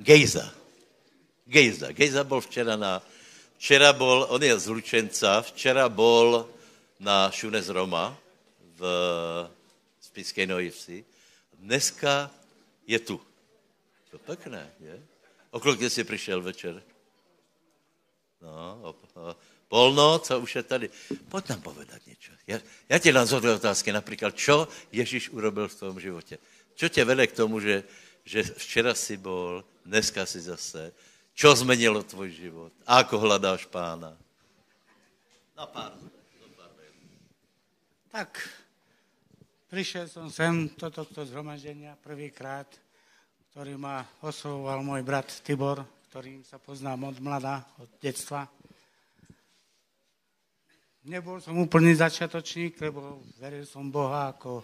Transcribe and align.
Gejza. 0.00 0.48
Gejza. 1.46 1.92
Gejza 1.92 2.24
bol 2.24 2.40
včera 2.40 2.76
na... 2.76 3.04
Včera 3.60 3.92
bol, 3.92 4.24
on 4.32 4.40
je 4.40 4.56
z 4.56 4.66
Lučenca, 4.72 5.44
včera 5.44 5.84
bol 5.92 6.48
na 6.96 7.28
Šunes 7.28 7.68
Roma 7.68 8.16
v 8.80 8.82
Spiskej 10.00 10.48
Nový 10.48 10.72
Dneska 11.60 12.32
je 12.88 12.98
tu. 12.98 13.20
To 14.10 14.18
pekné, 14.18 14.72
je? 14.80 14.96
Okolo 15.50 15.76
jsi 15.76 16.04
přišel 16.04 16.42
večer? 16.42 16.82
No, 18.40 18.80
op, 18.82 18.96
op, 19.14 19.36
polnoc 19.68 20.30
a 20.30 20.36
už 20.36 20.56
je 20.56 20.62
tady. 20.62 20.90
Pojď 21.28 21.48
nám 21.48 21.60
povedať 21.60 22.06
něco. 22.06 22.32
Ja, 22.46 22.58
ja 22.88 22.98
ti 22.98 23.12
dám 23.12 23.26
zhodné 23.26 23.54
otázky, 23.54 23.92
například, 23.92 24.34
čo 24.34 24.68
Ježíš 24.92 25.30
urobil 25.30 25.68
v 25.68 25.74
tom 25.74 26.00
životě? 26.00 26.38
Čo 26.74 26.88
tě 26.88 27.04
vede 27.04 27.26
k 27.26 27.32
tomu, 27.32 27.60
že, 27.60 27.84
že 28.30 28.46
včera 28.54 28.94
si 28.94 29.18
bol, 29.18 29.66
dneska 29.82 30.22
si 30.22 30.38
zase, 30.38 30.94
čo 31.34 31.50
zmenilo 31.50 31.98
tvoj 32.06 32.30
život? 32.30 32.70
Ako 32.86 33.18
hledáš 33.18 33.66
pána? 33.66 34.14
Na 35.58 35.66
pár. 35.66 35.98
Tak, 38.14 38.38
prišiel 39.66 40.06
som 40.06 40.30
sem 40.30 40.70
do 40.78 40.86
tohto 40.94 41.26
zhromaždenia 41.26 41.98
prvýkrát, 41.98 42.70
ktorý 43.50 43.74
ma 43.74 44.06
oslovoval 44.22 44.86
môj 44.86 45.02
brat 45.02 45.26
Tibor, 45.42 45.82
ktorým 46.14 46.46
sa 46.46 46.62
poznám 46.62 47.10
od 47.10 47.18
mlada, 47.18 47.66
od 47.82 47.90
detstva. 47.98 48.46
Nebol 51.02 51.42
som 51.42 51.58
úplný 51.58 51.98
začiatočník, 51.98 52.78
lebo 52.78 53.26
veril 53.42 53.66
som 53.66 53.90
Boha 53.90 54.30
ako 54.30 54.62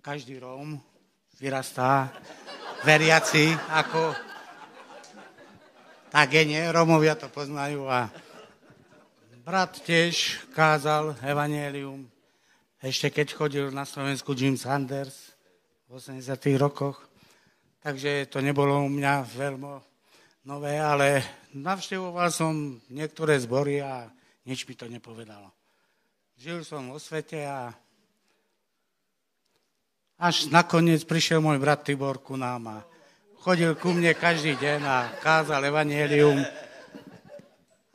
každý 0.00 0.40
Róm 0.40 0.80
vyrastá 1.36 2.08
veriaci, 2.84 3.52
ako 3.72 4.16
tak 6.08 6.32
je, 6.32 6.42
nie? 6.48 6.62
Romovia 6.72 7.12
to 7.12 7.28
poznajú 7.28 7.84
a 7.92 8.08
brat 9.44 9.76
tiež 9.84 10.40
kázal 10.56 11.12
evanielium, 11.20 12.08
ešte 12.80 13.12
keď 13.12 13.26
chodil 13.36 13.66
na 13.68 13.84
Slovensku 13.84 14.32
Jim 14.32 14.56
Sanders 14.56 15.36
v 15.86 16.00
80. 16.00 16.24
rokoch. 16.56 17.04
Takže 17.84 18.26
to 18.26 18.42
nebolo 18.42 18.82
u 18.82 18.90
mňa 18.90 19.22
veľmi 19.22 19.72
nové, 20.48 20.80
ale 20.80 21.22
navštevoval 21.54 22.32
som 22.34 22.80
niektoré 22.90 23.38
zbory 23.38 23.84
a 23.84 24.10
nič 24.48 24.66
mi 24.66 24.74
to 24.74 24.90
nepovedalo. 24.90 25.52
Žil 26.40 26.64
som 26.64 26.90
vo 26.90 26.98
svete 26.98 27.44
a 27.44 27.70
až 30.16 30.48
nakoniec 30.48 31.04
prišiel 31.04 31.44
môj 31.44 31.60
brat 31.60 31.84
Tibor 31.84 32.16
ku 32.24 32.40
nám 32.40 32.62
a 32.72 32.78
chodil 33.44 33.76
ku 33.76 33.92
mne 33.92 34.16
každý 34.16 34.56
deň 34.56 34.80
a 34.82 34.98
kázal 35.20 35.60
evanielium. 35.68 36.40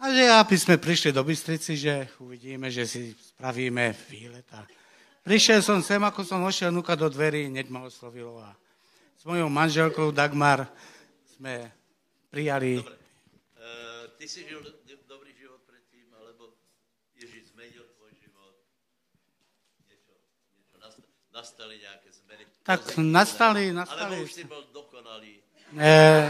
A 0.02 0.10
že 0.10 0.26
aby 0.34 0.56
sme 0.58 0.82
prišli 0.82 1.14
do 1.14 1.22
Bystrici, 1.22 1.78
že 1.78 2.10
uvidíme, 2.18 2.74
že 2.74 2.90
si 2.90 3.14
spravíme 3.14 3.94
výlet. 4.10 4.46
A 4.54 4.66
prišiel 5.22 5.62
som 5.62 5.82
sem, 5.82 6.02
ako 6.02 6.26
som 6.26 6.42
hošiel 6.42 6.74
núka 6.74 6.98
do 6.98 7.06
dverí, 7.06 7.50
hneď 7.50 7.70
ma 7.70 7.86
oslovilo 7.86 8.42
a 8.42 8.54
s 9.22 9.26
mojou 9.26 9.50
manželkou 9.54 10.10
Dagmar 10.10 10.66
sme 11.38 11.70
prijali... 12.34 12.82
Dobre. 12.82 12.98
Uh, 13.62 14.10
ty 14.18 14.26
si 14.26 14.42
žil 14.42 14.58
dobrý 15.06 15.30
život 15.38 15.62
predtým, 15.70 16.10
alebo 16.18 16.58
Ježiš 17.14 17.54
zmenil 17.54 17.86
tvoj 17.94 18.10
život? 18.18 18.58
Niečo, 19.86 20.18
niečo 20.58 20.76
nastali 21.30 21.78
nejaké? 21.78 22.01
Tak 22.62 22.98
nastali, 22.98 23.74
nastali. 23.74 24.22
Alebo 24.22 24.26
už 24.26 24.32
si 24.34 24.44
bol 24.46 24.62
dokonalý? 24.70 25.42
Nie, 25.74 26.30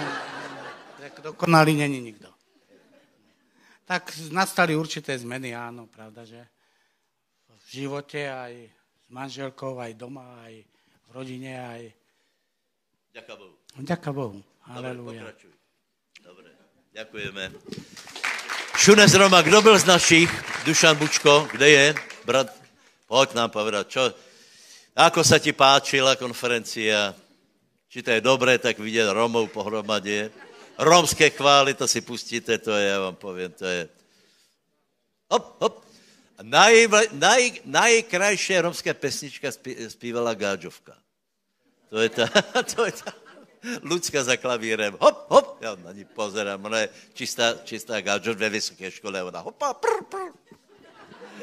tak 1.01 1.19
dokonalý 1.19 1.75
není 1.75 1.99
nikto. 1.99 2.31
Tak 3.83 4.15
nastali 4.31 4.71
určité 4.77 5.17
zmeny, 5.19 5.51
áno, 5.51 5.91
pravda, 5.91 6.23
že 6.23 6.39
v 7.51 7.65
živote 7.67 8.31
aj 8.31 8.53
s 8.71 9.07
manželkou, 9.11 9.75
aj 9.75 9.91
doma, 9.99 10.47
aj 10.47 10.63
v 11.07 11.09
rodine, 11.11 11.51
aj... 11.59 11.81
Ďaká 13.11 13.33
Bohu. 13.35 13.55
Ďaká 13.75 14.09
Bohu. 14.15 14.39
Aleluja. 14.71 15.27
Dobre, 15.27 15.35
pokračuj. 15.35 15.53
Dobre, 16.23 16.49
ďakujeme. 16.95 17.43
Šunes 18.79 19.11
Roma, 19.13 19.41
kdo 19.43 19.61
byl 19.61 19.75
z 19.79 19.85
našich? 19.85 20.29
Dušan 20.63 20.95
Bučko, 20.95 21.49
kde 21.51 21.69
je? 21.69 21.85
Brat, 22.23 22.55
poď 23.07 23.33
nám 23.33 23.49
povedať, 23.49 23.85
čo, 23.89 24.03
ako 24.95 25.23
sa 25.23 25.39
ti 25.39 25.55
páčila 25.55 26.19
konferencia? 26.19 27.15
Či 27.91 27.99
to 28.03 28.11
je 28.11 28.21
dobré, 28.23 28.55
tak 28.59 28.79
vidieť 28.79 29.11
Romov 29.11 29.51
pohromadě. 29.51 30.31
Romské 30.79 31.29
chvály, 31.29 31.73
to 31.73 31.87
si 31.87 32.01
pustíte, 32.01 32.57
to 32.57 32.71
je, 32.71 32.87
ja 32.87 32.97
vám 32.99 33.15
poviem, 33.15 33.51
to 33.51 33.65
je... 33.65 33.89
Hop, 35.29 35.61
hop. 35.61 35.75
Naj, 36.41 36.89
naj, 37.13 37.61
najkrajšie 37.69 38.65
romské 38.65 38.93
pesnička 38.97 39.53
zpívala 39.93 40.33
Gáďovka. 40.33 40.97
To 41.93 42.01
je 42.01 42.09
tá, 42.09 42.25
to 42.73 42.87
je 42.89 42.93
tá 42.97 43.13
ľudská 43.85 44.25
za 44.25 44.39
klavírem. 44.41 44.97
Hop, 44.97 45.29
hop, 45.29 45.47
ja 45.61 45.77
na 45.77 45.93
ní 45.93 46.01
pozerám, 46.07 46.65
ona 46.65 46.87
je 46.87 46.87
čistá, 47.13 47.61
čistá 47.61 48.01
Gáďov 48.01 48.41
ve 48.41 48.49
vysoké 48.49 48.89
škole, 48.89 49.21
ona 49.21 49.45
hopa, 49.45 49.77
prr, 49.77 50.01
prr. 50.09 50.31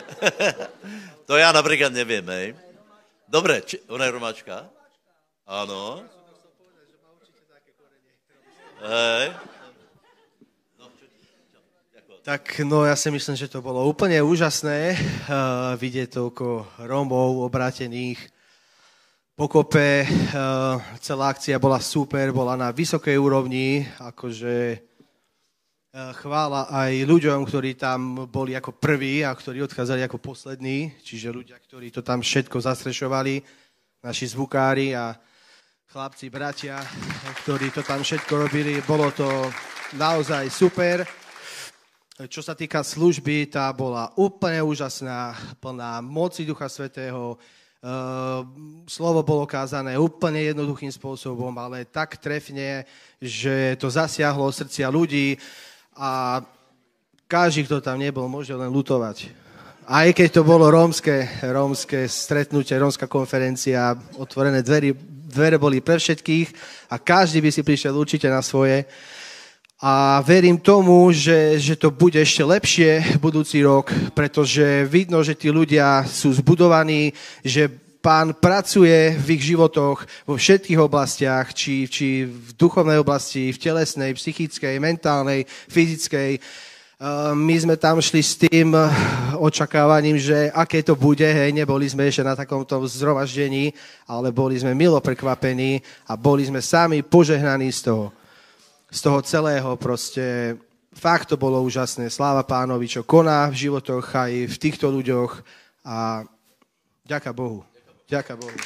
to 1.28 1.38
ja 1.38 1.54
napríklad 1.54 1.94
neviem, 1.94 2.26
hej. 2.26 2.58
Dobre, 3.28 3.60
či, 3.60 3.76
ona 3.92 4.08
je 4.08 4.16
romáčka? 4.16 4.72
Áno. 5.44 6.00
Hej. 8.80 9.36
Tak 12.24 12.64
no, 12.64 12.88
ja 12.88 12.96
si 12.96 13.12
myslím, 13.12 13.36
že 13.36 13.52
to 13.52 13.60
bolo 13.60 13.84
úplne 13.84 14.16
úžasné 14.24 14.96
uh, 14.96 15.76
vidieť 15.76 16.16
toľko 16.16 16.80
Rómov 16.88 17.44
obrátených 17.44 18.16
pokope. 19.36 20.08
Uh, 20.08 20.80
celá 20.96 21.28
akcia 21.28 21.60
bola 21.60 21.84
super, 21.84 22.32
bola 22.32 22.56
na 22.56 22.72
vysokej 22.72 23.20
úrovni, 23.20 23.84
akože 24.00 24.87
chvála 25.98 26.70
aj 26.70 26.92
ľuďom, 27.10 27.42
ktorí 27.42 27.74
tam 27.74 28.30
boli 28.30 28.54
ako 28.54 28.76
prví 28.78 29.26
a 29.26 29.34
ktorí 29.34 29.66
odchádzali 29.66 30.06
ako 30.06 30.18
poslední, 30.22 30.94
čiže 31.02 31.34
ľudia, 31.34 31.58
ktorí 31.58 31.90
to 31.90 32.06
tam 32.06 32.22
všetko 32.22 32.60
zastrešovali, 32.62 33.42
naši 34.04 34.30
zvukári 34.30 34.94
a 34.94 35.18
chlapci, 35.90 36.30
bratia, 36.30 36.78
ktorí 37.42 37.74
to 37.74 37.82
tam 37.82 38.06
všetko 38.06 38.30
robili. 38.46 38.78
Bolo 38.86 39.10
to 39.10 39.26
naozaj 39.98 40.46
super. 40.52 41.02
Čo 42.18 42.42
sa 42.42 42.54
týka 42.54 42.82
služby, 42.82 43.50
tá 43.50 43.70
bola 43.74 44.10
úplne 44.18 44.62
úžasná, 44.62 45.34
plná 45.62 46.02
moci 46.02 46.42
Ducha 46.46 46.66
Svetého. 46.66 47.38
Slovo 48.90 49.22
bolo 49.22 49.46
kázané 49.46 49.94
úplne 49.94 50.42
jednoduchým 50.50 50.90
spôsobom, 50.90 51.54
ale 51.58 51.86
tak 51.86 52.18
trefne, 52.18 52.82
že 53.22 53.78
to 53.78 53.86
zasiahlo 53.86 54.50
srdcia 54.50 54.90
ľudí 54.90 55.38
a 55.98 56.38
každý, 57.26 57.66
kto 57.66 57.82
tam 57.82 57.98
nebol, 57.98 58.30
môže 58.30 58.54
len 58.54 58.70
lutovať. 58.70 59.34
Aj 59.88 60.06
keď 60.14 60.40
to 60.40 60.42
bolo 60.46 60.70
rómske, 60.70 61.26
rómske 61.42 62.06
stretnutie, 62.06 62.78
rómska 62.78 63.10
konferencia, 63.10 63.98
otvorené 64.16 64.62
dvery, 64.62 64.94
dvere 65.28 65.58
boli 65.58 65.82
pre 65.82 65.98
všetkých 65.98 66.48
a 66.92 67.02
každý 67.02 67.42
by 67.42 67.50
si 67.50 67.66
prišiel 67.66 67.98
určite 67.98 68.30
na 68.30 68.40
svoje. 68.40 68.86
A 69.78 70.22
verím 70.26 70.58
tomu, 70.58 71.08
že, 71.14 71.58
že 71.58 71.74
to 71.78 71.94
bude 71.94 72.18
ešte 72.18 72.42
lepšie 72.42 73.20
budúci 73.22 73.62
rok, 73.62 73.90
pretože 74.10 74.84
vidno, 74.90 75.22
že 75.22 75.38
tí 75.38 75.54
ľudia 75.54 76.02
sú 76.02 76.34
zbudovaní, 76.34 77.14
že 77.46 77.70
pán 78.08 78.32
pracuje 78.32 79.12
v 79.20 79.36
ich 79.36 79.52
životoch 79.52 80.08
vo 80.24 80.40
všetkých 80.40 80.80
oblastiach, 80.80 81.52
či, 81.52 81.84
či 81.84 82.24
v 82.24 82.56
duchovnej 82.56 82.96
oblasti, 82.96 83.52
v 83.52 83.60
telesnej, 83.60 84.16
psychickej, 84.16 84.80
mentálnej, 84.80 85.44
fyzickej 85.68 86.40
my 87.36 87.54
sme 87.54 87.78
tam 87.78 88.02
šli 88.02 88.22
s 88.24 88.34
tým 88.42 88.74
očakávaním, 89.38 90.18
že 90.18 90.50
aké 90.50 90.82
to 90.82 90.98
bude, 90.98 91.22
hej, 91.22 91.54
neboli 91.54 91.86
sme 91.86 92.10
ešte 92.10 92.26
na 92.26 92.34
takomto 92.34 92.74
zhromaždení, 92.90 93.70
ale 94.10 94.34
boli 94.34 94.58
sme 94.58 94.74
milo 94.74 94.98
prekvapení 94.98 95.78
a 96.10 96.18
boli 96.18 96.42
sme 96.42 96.58
sami 96.58 97.06
požehnaní 97.06 97.70
z 97.70 97.92
toho, 97.92 98.10
z 98.90 98.98
toho 98.98 99.22
celého 99.22 99.70
proste. 99.78 100.58
Fakt 100.90 101.30
to 101.30 101.38
bolo 101.38 101.62
úžasné. 101.62 102.10
Sláva 102.10 102.42
pánovi, 102.42 102.90
čo 102.90 103.06
koná 103.06 103.46
v 103.46 103.70
životoch 103.70 104.02
aj 104.18 104.32
v 104.50 104.56
týchto 104.58 104.90
ľuďoch 104.90 105.38
a 105.86 106.26
ďaká 107.06 107.30
Bohu. 107.30 107.62
Ďaká 108.08 108.40
Bohu. 108.40 108.56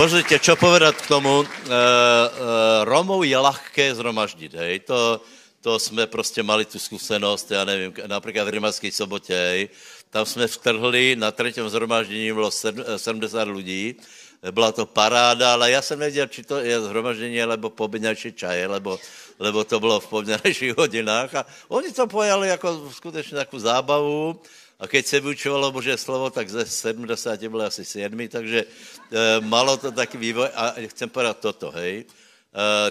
Pozrite, 0.00 0.40
čo 0.40 0.56
povedať 0.56 0.96
k 0.96 1.06
tomu. 1.12 1.44
E, 1.44 1.46
e, 1.46 1.76
Romov 2.88 3.20
je 3.22 3.36
ľahké 3.36 3.92
zhromaždiť, 3.94 4.52
hej. 4.56 4.74
To, 4.88 5.20
to 5.60 5.78
jsme 5.78 6.06
prostě 6.06 6.42
mali 6.42 6.64
tu 6.64 6.78
zkušenost, 6.78 7.50
já 7.50 7.64
nevím, 7.64 7.92
například 8.06 8.44
v 8.44 8.48
Rimacké 8.48 8.92
sobotě, 8.92 9.68
tam 10.10 10.26
jsme 10.26 10.46
vtrhli, 10.46 11.16
na 11.16 11.30
třetím 11.30 11.68
zhromáždění 11.68 12.32
bylo 12.32 12.50
70 12.50 13.48
lidí, 13.48 13.94
byla 14.50 14.72
to 14.72 14.86
paráda, 14.86 15.52
ale 15.52 15.70
já 15.70 15.82
jsem 15.82 15.98
nevěděl, 15.98 16.26
či 16.26 16.42
to 16.42 16.58
je 16.58 16.80
zhromaždění, 16.80 17.36
nebo 17.36 17.70
poobědňajší 17.70 18.32
čaje, 18.32 18.66
lebo, 18.66 18.98
lebo 19.38 19.64
to 19.64 19.80
bylo 19.80 20.00
v 20.00 20.06
poobědňajších 20.06 20.76
hodinách 20.76 21.34
a 21.34 21.46
oni 21.68 21.92
to 21.92 22.06
pojali 22.06 22.48
jako 22.48 22.88
skutečně 22.92 23.36
takovou 23.36 23.60
zábavu 23.60 24.40
a 24.78 24.86
keď 24.86 25.06
se 25.06 25.20
vyučovalo 25.20 25.72
Bože 25.72 25.96
slovo, 25.96 26.30
tak 26.30 26.50
ze 26.50 26.66
70 26.66 27.46
bylo 27.48 27.64
asi 27.64 27.84
7, 27.84 28.28
takže 28.28 28.64
e, 28.64 28.66
malo 29.40 29.76
to 29.76 29.92
taký 29.92 30.18
vývoj 30.18 30.50
a 30.54 30.74
chcem 30.90 31.08
povedať 31.08 31.36
toto, 31.40 31.70
hej. 31.70 32.02
E, 32.02 32.04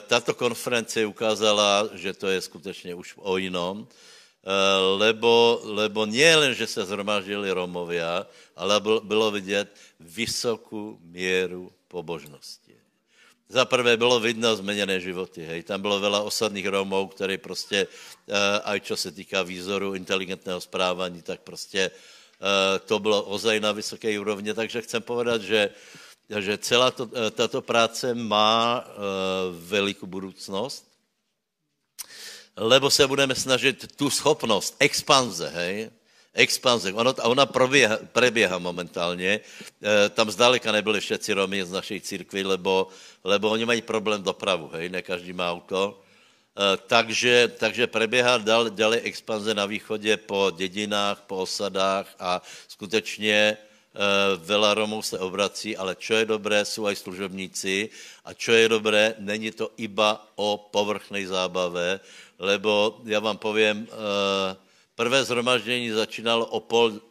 tato 0.08 0.34
konference 0.34 1.06
ukázala, 1.06 1.92
že 1.94 2.14
to 2.14 2.28
je 2.28 2.42
skutečně 2.42 2.96
už 2.96 3.14
o 3.18 3.38
jinom, 3.38 3.88
Eh, 4.44 4.80
lebo, 5.00 5.64
lebo 5.64 6.04
nie 6.04 6.28
len, 6.36 6.52
že 6.52 6.68
se 6.68 6.84
zhromaždili 6.84 7.48
Romovia, 7.48 8.28
ale 8.60 8.76
bylo 8.84 9.32
vidět 9.32 9.72
vysokou 10.00 11.00
míru 11.00 11.72
pobožnosti. 11.88 12.63
Za 13.54 13.66
prvé 13.66 13.98
bylo 13.98 14.20
vidno 14.20 14.56
zmeněné 14.56 14.98
životy, 15.00 15.46
hej. 15.46 15.62
Tam 15.64 15.78
bylo 15.78 16.02
veľa 16.02 16.26
osadných 16.26 16.66
Romov, 16.66 17.14
ktorí 17.14 17.38
prostě, 17.38 17.86
uh, 17.86 18.34
aj 18.66 18.80
čo 18.82 18.98
se 18.98 19.14
týká 19.14 19.46
výzoru 19.46 19.94
inteligentného 19.94 20.58
správání, 20.58 21.22
tak 21.22 21.46
prostě 21.46 21.92
uh, 21.94 22.82
to 22.82 23.00
bylo 23.00 23.24
ozaj 23.30 23.60
na 23.62 23.72
vysoké 23.72 24.10
úrovni. 24.20 24.54
Takže 24.54 24.82
chcem 24.82 25.02
povedať, 25.06 25.42
že, 25.42 25.62
že 26.34 26.58
celá 26.58 26.90
to, 26.92 27.06
uh, 27.06 27.30
tato 27.30 27.62
práce 27.62 28.10
má 28.18 28.90
velikou 29.70 30.10
budoucnost 30.10 30.90
lebo 32.58 32.90
se 32.90 33.08
budeme 33.08 33.36
snažit 33.36 33.98
tu 33.98 34.10
schopnost 34.10 34.76
expanze, 34.80 35.50
hej, 35.50 35.90
expanze, 36.34 36.94
ono, 36.94 37.14
ona 37.14 37.46
proběha, 37.46 37.98
preběhá 38.12 38.58
momentálně, 38.58 39.40
e, 39.40 40.10
tam 40.10 40.32
zdaleka 40.32 40.72
nebyli 40.72 41.00
všetci 41.00 41.34
Romy 41.34 41.66
z 41.66 41.72
našej 41.72 42.00
církvy, 42.02 42.44
lebo, 42.44 42.88
lebo 43.24 43.50
oni 43.50 43.66
mají 43.66 43.82
problém 43.82 44.24
dopravu, 44.24 44.70
hej, 44.74 44.90
ne 44.90 45.02
každý 45.02 45.34
má 45.34 45.52
auto, 45.52 46.02
e, 46.58 46.78
takže, 46.78 47.54
takže 47.58 47.88
preběhá 47.88 48.38
dal, 48.38 48.70
ďalej 48.70 49.02
expanze 49.04 49.54
na 49.54 49.66
východě 49.66 50.18
po 50.18 50.52
dědinách, 50.56 51.22
po 51.30 51.38
osadách 51.38 52.10
a 52.20 52.42
skutečně 52.68 53.58
Uh, 53.94 54.42
veľa 54.42 54.74
Romov 54.74 55.06
se 55.06 55.22
obrací, 55.22 55.78
ale 55.78 55.94
čo 55.94 56.18
je 56.18 56.26
dobré, 56.26 56.66
jsou 56.66 56.90
aj 56.90 56.98
služobníci. 56.98 57.94
A 58.26 58.34
čo 58.34 58.50
je 58.58 58.66
dobré, 58.66 59.14
není 59.22 59.54
to 59.54 59.70
iba 59.78 60.18
o 60.34 60.58
povrchnej 60.58 61.30
zábave, 61.30 62.02
lebo 62.42 63.02
já 63.06 63.20
vám 63.20 63.38
povím, 63.38 63.86
eh, 63.86 64.56
prvé 64.96 65.24
zhromaždění 65.24 65.90
začínalo 65.90 66.46
o 66.46 66.60
pol, 66.60 67.02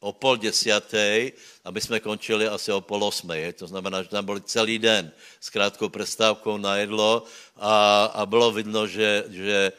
o 0.00 0.12
pol 0.12 0.36
desiatej 0.36 1.32
a 1.64 1.70
my 1.70 1.80
jsme 1.80 2.00
končili 2.00 2.48
asi 2.48 2.72
o 2.72 2.80
pol 2.80 3.04
osmej. 3.04 3.52
To 3.52 3.66
znamená, 3.66 4.02
že 4.02 4.08
tam 4.08 4.24
byli 4.24 4.40
celý 4.40 4.78
den 4.78 5.12
s 5.40 5.50
krátkou 5.50 5.88
přestávkou 5.88 6.56
na 6.56 6.76
jedlo 6.76 7.24
a, 7.56 8.04
a 8.04 8.26
bylo 8.26 8.52
vidno, 8.52 8.86
že, 8.86 9.24
že 9.28 9.72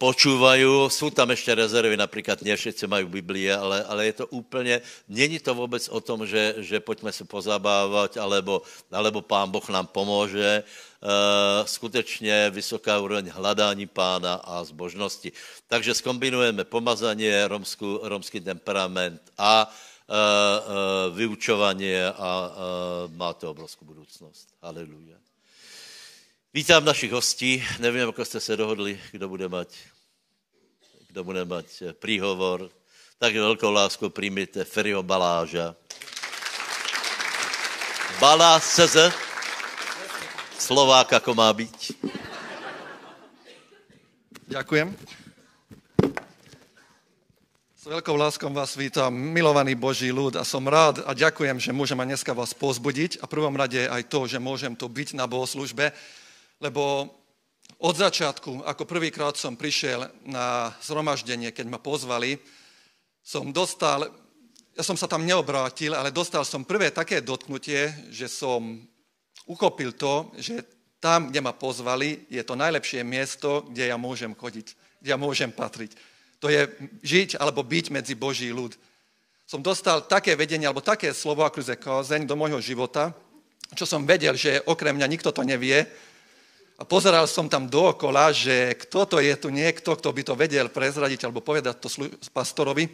počúvajú, 0.00 0.88
sú 0.88 1.12
tam 1.12 1.32
ešte 1.32 1.52
rezervy, 1.54 1.96
napríklad 1.96 2.40
nie 2.40 2.56
všetci 2.56 2.88
majú 2.88 3.08
Biblie, 3.08 3.52
ale, 3.52 3.84
ale 3.84 4.12
je 4.12 4.24
to 4.24 4.26
úplne, 4.32 4.80
není 5.08 5.36
to 5.40 5.52
vôbec 5.52 5.84
o 5.92 6.00
tom, 6.00 6.24
že, 6.24 6.64
že 6.64 6.80
poďme 6.80 7.12
sa 7.12 7.28
pozabávať, 7.28 8.16
alebo, 8.16 8.64
alebo 8.88 9.20
pán 9.20 9.52
Boh 9.52 9.64
nám 9.68 9.88
pomôže, 9.92 10.64
Eh, 11.04 11.66
skutečně 11.66 12.50
vysoká 12.50 12.98
úroveň 12.98 13.28
hledání 13.28 13.86
pána 13.86 14.34
a 14.34 14.64
zbožnosti. 14.64 15.32
Takže 15.68 15.94
skombinujeme 15.94 16.64
pomazanie, 16.64 17.44
romskú, 17.44 18.00
romský 18.02 18.40
temperament 18.40 19.20
a 19.36 19.68
uh, 19.68 20.14
uh, 20.14 21.16
vyučovanie 21.16 22.08
a 22.08 22.30
uh, 22.48 22.52
má 23.16 23.36
to 23.36 23.50
obrovskou 23.50 23.84
budoucnost. 23.84 24.48
Haleluja. 24.62 25.20
Vítám 26.54 26.84
našich 26.84 27.10
hostí. 27.12 27.64
Nevím, 27.78 28.00
jak 28.00 28.26
jste 28.26 28.40
se 28.40 28.56
dohodli, 28.56 29.00
kdo 29.10 29.28
bude 29.28 29.48
mať, 29.48 29.68
kdo 31.08 31.24
bude 31.24 31.44
mať 31.44 31.66
príhovor. 31.98 32.70
Tak 33.18 33.34
velkou 33.34 33.70
láskou 33.70 34.08
přijměte 34.08 34.64
Ferio 34.64 35.02
Baláža. 35.02 35.74
Balá 38.20 38.60
CZ. 38.60 38.96
Slovák, 40.58 41.12
ako 41.12 41.34
má 41.34 41.50
byť. 41.52 41.92
Ďakujem. 44.46 44.94
S 47.74 47.84
veľkou 47.84 48.14
láskou 48.14 48.46
vás 48.54 48.78
vítam, 48.78 49.10
milovaný 49.10 49.74
Boží 49.74 50.14
ľud 50.14 50.38
a 50.38 50.46
som 50.46 50.62
rád 50.62 51.02
a 51.02 51.18
ďakujem, 51.18 51.58
že 51.58 51.74
môžem 51.74 51.98
aj 51.98 52.06
dneska 52.14 52.30
vás 52.30 52.54
pozbudiť 52.54 53.18
a 53.18 53.26
prvom 53.26 53.58
rade 53.58 53.90
aj 53.90 54.06
to, 54.06 54.30
že 54.30 54.38
môžem 54.38 54.78
tu 54.78 54.86
byť 54.86 55.18
na 55.18 55.26
bohoslužbe, 55.26 55.90
lebo 56.60 57.10
od 57.78 57.94
začiatku, 57.96 58.64
ako 58.64 58.84
prvýkrát 58.86 59.36
som 59.36 59.58
prišiel 59.58 60.08
na 60.24 60.72
zhromaždenie, 60.80 61.50
keď 61.50 61.66
ma 61.68 61.80
pozvali, 61.82 62.38
som 63.24 63.52
dostal, 63.52 64.08
ja 64.76 64.82
som 64.84 64.96
sa 64.96 65.08
tam 65.08 65.24
neobrátil, 65.24 65.96
ale 65.96 66.14
dostal 66.14 66.44
som 66.44 66.64
prvé 66.64 66.92
také 66.92 67.24
dotknutie, 67.24 68.12
že 68.12 68.28
som 68.28 68.84
uchopil 69.48 69.92
to, 69.96 70.32
že 70.36 70.64
tam, 71.00 71.28
kde 71.28 71.40
ma 71.44 71.52
pozvali, 71.52 72.24
je 72.32 72.40
to 72.40 72.56
najlepšie 72.56 73.04
miesto, 73.04 73.68
kde 73.68 73.92
ja 73.92 73.96
môžem 74.00 74.32
chodiť, 74.32 74.66
kde 75.04 75.08
ja 75.12 75.20
môžem 75.20 75.52
patriť. 75.52 75.92
To 76.40 76.48
je 76.48 76.64
žiť 77.04 77.36
alebo 77.36 77.60
byť 77.60 77.92
medzi 77.92 78.16
Boží 78.16 78.48
ľud. 78.52 78.76
Som 79.44 79.60
dostal 79.60 80.00
také 80.08 80.32
vedenie 80.32 80.64
alebo 80.64 80.80
také 80.80 81.12
slovo 81.12 81.44
ako 81.44 81.60
kázeň 81.60 82.24
do 82.24 82.36
môjho 82.36 82.60
života, 82.64 83.12
čo 83.76 83.84
som 83.84 84.08
vedel, 84.08 84.32
že 84.36 84.64
okrem 84.64 84.96
mňa 84.96 85.08
nikto 85.08 85.28
to 85.32 85.44
nevie. 85.44 85.84
A 86.74 86.82
pozeral 86.82 87.30
som 87.30 87.46
tam 87.46 87.70
dookola, 87.70 88.34
že 88.34 88.74
kto 88.86 89.06
to 89.06 89.16
je 89.22 89.34
tu 89.38 89.48
niekto, 89.54 89.94
kto 89.94 90.10
by 90.10 90.22
to 90.26 90.34
vedel 90.34 90.66
prezradiť 90.66 91.22
alebo 91.22 91.38
povedať 91.38 91.78
to 91.78 91.88
pastorovi, 92.34 92.90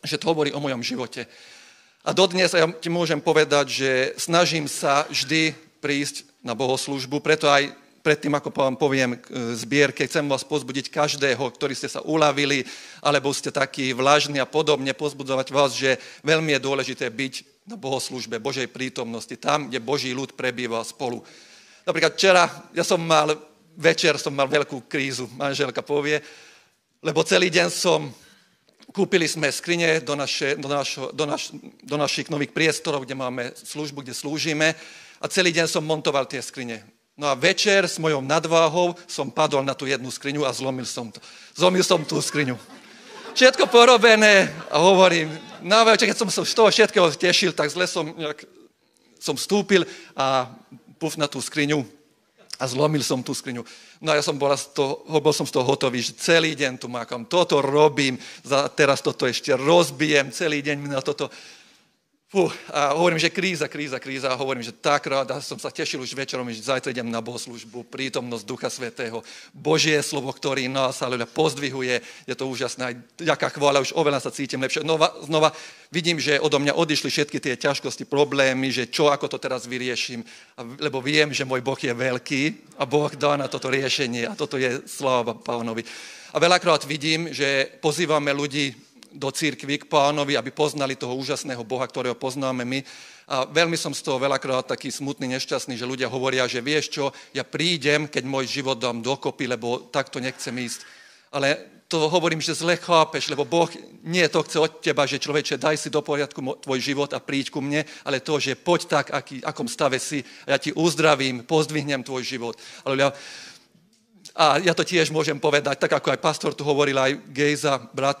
že 0.00 0.16
to 0.16 0.32
hovorí 0.32 0.48
o 0.56 0.62
mojom 0.64 0.80
živote. 0.80 1.28
A 2.08 2.16
dodnes 2.16 2.56
ja 2.56 2.64
ti 2.72 2.88
môžem 2.88 3.20
povedať, 3.20 3.66
že 3.68 3.90
snažím 4.16 4.64
sa 4.64 5.04
vždy 5.12 5.52
prísť 5.84 6.24
na 6.40 6.56
bohoslužbu, 6.56 7.20
preto 7.20 7.52
aj 7.52 7.68
predtým, 8.00 8.32
ako 8.32 8.48
vám 8.54 8.80
poviem 8.80 9.12
e, 9.12 9.18
zbierke, 9.52 10.08
chcem 10.08 10.24
vás 10.24 10.40
pozbudiť 10.40 10.88
každého, 10.88 11.44
ktorý 11.52 11.76
ste 11.76 11.92
sa 11.92 12.00
uľavili, 12.00 12.64
alebo 13.04 13.28
ste 13.34 13.52
takí 13.52 13.92
vlažní 13.92 14.40
a 14.40 14.48
podobne, 14.48 14.96
pozbudzovať 14.96 15.48
vás, 15.52 15.76
že 15.76 16.00
veľmi 16.24 16.56
je 16.56 16.64
dôležité 16.64 17.12
byť 17.12 17.34
na 17.68 17.76
bohoslužbe 17.76 18.40
Božej 18.40 18.72
prítomnosti, 18.72 19.36
tam, 19.36 19.68
kde 19.68 19.84
Boží 19.84 20.16
ľud 20.16 20.32
prebýva 20.32 20.80
spolu. 20.88 21.20
Napríklad 21.88 22.20
včera, 22.20 22.44
ja 22.76 22.84
som 22.84 23.00
mal, 23.00 23.32
večer 23.72 24.20
som 24.20 24.36
mal 24.36 24.44
veľkú 24.44 24.84
krízu, 24.84 25.24
manželka 25.40 25.80
povie, 25.80 26.20
lebo 27.00 27.24
celý 27.24 27.48
deň 27.48 27.72
som, 27.72 28.12
kúpili 28.92 29.24
sme 29.24 29.48
skrine 29.48 30.04
do, 30.04 30.12
naše, 30.12 30.60
do, 30.60 30.68
našo, 30.68 31.08
do, 31.16 31.24
naš, 31.24 31.48
do 31.80 31.96
našich 31.96 32.28
nových 32.28 32.52
priestorov, 32.52 33.08
kde 33.08 33.16
máme 33.16 33.56
službu, 33.56 34.04
kde 34.04 34.12
slúžime 34.12 34.76
a 35.16 35.24
celý 35.32 35.48
deň 35.48 35.64
som 35.64 35.80
montoval 35.80 36.28
tie 36.28 36.44
skrine. 36.44 36.84
No 37.16 37.24
a 37.24 37.32
večer 37.32 37.88
s 37.88 37.96
mojou 37.96 38.20
nadváhou 38.20 38.92
som 39.08 39.32
padol 39.32 39.64
na 39.64 39.72
tú 39.72 39.88
jednu 39.88 40.12
skriňu 40.12 40.44
a 40.44 40.52
zlomil 40.52 40.84
som 40.84 41.08
to. 41.08 41.24
Zlomil 41.56 41.88
som 41.88 42.04
tú 42.04 42.20
skriňu. 42.20 42.60
Všetko 43.32 43.64
porobené 43.64 44.52
a 44.68 44.76
hovorím, 44.76 45.32
na 45.64 45.88
večer, 45.88 46.04
keď 46.04 46.20
som 46.20 46.28
sa 46.28 46.44
z 46.44 46.52
toho 46.52 46.68
všetkého 46.68 47.08
tešil, 47.16 47.56
tak 47.56 47.72
zle 47.72 47.88
som, 47.88 48.12
nejak, 48.12 48.44
som 49.16 49.40
vstúpil 49.40 49.88
a 50.12 50.52
puf 50.98 51.16
na 51.16 51.30
tú 51.30 51.38
skriňu 51.38 51.86
a 52.58 52.66
zlomil 52.66 53.06
som 53.06 53.22
tú 53.22 53.30
skriňu. 53.30 53.62
No 54.02 54.10
a 54.10 54.18
ja 54.18 54.22
som 54.22 54.34
bol, 54.34 54.50
z 54.58 54.74
toho, 54.74 55.06
bol 55.06 55.30
som 55.30 55.46
z 55.46 55.54
toho 55.54 55.62
hotový, 55.62 56.02
že 56.02 56.18
celý 56.18 56.58
deň 56.58 56.82
tu 56.82 56.90
mákam, 56.90 57.22
toto 57.22 57.62
robím, 57.62 58.18
za, 58.42 58.66
teraz 58.66 58.98
toto 58.98 59.30
ešte 59.30 59.54
rozbijem, 59.54 60.34
celý 60.34 60.58
deň 60.58 60.76
mi 60.76 60.90
na 60.90 60.98
toto 60.98 61.30
Fú, 62.28 62.44
a 62.68 62.92
hovorím, 62.92 63.16
že 63.16 63.32
kríza, 63.32 63.72
kríza, 63.72 63.96
kríza. 63.96 64.28
A 64.28 64.36
hovorím, 64.36 64.60
že 64.60 64.76
tak 64.76 65.08
rád, 65.08 65.32
a 65.32 65.40
som 65.40 65.56
sa 65.56 65.72
tešil 65.72 66.04
už 66.04 66.12
večerom, 66.12 66.44
že 66.52 66.60
zajtra 66.60 66.92
idem 66.92 67.08
na 67.08 67.24
bohoslužbu, 67.24 67.88
prítomnosť 67.88 68.44
Ducha 68.44 68.68
Svetého, 68.68 69.24
Božie 69.56 69.96
slovo, 70.04 70.28
ktorý 70.28 70.68
nás 70.68 71.00
ale 71.00 71.24
pozdvihuje. 71.24 72.04
Je 72.28 72.36
to 72.36 72.44
úžasné. 72.52 73.00
Ďaká 73.16 73.48
chvála, 73.48 73.80
už 73.80 73.96
oveľa 73.96 74.20
sa 74.20 74.28
cítim 74.28 74.60
lepšie. 74.60 74.84
Znova, 74.84 75.08
znova 75.24 75.56
vidím, 75.88 76.20
že 76.20 76.36
odo 76.36 76.60
mňa 76.60 76.76
odišli 76.76 77.08
všetky 77.08 77.40
tie 77.40 77.56
ťažkosti, 77.56 78.04
problémy, 78.04 78.68
že 78.76 78.92
čo, 78.92 79.08
ako 79.08 79.24
to 79.32 79.40
teraz 79.40 79.64
vyrieším. 79.64 80.20
Lebo 80.84 81.00
viem, 81.00 81.32
že 81.32 81.48
môj 81.48 81.64
Boh 81.64 81.80
je 81.80 81.96
veľký 81.96 82.76
a 82.76 82.84
Boh 82.84 83.08
dá 83.16 83.40
na 83.40 83.48
toto 83.48 83.72
riešenie. 83.72 84.28
A 84.28 84.36
toto 84.36 84.60
je 84.60 84.84
sláva 84.84 85.32
pánovi. 85.32 85.80
A 86.28 86.36
veľakrát 86.36 86.84
vidím, 86.84 87.32
že 87.32 87.72
pozývame 87.80 88.36
ľudí 88.36 88.76
do 89.12 89.28
církvy 89.32 89.84
k 89.84 89.88
pánovi, 89.88 90.36
aby 90.36 90.50
poznali 90.50 90.96
toho 90.96 91.16
úžasného 91.16 91.64
Boha, 91.64 91.86
ktorého 91.86 92.14
poznáme 92.14 92.64
my. 92.64 92.80
A 93.28 93.44
veľmi 93.44 93.76
som 93.76 93.92
z 93.92 94.04
toho 94.04 94.16
veľakrát 94.16 94.68
taký 94.68 94.88
smutný, 94.88 95.28
nešťastný, 95.36 95.76
že 95.76 95.88
ľudia 95.88 96.08
hovoria, 96.08 96.48
že 96.48 96.64
vieš 96.64 96.92
čo, 96.92 97.04
ja 97.36 97.44
prídem, 97.44 98.08
keď 98.08 98.24
môj 98.24 98.48
život 98.48 98.80
dám 98.80 99.04
dokopy, 99.04 99.48
lebo 99.48 99.88
takto 99.92 100.20
nechcem 100.20 100.52
ísť. 100.52 100.80
Ale 101.28 101.78
to 101.88 102.08
hovorím, 102.08 102.40
že 102.40 102.56
zle 102.56 102.76
chápeš, 102.76 103.32
lebo 103.32 103.48
Boh 103.48 103.68
nie 104.04 104.28
to 104.28 104.44
chce 104.44 104.60
od 104.60 104.72
teba, 104.84 105.08
že 105.08 105.16
človeče, 105.20 105.56
daj 105.56 105.76
si 105.80 105.88
do 105.88 106.04
poriadku 106.04 106.60
tvoj 106.60 106.80
život 106.84 107.10
a 107.16 107.20
príď 107.20 107.48
ku 107.48 107.64
mne, 107.64 107.84
ale 108.04 108.20
to, 108.20 108.36
že 108.36 108.60
poď 108.60 108.80
tak, 108.84 109.06
aký, 109.08 109.40
akom 109.40 109.64
stave 109.64 109.96
si 109.96 110.20
a 110.44 110.52
ja 110.52 110.58
ti 110.60 110.68
uzdravím, 110.76 111.48
pozdvihnem 111.48 112.04
tvoj 112.04 112.22
život. 112.24 112.60
Ale 112.84 113.08
a 114.38 114.60
ja 114.62 114.70
to 114.76 114.84
tiež 114.84 115.10
môžem 115.10 115.40
povedať, 115.40 115.80
tak 115.80 115.98
ako 115.98 116.12
aj 116.14 116.22
pastor 116.22 116.52
tu 116.52 116.62
hovoril, 116.62 116.94
aj 116.94 117.18
Gejza, 117.32 117.80
brat, 117.90 118.20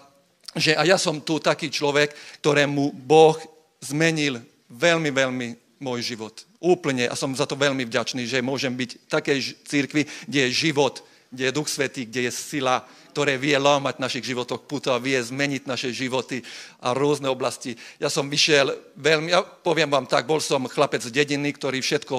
že 0.56 0.72
a 0.72 0.82
ja 0.88 0.96
som 0.96 1.20
tu 1.20 1.36
taký 1.42 1.68
človek, 1.68 2.14
ktorému 2.40 2.94
Boh 3.04 3.36
zmenil 3.84 4.40
veľmi, 4.72 5.10
veľmi 5.12 5.48
môj 5.78 6.14
život. 6.14 6.34
Úplne 6.58 7.06
a 7.06 7.14
som 7.14 7.30
za 7.36 7.46
to 7.46 7.54
veľmi 7.54 7.86
vďačný, 7.86 8.26
že 8.26 8.42
môžem 8.42 8.74
byť 8.74 8.90
v 8.96 9.10
takej 9.12 9.38
církvi, 9.68 10.02
kde 10.26 10.48
je 10.48 10.68
život, 10.68 11.04
kde 11.30 11.48
je 11.48 11.56
Duch 11.56 11.68
Svetý, 11.68 12.08
kde 12.08 12.28
je 12.28 12.32
sila, 12.32 12.82
ktoré 13.12 13.38
vie 13.38 13.54
lámať 13.58 13.98
v 13.98 14.04
našich 14.04 14.24
životoch 14.30 14.66
puto 14.66 14.94
a 14.94 15.02
vie 15.02 15.18
zmeniť 15.18 15.66
naše 15.66 15.90
životy 15.90 16.42
a 16.82 16.94
rôzne 16.94 17.30
oblasti. 17.30 17.74
Ja 18.02 18.08
som 18.10 18.30
vyšiel 18.30 18.74
veľmi, 18.98 19.30
ja 19.30 19.42
poviem 19.42 19.90
vám 19.90 20.06
tak, 20.06 20.26
bol 20.26 20.42
som 20.42 20.66
chlapec 20.66 21.02
z 21.02 21.14
dediny, 21.14 21.54
ktorý 21.54 21.82
všetko 21.82 22.14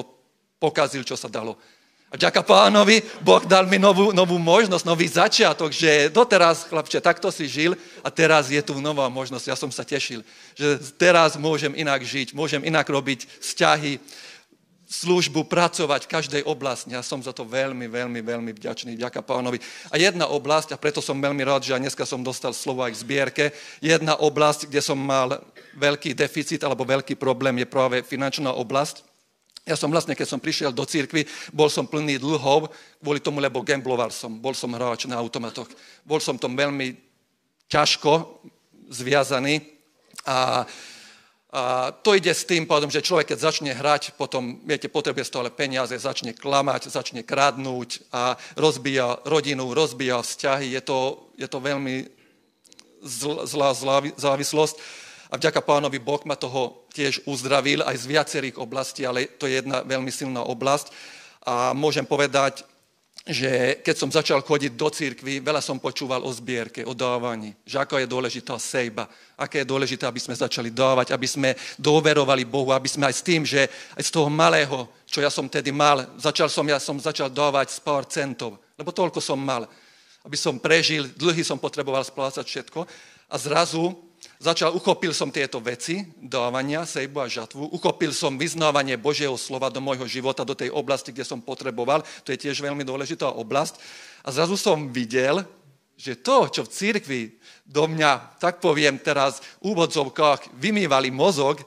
pokazil, 0.60 1.04
čo 1.04 1.16
sa 1.16 1.28
dalo. 1.28 1.56
A 2.10 2.18
ďaká 2.18 2.42
pánovi, 2.42 3.06
Boh 3.22 3.38
dal 3.46 3.70
mi 3.70 3.78
novú, 3.78 4.10
novú 4.10 4.34
možnosť, 4.34 4.82
nový 4.82 5.06
začiatok, 5.06 5.70
že 5.70 6.10
doteraz, 6.10 6.66
chlapče, 6.66 6.98
takto 6.98 7.30
si 7.30 7.46
žil 7.46 7.78
a 8.02 8.10
teraz 8.10 8.50
je 8.50 8.58
tu 8.58 8.74
nová 8.82 9.06
možnosť. 9.06 9.46
Ja 9.46 9.54
som 9.54 9.70
sa 9.70 9.86
tešil, 9.86 10.26
že 10.58 10.82
teraz 10.98 11.38
môžem 11.38 11.70
inak 11.78 12.02
žiť, 12.02 12.34
môžem 12.34 12.66
inak 12.66 12.90
robiť 12.90 13.30
vzťahy, 13.38 14.02
službu, 14.90 15.46
pracovať 15.46 16.02
v 16.02 16.12
každej 16.18 16.42
oblasti. 16.50 16.90
Ja 16.90 17.06
som 17.06 17.22
za 17.22 17.30
to 17.30 17.46
veľmi, 17.46 17.86
veľmi, 17.86 18.18
veľmi 18.26 18.50
vďačný. 18.58 18.98
Ďaká 18.98 19.22
pánovi. 19.22 19.62
A 19.86 19.94
jedna 19.94 20.26
oblasť, 20.26 20.74
a 20.74 20.82
preto 20.82 20.98
som 20.98 21.14
veľmi 21.14 21.46
rád, 21.46 21.62
že 21.62 21.78
dneska 21.78 22.02
som 22.02 22.26
dostal 22.26 22.50
slovo 22.50 22.82
aj 22.82 22.98
v 22.98 23.02
zbierke, 23.06 23.44
jedna 23.78 24.18
oblasť, 24.18 24.66
kde 24.66 24.82
som 24.82 24.98
mal 24.98 25.38
veľký 25.78 26.10
deficit 26.18 26.66
alebo 26.66 26.82
veľký 26.82 27.14
problém, 27.14 27.62
je 27.62 27.70
práve 27.70 28.02
finančná 28.02 28.50
oblasť. 28.50 29.06
Ja 29.70 29.78
som 29.78 29.86
vlastne, 29.86 30.18
keď 30.18 30.26
som 30.26 30.42
prišiel 30.42 30.74
do 30.74 30.82
církvy, 30.82 31.30
bol 31.54 31.70
som 31.70 31.86
plný 31.86 32.18
dlhov, 32.18 32.74
kvôli 32.98 33.22
tomu, 33.22 33.38
lebo 33.38 33.62
gambloval 33.62 34.10
som, 34.10 34.34
bol 34.34 34.50
som 34.50 34.74
hráč 34.74 35.06
na 35.06 35.14
automatoch. 35.14 35.70
Bol 36.02 36.18
som 36.18 36.34
tom 36.34 36.58
veľmi 36.58 36.98
ťažko 37.70 38.42
zviazaný 38.90 39.62
a, 40.26 40.66
a 41.54 41.62
to 42.02 42.18
ide 42.18 42.34
s 42.34 42.42
tým 42.42 42.66
pádom, 42.66 42.90
že 42.90 42.98
človek, 42.98 43.30
keď 43.30 43.46
začne 43.46 43.70
hrať, 43.70 44.18
potom, 44.18 44.58
viete, 44.66 44.90
potrebuje 44.90 45.22
stále 45.22 45.54
peniaze, 45.54 45.94
začne 45.94 46.34
klamať, 46.34 46.90
začne 46.90 47.22
kradnúť 47.22 48.10
a 48.10 48.34
rozbíja 48.58 49.22
rodinu, 49.22 49.70
rozbíja 49.70 50.18
vzťahy. 50.18 50.74
Je 50.74 50.82
to, 50.82 51.30
je 51.38 51.46
to 51.46 51.62
veľmi 51.62 52.10
zlá, 53.06 53.70
zlá 53.70 53.98
závislosť. 54.18 54.76
A 55.30 55.38
vďaka 55.38 55.62
pánovi 55.62 56.02
Boh 56.02 56.18
ma 56.26 56.34
toho 56.34 56.90
tiež 56.90 57.22
uzdravil 57.30 57.86
aj 57.86 58.02
z 58.02 58.10
viacerých 58.10 58.58
oblastí, 58.58 59.06
ale 59.06 59.30
to 59.38 59.46
je 59.46 59.62
jedna 59.62 59.86
veľmi 59.86 60.10
silná 60.10 60.42
oblasť. 60.42 60.90
A 61.46 61.70
môžem 61.70 62.02
povedať, 62.02 62.66
že 63.30 63.78
keď 63.84 63.94
som 63.94 64.10
začal 64.10 64.40
chodiť 64.42 64.72
do 64.74 64.88
církvy, 64.90 65.44
veľa 65.44 65.60
som 65.60 65.78
počúval 65.78 66.24
o 66.24 66.32
zbierke, 66.32 66.82
o 66.82 66.96
dávaní. 66.96 67.54
Že 67.62 67.76
ako 67.84 67.94
je 68.00 68.06
dôležitá 68.10 68.54
sejba, 68.58 69.06
aké 69.36 69.62
je 69.62 69.70
dôležité, 69.70 70.08
aby 70.08 70.18
sme 70.18 70.34
začali 70.34 70.72
dávať, 70.72 71.12
aby 71.12 71.28
sme 71.28 71.54
doverovali 71.78 72.48
Bohu, 72.48 72.74
aby 72.74 72.88
sme 72.88 73.06
aj 73.06 73.14
s 73.14 73.22
tým, 73.22 73.46
že 73.46 73.70
aj 73.94 74.02
z 74.02 74.10
toho 74.10 74.26
malého, 74.32 74.88
čo 75.06 75.22
ja 75.22 75.30
som 75.30 75.46
tedy 75.46 75.70
mal, 75.70 76.10
začal 76.18 76.48
som, 76.50 76.66
ja 76.66 76.80
som 76.80 76.98
začal 76.98 77.30
dávať 77.30 77.76
z 77.76 77.80
pár 77.84 78.02
centov, 78.08 78.58
lebo 78.74 78.90
toľko 78.90 79.22
som 79.22 79.38
mal. 79.38 79.68
Aby 80.26 80.36
som 80.40 80.58
prežil, 80.58 81.12
dlhy 81.12 81.44
som 81.44 81.60
potreboval 81.60 82.02
splácať 82.02 82.44
všetko. 82.44 82.82
A 83.30 83.36
zrazu 83.36 84.09
Začal, 84.40 84.72
uchopil 84.72 85.12
som 85.12 85.28
tieto 85.28 85.60
veci, 85.60 86.00
dávania, 86.16 86.88
sejbu 86.88 87.20
a 87.20 87.28
žatvu, 87.28 87.76
uchopil 87.76 88.08
som 88.08 88.40
vyznávanie 88.40 88.96
Božieho 88.96 89.36
slova 89.36 89.68
do 89.68 89.84
môjho 89.84 90.08
života, 90.08 90.48
do 90.48 90.56
tej 90.56 90.72
oblasti, 90.72 91.12
kde 91.12 91.28
som 91.28 91.44
potreboval, 91.44 92.00
to 92.24 92.32
je 92.32 92.48
tiež 92.48 92.64
veľmi 92.64 92.80
dôležitá 92.80 93.28
oblasť. 93.36 93.76
A 94.24 94.32
zrazu 94.32 94.56
som 94.56 94.88
videl, 94.88 95.44
že 95.92 96.16
to, 96.16 96.48
čo 96.48 96.64
v 96.64 96.72
církvi 96.72 97.22
do 97.68 97.84
mňa, 97.84 98.40
tak 98.40 98.64
poviem 98.64 98.96
teraz, 98.96 99.44
v 99.60 99.76
úvodzovkách 99.76 100.56
vymývali 100.56 101.12
mozog, 101.12 101.60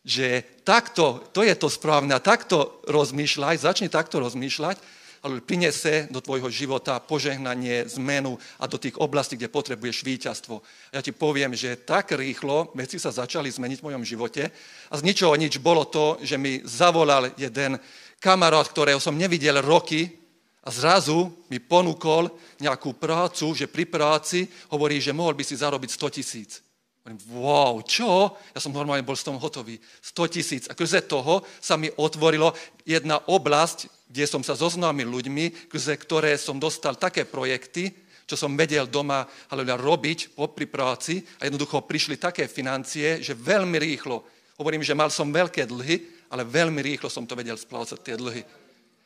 že 0.00 0.48
takto, 0.64 1.28
to 1.36 1.44
je 1.44 1.52
to 1.52 1.68
správne, 1.68 2.16
takto 2.24 2.80
rozmýšľaj, 2.88 3.60
začni 3.60 3.92
takto 3.92 4.24
rozmýšľať, 4.24 4.80
ale 5.24 5.40
prinese 5.40 6.04
do 6.12 6.20
tvojho 6.20 6.52
života 6.52 7.00
požehnanie, 7.00 7.88
zmenu 7.96 8.36
a 8.60 8.68
do 8.68 8.76
tých 8.76 9.00
oblastí, 9.00 9.40
kde 9.40 9.48
potrebuješ 9.48 10.04
víťazstvo. 10.04 10.60
Ja 10.92 11.00
ti 11.00 11.16
poviem, 11.16 11.56
že 11.56 11.80
tak 11.80 12.12
rýchlo 12.12 12.76
veci 12.76 13.00
sa 13.00 13.08
začali 13.08 13.48
zmeniť 13.48 13.80
v 13.80 13.86
mojom 13.88 14.04
živote 14.04 14.52
a 14.92 14.94
z 15.00 15.02
ničoho 15.02 15.32
nič 15.40 15.56
bolo 15.64 15.88
to, 15.88 16.20
že 16.20 16.36
mi 16.36 16.60
zavolal 16.68 17.32
jeden 17.40 17.80
kamarát, 18.20 18.68
ktorého 18.68 19.00
som 19.00 19.16
nevidel 19.16 19.64
roky 19.64 20.12
a 20.60 20.68
zrazu 20.68 21.32
mi 21.48 21.56
ponúkol 21.56 22.28
nejakú 22.60 22.92
prácu, 22.96 23.56
že 23.56 23.64
pri 23.64 23.88
práci 23.88 24.44
hovorí, 24.68 25.00
že 25.00 25.16
mohol 25.16 25.32
by 25.32 25.44
si 25.44 25.56
zarobiť 25.56 25.88
100 25.88 26.16
tisíc. 26.20 26.60
Hovorím, 27.04 27.20
wow, 27.36 27.84
čo? 27.84 28.32
Ja 28.56 28.64
som 28.64 28.72
normálne 28.72 29.04
bol 29.04 29.12
s 29.12 29.28
tom 29.28 29.36
hotový. 29.36 29.76
100 30.00 30.24
tisíc. 30.32 30.64
A 30.72 30.74
krze 30.74 31.04
toho 31.04 31.44
sa 31.60 31.76
mi 31.76 31.92
otvorilo 32.00 32.56
jedna 32.88 33.20
oblasť, 33.28 34.08
kde 34.08 34.24
som 34.24 34.40
sa 34.40 34.56
zoznámil 34.56 35.12
ľuďmi, 35.12 35.68
krze 35.68 36.00
ktoré 36.00 36.32
som 36.40 36.56
dostal 36.56 36.96
také 36.96 37.28
projekty, 37.28 37.92
čo 38.24 38.40
som 38.40 38.56
vedel 38.56 38.88
doma 38.88 39.28
haleluja, 39.52 39.76
robiť 39.76 40.32
popri 40.32 40.64
práci 40.64 41.20
a 41.36 41.44
jednoducho 41.44 41.84
prišli 41.84 42.16
také 42.16 42.48
financie, 42.48 43.20
že 43.20 43.36
veľmi 43.36 43.76
rýchlo, 43.76 44.24
hovorím, 44.56 44.80
že 44.80 44.96
mal 44.96 45.12
som 45.12 45.28
veľké 45.28 45.68
dlhy, 45.68 45.96
ale 46.32 46.48
veľmi 46.48 46.80
rýchlo 46.80 47.12
som 47.12 47.28
to 47.28 47.36
vedel 47.36 47.60
splácať 47.60 48.00
tie 48.00 48.16
dlhy. 48.16 48.63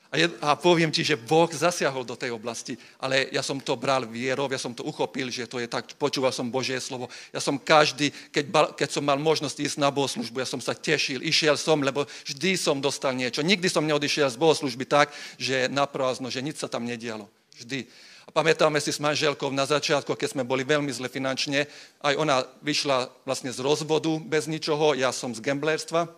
A, 0.08 0.16
je, 0.16 0.24
a 0.40 0.56
poviem 0.56 0.88
ti, 0.88 1.04
že 1.04 1.20
Boh 1.20 1.52
zasiahol 1.52 2.00
do 2.00 2.16
tej 2.16 2.32
oblasti, 2.32 2.80
ale 2.96 3.28
ja 3.28 3.44
som 3.44 3.60
to 3.60 3.76
bral 3.76 4.08
vierou, 4.08 4.48
ja 4.48 4.56
som 4.56 4.72
to 4.72 4.80
uchopil, 4.80 5.28
že 5.28 5.44
to 5.44 5.60
je 5.60 5.68
tak, 5.68 5.84
počúval 6.00 6.32
som 6.32 6.48
Božie 6.48 6.80
slovo. 6.80 7.12
Ja 7.28 7.44
som 7.44 7.60
každý, 7.60 8.08
keď, 8.32 8.72
keď 8.72 8.88
som 8.88 9.04
mal 9.04 9.20
možnosť 9.20 9.60
ísť 9.60 9.76
na 9.76 9.92
bohoslužbu, 9.92 10.40
ja 10.40 10.48
som 10.48 10.64
sa 10.64 10.72
tešil, 10.72 11.20
išiel 11.20 11.60
som, 11.60 11.84
lebo 11.84 12.08
vždy 12.24 12.56
som 12.56 12.80
dostal 12.80 13.12
niečo. 13.12 13.44
Nikdy 13.44 13.68
som 13.68 13.84
neodišiel 13.84 14.32
z 14.32 14.40
bohoslužby 14.40 14.88
tak, 14.88 15.12
že 15.36 15.68
na 15.68 15.84
že 16.32 16.40
nič 16.40 16.56
sa 16.56 16.72
tam 16.72 16.88
nedialo. 16.88 17.28
Vždy. 17.60 17.84
A 18.24 18.32
pamätáme 18.32 18.80
si 18.80 18.92
s 18.92 19.00
manželkou 19.00 19.52
na 19.52 19.68
začiatku, 19.68 20.16
keď 20.16 20.36
sme 20.36 20.48
boli 20.48 20.64
veľmi 20.64 20.92
zle 20.92 21.12
finančne, 21.12 21.68
aj 22.00 22.14
ona 22.16 22.48
vyšla 22.64 23.12
vlastne 23.28 23.52
z 23.52 23.60
rozvodu 23.60 24.16
bez 24.24 24.48
ničoho, 24.48 24.96
ja 24.96 25.12
som 25.12 25.36
z 25.36 25.44
gamblerstva. 25.44 26.08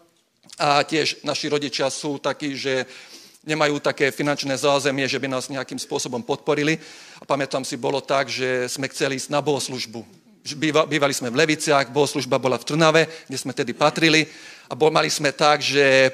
A 0.59 0.83
tiež 0.83 1.23
naši 1.23 1.47
rodičia 1.51 1.87
sú 1.91 2.19
takí, 2.19 2.59
že 2.59 2.87
nemajú 3.45 3.81
také 3.81 4.13
finančné 4.13 4.53
zázemie, 4.53 5.09
že 5.09 5.17
by 5.17 5.29
nás 5.29 5.49
nejakým 5.49 5.81
spôsobom 5.81 6.21
podporili. 6.21 6.77
A 7.21 7.25
pamätám 7.25 7.65
si, 7.65 7.81
bolo 7.81 8.05
tak, 8.05 8.29
že 8.29 8.69
sme 8.69 8.89
chceli 8.93 9.17
ísť 9.17 9.33
na 9.33 9.41
bohoslužbu. 9.41 10.05
Bývali 10.89 11.13
sme 11.13 11.33
v 11.33 11.45
Leviciach, 11.45 11.93
bohoslužba 11.93 12.41
bola 12.41 12.57
v 12.61 12.69
Trnave, 12.69 13.03
kde 13.29 13.39
sme 13.41 13.53
tedy 13.57 13.73
patrili. 13.73 14.29
A 14.69 14.77
bol, 14.77 14.93
mali 14.93 15.09
sme 15.09 15.33
tak, 15.33 15.65
že 15.65 16.13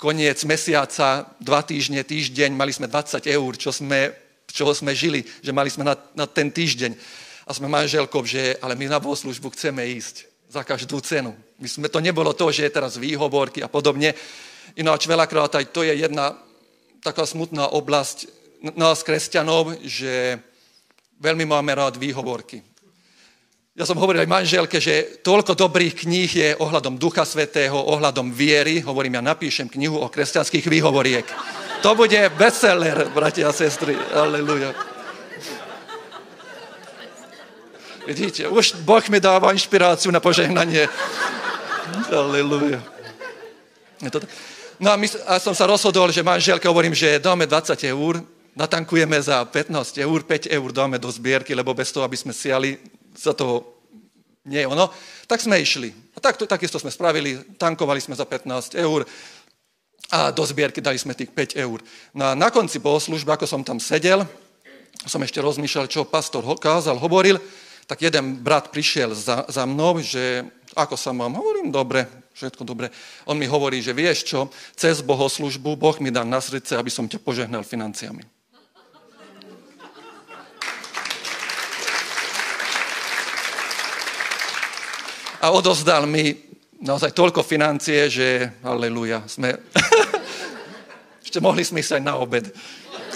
koniec 0.00 0.40
mesiaca, 0.44 1.28
dva 1.40 1.60
týždne, 1.62 2.00
týždeň, 2.04 2.52
mali 2.56 2.72
sme 2.72 2.88
20 2.88 3.22
eur, 3.28 3.52
čo 3.56 3.70
sme, 3.72 4.12
čo 4.48 4.68
sme 4.72 4.92
žili, 4.96 5.24
že 5.44 5.54
mali 5.54 5.68
sme 5.68 5.84
na, 5.86 5.94
na 6.16 6.24
ten 6.26 6.48
týždeň. 6.48 6.92
A 7.46 7.50
sme 7.52 7.68
manželkou, 7.68 8.24
že 8.24 8.56
ale 8.64 8.76
my 8.76 8.88
na 8.88 8.98
bohoslužbu 8.98 9.52
chceme 9.52 9.84
ísť 9.92 10.28
za 10.52 10.64
každú 10.64 11.00
cenu. 11.00 11.32
My 11.60 11.68
sme, 11.68 11.88
to 11.88 12.00
nebolo 12.00 12.32
to, 12.36 12.48
že 12.52 12.68
je 12.68 12.76
teraz 12.76 13.00
výhovorky 13.00 13.64
a 13.64 13.68
podobne. 13.72 14.12
Ináč 14.76 15.08
veľakrát 15.08 15.52
aj 15.56 15.72
to 15.72 15.84
je 15.84 15.96
jedna 15.96 16.36
taká 17.02 17.26
smutná 17.26 17.66
oblasť 17.74 18.30
nás, 18.78 19.02
kresťanov, 19.02 19.74
že 19.82 20.38
veľmi 21.18 21.42
máme 21.42 21.74
rád 21.74 21.98
výhovorky. 21.98 22.62
Ja 23.72 23.88
som 23.88 23.96
hovoril 23.96 24.22
aj 24.22 24.30
manželke, 24.30 24.78
že 24.78 25.24
toľko 25.24 25.56
dobrých 25.56 26.04
kníh 26.04 26.30
je 26.30 26.48
ohľadom 26.60 27.00
Ducha 27.00 27.24
Svetého, 27.24 27.74
ohľadom 27.74 28.28
viery. 28.30 28.84
Hovorím, 28.84 29.18
ja 29.18 29.32
napíšem 29.32 29.66
knihu 29.66 29.96
o 29.96 30.12
kresťanských 30.12 30.68
výhovoriek. 30.68 31.26
To 31.80 31.96
bude 31.96 32.20
bestseller, 32.36 33.10
bratia 33.10 33.48
a 33.48 33.56
sestry. 33.56 33.96
Aleluja. 34.12 34.76
Vidíte, 38.06 38.46
už 38.46 38.84
Boh 38.84 39.02
mi 39.08 39.18
dáva 39.18 39.56
inšpiráciu 39.56 40.12
na 40.12 40.20
požehnanie. 40.20 40.86
Aleluja. 42.12 42.82
Je. 44.82 44.84
No 44.84 44.90
a, 44.90 44.96
my, 44.98 45.06
a 45.30 45.38
som 45.38 45.54
sa 45.54 45.70
rozhodol, 45.70 46.10
že 46.10 46.26
manželke 46.26 46.66
hovorím, 46.66 46.90
že 46.90 47.22
dáme 47.22 47.46
20 47.46 47.78
eur, 47.86 48.18
natankujeme 48.58 49.14
za 49.22 49.46
15 49.46 50.02
eur, 50.02 50.18
5 50.26 50.50
eur 50.50 50.68
dáme 50.74 50.98
do 50.98 51.06
zbierky, 51.06 51.54
lebo 51.54 51.70
bez 51.70 51.94
toho, 51.94 52.02
aby 52.02 52.18
sme 52.18 52.34
siali, 52.34 52.82
za 53.14 53.30
toho 53.30 53.62
nie 54.42 54.66
ono. 54.66 54.90
Tak 55.30 55.38
sme 55.38 55.62
išli. 55.62 55.94
A 56.16 56.18
tak, 56.18 56.34
takisto 56.34 56.82
sme 56.82 56.90
spravili, 56.90 57.38
tankovali 57.54 58.02
sme 58.02 58.18
za 58.18 58.26
15 58.26 58.74
eur 58.74 59.06
a 60.10 60.34
do 60.34 60.42
zbierky 60.42 60.82
dali 60.82 60.98
sme 60.98 61.14
tých 61.14 61.30
5 61.30 61.62
eur. 61.62 61.78
No 62.10 62.34
a 62.34 62.34
na 62.34 62.50
konci 62.50 62.82
bohoslužby, 62.82 63.38
ako 63.38 63.46
som 63.46 63.62
tam 63.62 63.78
sedel, 63.78 64.26
som 65.06 65.22
ešte 65.22 65.38
rozmýšľal, 65.38 65.86
čo 65.86 66.10
pastor 66.10 66.42
kázal, 66.58 66.98
hovoril, 66.98 67.38
tak 67.86 68.02
jeden 68.02 68.42
brat 68.42 68.74
prišiel 68.74 69.14
za, 69.14 69.46
za 69.46 69.62
mnou, 69.62 70.02
že 70.02 70.42
ako 70.74 70.98
sa 70.98 71.14
mám, 71.14 71.38
hovorím, 71.38 71.70
dobre, 71.70 72.21
všetko 72.34 72.62
dobre. 72.64 72.88
On 73.28 73.36
mi 73.38 73.46
hovorí, 73.46 73.84
že 73.84 73.96
vieš 73.96 74.24
čo, 74.26 74.50
cez 74.74 75.04
bohoslužbu 75.04 75.76
Boh 75.76 75.96
mi 76.00 76.10
dá 76.10 76.24
na 76.24 76.40
srdce, 76.40 76.76
aby 76.76 76.88
som 76.88 77.08
ťa 77.08 77.20
požehnal 77.20 77.64
financiami. 77.64 78.24
A 85.42 85.50
odozdal 85.50 86.06
mi 86.06 86.38
naozaj 86.78 87.10
toľko 87.10 87.42
financie, 87.42 88.06
že 88.06 88.50
aleluja, 88.62 89.26
sme... 89.26 89.58
Ešte 91.26 91.42
mohli 91.42 91.66
sme 91.66 91.82
ísť 91.82 91.98
aj 91.98 92.02
na 92.02 92.14
obed. 92.14 92.46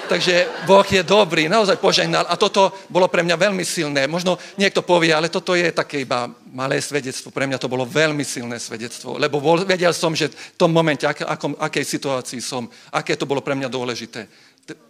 Takže 0.09 0.49
Boh 0.65 0.87
je 0.87 1.03
dobrý, 1.03 1.51
naozaj 1.51 1.77
požehnal. 1.77 2.25
A 2.31 2.39
toto 2.41 2.73
bolo 2.89 3.11
pre 3.11 3.21
mňa 3.21 3.37
veľmi 3.37 3.61
silné. 3.67 4.09
Možno 4.09 4.41
niekto 4.57 4.81
povie, 4.81 5.13
ale 5.13 5.29
toto 5.29 5.53
je 5.53 5.69
také 5.69 6.07
iba 6.07 6.33
malé 6.49 6.81
svedectvo. 6.81 7.29
Pre 7.29 7.45
mňa 7.45 7.61
to 7.61 7.69
bolo 7.69 7.85
veľmi 7.85 8.25
silné 8.25 8.57
svedectvo. 8.57 9.21
Lebo 9.21 9.43
vedel 9.69 9.93
som, 9.93 10.17
že 10.17 10.33
v 10.33 10.57
tom 10.57 10.73
momente, 10.73 11.05
ak, 11.05 11.27
akom, 11.27 11.53
akej 11.61 11.85
situácii 11.85 12.41
som, 12.41 12.65
aké 12.89 13.13
to 13.19 13.29
bolo 13.29 13.45
pre 13.45 13.53
mňa 13.53 13.69
dôležité. 13.69 14.25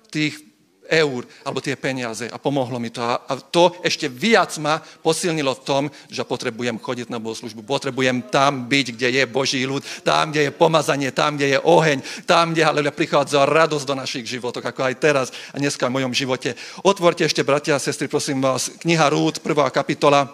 Tých 0.06 0.45
eur 0.88 1.26
alebo 1.44 1.60
tie 1.60 1.76
peniaze 1.76 2.26
a 2.30 2.38
pomohlo 2.38 2.78
mi 2.78 2.90
to. 2.90 3.02
A, 3.02 3.20
to 3.50 3.74
ešte 3.82 4.08
viac 4.08 4.54
ma 4.58 4.80
posilnilo 4.80 5.54
v 5.58 5.64
tom, 5.66 5.82
že 6.10 6.24
potrebujem 6.24 6.78
chodiť 6.78 7.10
na 7.12 7.20
bohoslužbu, 7.22 7.62
potrebujem 7.66 8.26
tam 8.32 8.66
byť, 8.66 8.86
kde 8.96 9.08
je 9.20 9.24
Boží 9.26 9.62
ľud, 9.66 9.82
tam, 10.02 10.30
kde 10.30 10.48
je 10.48 10.52
pomazanie, 10.54 11.10
tam, 11.12 11.36
kde 11.36 11.56
je 11.56 11.58
oheň, 11.60 12.26
tam, 12.26 12.52
kde 12.54 12.62
ale 12.64 12.90
prichádza 12.90 13.44
radosť 13.44 13.84
do 13.86 13.94
našich 13.94 14.26
životov, 14.26 14.64
ako 14.64 14.82
aj 14.86 14.94
teraz 14.96 15.26
a 15.52 15.60
dneska 15.60 15.86
v 15.90 16.00
mojom 16.00 16.12
živote. 16.14 16.56
Otvorte 16.82 17.28
ešte, 17.28 17.44
bratia 17.44 17.76
a 17.76 17.82
sestry, 17.82 18.08
prosím 18.08 18.40
vás, 18.40 18.72
kniha 18.82 19.08
Rúd, 19.12 19.44
prvá 19.44 19.68
kapitola. 19.70 20.28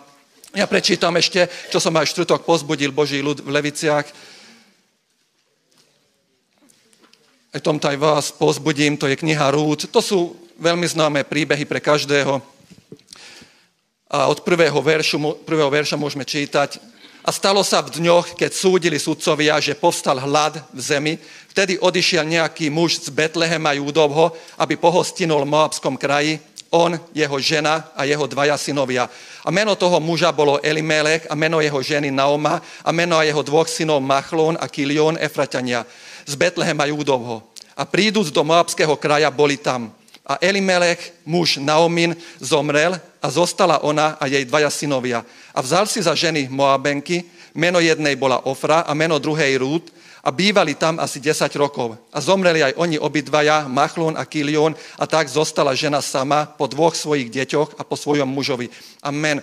Ja 0.53 0.69
prečítam 0.69 1.17
ešte, 1.17 1.49
čo 1.73 1.81
som 1.81 1.97
aj 1.97 2.13
štvrtok 2.13 2.45
pozbudil 2.45 2.93
Boží 2.93 3.25
ľud 3.25 3.41
v 3.41 3.57
Leviciach. 3.57 4.05
Aj 7.53 7.61
tomto 7.61 7.89
aj 7.89 7.97
vás 7.97 8.25
pozbudím, 8.33 9.01
to 9.01 9.09
je 9.09 9.17
kniha 9.17 9.49
Rúd. 9.53 9.89
To 9.89 10.01
sú 10.05 10.42
veľmi 10.59 10.87
známe 10.89 11.21
príbehy 11.25 11.65
pre 11.65 11.81
každého. 11.81 12.43
A 14.13 14.29
od 14.29 14.45
prvého, 14.45 14.77
veršu, 14.77 15.17
prvého 15.49 15.71
verša 15.73 15.97
môžeme 15.97 16.29
čítať. 16.29 16.77
A 17.23 17.31
stalo 17.31 17.63
sa 17.63 17.81
v 17.81 18.03
dňoch, 18.03 18.35
keď 18.35 18.51
súdili 18.51 18.99
sudcovia, 18.99 19.63
že 19.63 19.79
povstal 19.79 20.19
hlad 20.19 20.59
v 20.75 20.81
zemi, 20.83 21.15
vtedy 21.55 21.79
odišiel 21.79 22.27
nejaký 22.27 22.67
muž 22.67 23.07
z 23.07 23.15
Betlehema 23.15 23.79
Júdovho, 23.79 24.35
aby 24.59 24.75
pohostinul 24.75 25.47
v 25.47 25.53
Moabskom 25.55 25.95
kraji, 25.95 26.43
on, 26.73 26.97
jeho 27.13 27.37
žena 27.39 27.93
a 27.93 28.09
jeho 28.09 28.25
dvaja 28.27 28.57
synovia. 28.57 29.07
A 29.45 29.49
meno 29.53 29.77
toho 29.77 30.01
muža 30.01 30.33
bolo 30.33 30.59
Elimelech 30.65 31.29
a 31.29 31.37
meno 31.37 31.61
jeho 31.61 31.79
ženy 31.85 32.09
Naoma 32.09 32.65
a 32.81 32.91
meno 32.91 33.21
jeho 33.21 33.45
dvoch 33.45 33.69
synov 33.69 34.01
Machlón 34.01 34.57
a 34.57 34.67
Kilión 34.67 35.21
Efratania 35.21 35.85
z 36.25 36.35
Betlehema 36.35 36.89
Júdovho. 36.89 37.45
A 37.77 37.85
príduc 37.85 38.33
do 38.33 38.43
Moabského 38.43 38.97
kraja 38.97 39.29
boli 39.29 39.61
tam. 39.61 39.93
A 40.23 40.39
Elimelech, 40.39 41.13
muž 41.27 41.59
Naomin, 41.59 42.15
zomrel 42.39 43.01
a 43.23 43.27
zostala 43.31 43.83
ona 43.83 44.15
a 44.21 44.27
jej 44.31 44.45
dvaja 44.47 44.71
synovia. 44.71 45.27
A 45.55 45.61
vzal 45.61 45.87
si 45.91 46.03
za 46.03 46.15
ženy 46.15 46.47
Moabenky, 46.47 47.27
meno 47.55 47.83
jednej 47.83 48.17
bola 48.17 48.47
Ofra 48.47 48.87
a 48.87 48.95
meno 48.95 49.19
druhej 49.19 49.59
Rút 49.59 49.91
a 50.23 50.31
bývali 50.31 50.79
tam 50.79 51.03
asi 51.03 51.19
10 51.19 51.51
rokov. 51.59 51.99
A 52.15 52.23
zomreli 52.23 52.63
aj 52.63 52.79
oni 52.79 52.97
obidvaja, 52.99 53.67
Machlón 53.67 54.15
a 54.15 54.23
Kilión, 54.23 54.79
a 54.95 55.05
tak 55.11 55.27
zostala 55.27 55.75
žena 55.75 55.99
sama 55.99 56.47
po 56.47 56.71
dvoch 56.71 56.95
svojich 56.95 57.27
deťoch 57.27 57.75
a 57.79 57.83
po 57.83 57.99
svojom 57.99 58.31
mužovi. 58.31 58.71
Amen. 59.03 59.43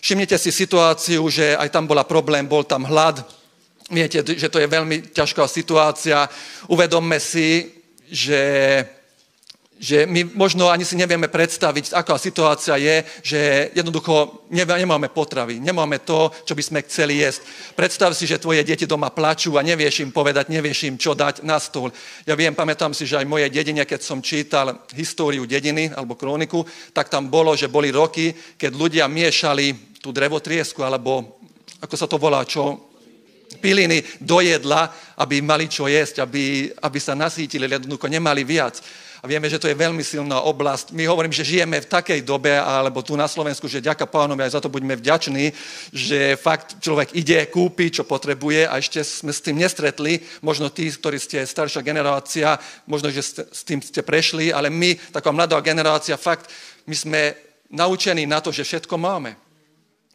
Všimnite 0.00 0.36
si 0.40 0.52
situáciu, 0.52 1.28
že 1.28 1.56
aj 1.56 1.68
tam 1.68 1.84
bola 1.84 2.04
problém, 2.04 2.48
bol 2.48 2.64
tam 2.64 2.88
hlad. 2.88 3.20
Viete, 3.92 4.24
že 4.24 4.48
to 4.48 4.56
je 4.56 4.68
veľmi 4.68 5.12
ťažká 5.12 5.44
situácia. 5.44 6.24
Uvedomme 6.72 7.20
si, 7.20 7.68
že 8.08 8.40
že 9.78 10.06
my 10.06 10.38
možno 10.38 10.70
ani 10.70 10.86
si 10.86 10.94
nevieme 10.94 11.26
predstaviť, 11.26 11.92
aká 11.92 12.14
situácia 12.14 12.78
je, 12.78 13.04
že 13.20 13.40
jednoducho 13.74 14.46
nemáme 14.54 15.10
potravy, 15.10 15.58
nemáme 15.58 15.98
to, 16.06 16.30
čo 16.46 16.54
by 16.54 16.62
sme 16.62 16.78
chceli 16.86 17.20
jesť. 17.20 17.42
Predstav 17.74 18.14
si, 18.14 18.24
že 18.24 18.38
tvoje 18.38 18.62
deti 18.62 18.86
doma 18.86 19.10
plačú 19.10 19.58
a 19.58 19.66
nevieš 19.66 20.06
im 20.06 20.14
povedať, 20.14 20.48
nevieš 20.48 20.88
im, 20.88 20.96
čo 20.96 21.12
dať 21.12 21.42
na 21.42 21.58
stôl. 21.58 21.90
Ja 22.24 22.38
viem, 22.38 22.54
pamätám 22.54 22.94
si, 22.94 23.04
že 23.04 23.18
aj 23.18 23.26
moje 23.26 23.50
dedine, 23.50 23.82
keď 23.82 24.00
som 24.00 24.22
čítal 24.22 24.86
históriu 24.94 25.42
dediny 25.44 25.90
alebo 25.90 26.14
kroniku, 26.14 26.62
tak 26.94 27.10
tam 27.10 27.26
bolo, 27.26 27.52
že 27.58 27.66
boli 27.66 27.90
roky, 27.90 28.32
keď 28.56 28.72
ľudia 28.72 29.04
miešali 29.10 29.98
tú 29.98 30.14
drevotriesku 30.14 30.80
alebo 30.86 31.42
ako 31.82 31.94
sa 31.98 32.08
to 32.08 32.16
volá, 32.16 32.46
čo 32.48 32.94
piliny 33.60 34.02
do 34.20 34.40
jedla, 34.40 34.90
aby 35.20 35.42
mali 35.42 35.68
čo 35.68 35.86
jesť, 35.86 36.24
aby, 36.24 36.72
aby 36.82 36.98
sa 36.98 37.14
nasítili, 37.14 37.68
jednoducho 37.68 38.08
nemali 38.08 38.42
viac. 38.42 38.80
A 39.24 39.26
vieme, 39.26 39.48
že 39.48 39.56
to 39.56 39.72
je 39.72 39.72
veľmi 39.72 40.04
silná 40.04 40.44
oblasť. 40.44 40.92
My 40.92 41.08
hovorím, 41.08 41.32
že 41.32 41.48
žijeme 41.48 41.80
v 41.80 41.88
takej 41.88 42.20
dobe, 42.28 42.60
alebo 42.60 43.00
tu 43.00 43.16
na 43.16 43.24
Slovensku, 43.24 43.64
že 43.64 43.80
ďaká 43.80 44.04
pánovi, 44.04 44.44
aj 44.44 44.52
za 44.52 44.60
to 44.60 44.68
buďme 44.68 45.00
vďační, 45.00 45.48
že 45.96 46.36
fakt 46.36 46.76
človek 46.84 47.16
ide, 47.16 47.48
kúpi, 47.48 47.88
čo 47.88 48.04
potrebuje 48.04 48.68
a 48.68 48.76
ešte 48.76 49.00
sme 49.00 49.32
s 49.32 49.40
tým 49.40 49.56
nestretli. 49.64 50.20
Možno 50.44 50.68
tí, 50.68 50.92
ktorí 50.92 51.16
ste 51.16 51.40
staršia 51.40 51.80
generácia, 51.80 52.60
možno, 52.84 53.08
že 53.08 53.24
s 53.48 53.64
tým 53.64 53.80
ste 53.80 54.04
prešli, 54.04 54.52
ale 54.52 54.68
my, 54.68 54.92
taká 55.08 55.32
mladá 55.32 55.56
generácia, 55.64 56.20
fakt, 56.20 56.52
my 56.84 56.92
sme 56.92 57.20
naučení 57.72 58.28
na 58.28 58.44
to, 58.44 58.52
že 58.52 58.60
všetko 58.60 59.00
máme. 59.00 59.40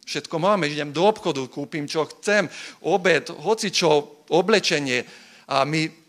Všetko 0.06 0.38
máme, 0.38 0.70
idem 0.70 0.94
do 0.94 1.02
obchodu, 1.02 1.42
kúpim, 1.50 1.90
čo 1.90 2.06
chcem, 2.06 2.46
obed, 2.86 3.26
hoci 3.42 3.74
čo, 3.74 4.22
oblečenie. 4.30 5.02
A 5.50 5.66
my 5.66 5.99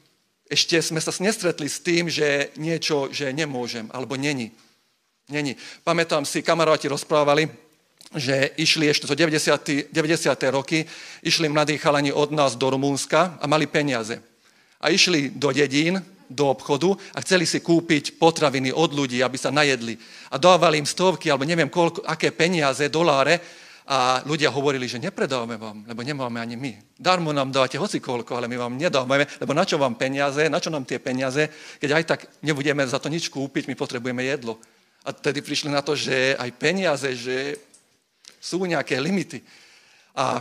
ešte 0.52 0.84
sme 0.84 1.00
sa 1.00 1.16
nestretli 1.24 1.72
s 1.72 1.80
tým, 1.80 2.12
že 2.12 2.52
niečo, 2.60 3.08
že 3.08 3.32
nemôžem, 3.32 3.88
alebo 3.96 4.20
není. 4.20 4.52
Není. 5.32 5.56
Pamätám 5.88 6.28
si, 6.28 6.44
kamaráti 6.44 6.92
rozprávali, 6.92 7.48
že 8.12 8.52
išli 8.60 8.92
ešte 8.92 9.08
to 9.08 9.16
90. 9.16 9.96
90. 9.96 9.96
roky, 10.52 10.84
išli 11.24 11.48
mladí 11.48 11.80
chalani 11.80 12.12
od 12.12 12.36
nás 12.36 12.60
do 12.60 12.68
Rumúnska 12.68 13.40
a 13.40 13.48
mali 13.48 13.64
peniaze. 13.64 14.20
A 14.84 14.92
išli 14.92 15.32
do 15.32 15.56
dedín, 15.56 16.04
do 16.28 16.52
obchodu 16.52 16.96
a 17.16 17.24
chceli 17.24 17.48
si 17.48 17.64
kúpiť 17.64 18.20
potraviny 18.20 18.76
od 18.76 18.92
ľudí, 18.92 19.24
aby 19.24 19.40
sa 19.40 19.56
najedli. 19.56 19.96
A 20.32 20.36
dávali 20.36 20.84
im 20.84 20.88
stovky, 20.88 21.32
alebo 21.32 21.48
neviem 21.48 21.72
koľko, 21.72 22.04
aké 22.04 22.36
peniaze, 22.36 22.92
doláre, 22.92 23.40
a 23.92 24.24
ľudia 24.24 24.48
hovorili, 24.48 24.88
že 24.88 25.04
nepredávame 25.04 25.60
vám, 25.60 25.84
lebo 25.84 26.00
nemáme 26.00 26.40
ani 26.40 26.56
my. 26.56 26.96
Darmo 26.96 27.36
nám 27.36 27.52
dáte 27.52 27.76
hoci 27.76 28.00
koľko, 28.00 28.40
ale 28.40 28.48
my 28.48 28.56
vám 28.56 28.80
nedávame, 28.80 29.28
lebo 29.44 29.52
na 29.52 29.68
čo 29.68 29.76
vám 29.76 30.00
peniaze, 30.00 30.48
na 30.48 30.64
čo 30.64 30.72
nám 30.72 30.88
tie 30.88 30.96
peniaze, 30.96 31.52
keď 31.76 32.00
aj 32.00 32.04
tak 32.08 32.20
nebudeme 32.40 32.88
za 32.88 33.04
to 33.04 33.12
nič 33.12 33.28
kúpiť, 33.28 33.68
my 33.68 33.76
potrebujeme 33.76 34.24
jedlo. 34.24 34.56
A 35.04 35.12
tedy 35.12 35.44
prišli 35.44 35.68
na 35.68 35.84
to, 35.84 35.92
že 35.92 36.40
aj 36.40 36.56
peniaze, 36.56 37.12
že 37.20 37.60
sú 38.40 38.64
nejaké 38.64 38.96
limity. 38.96 39.44
A, 40.16 40.40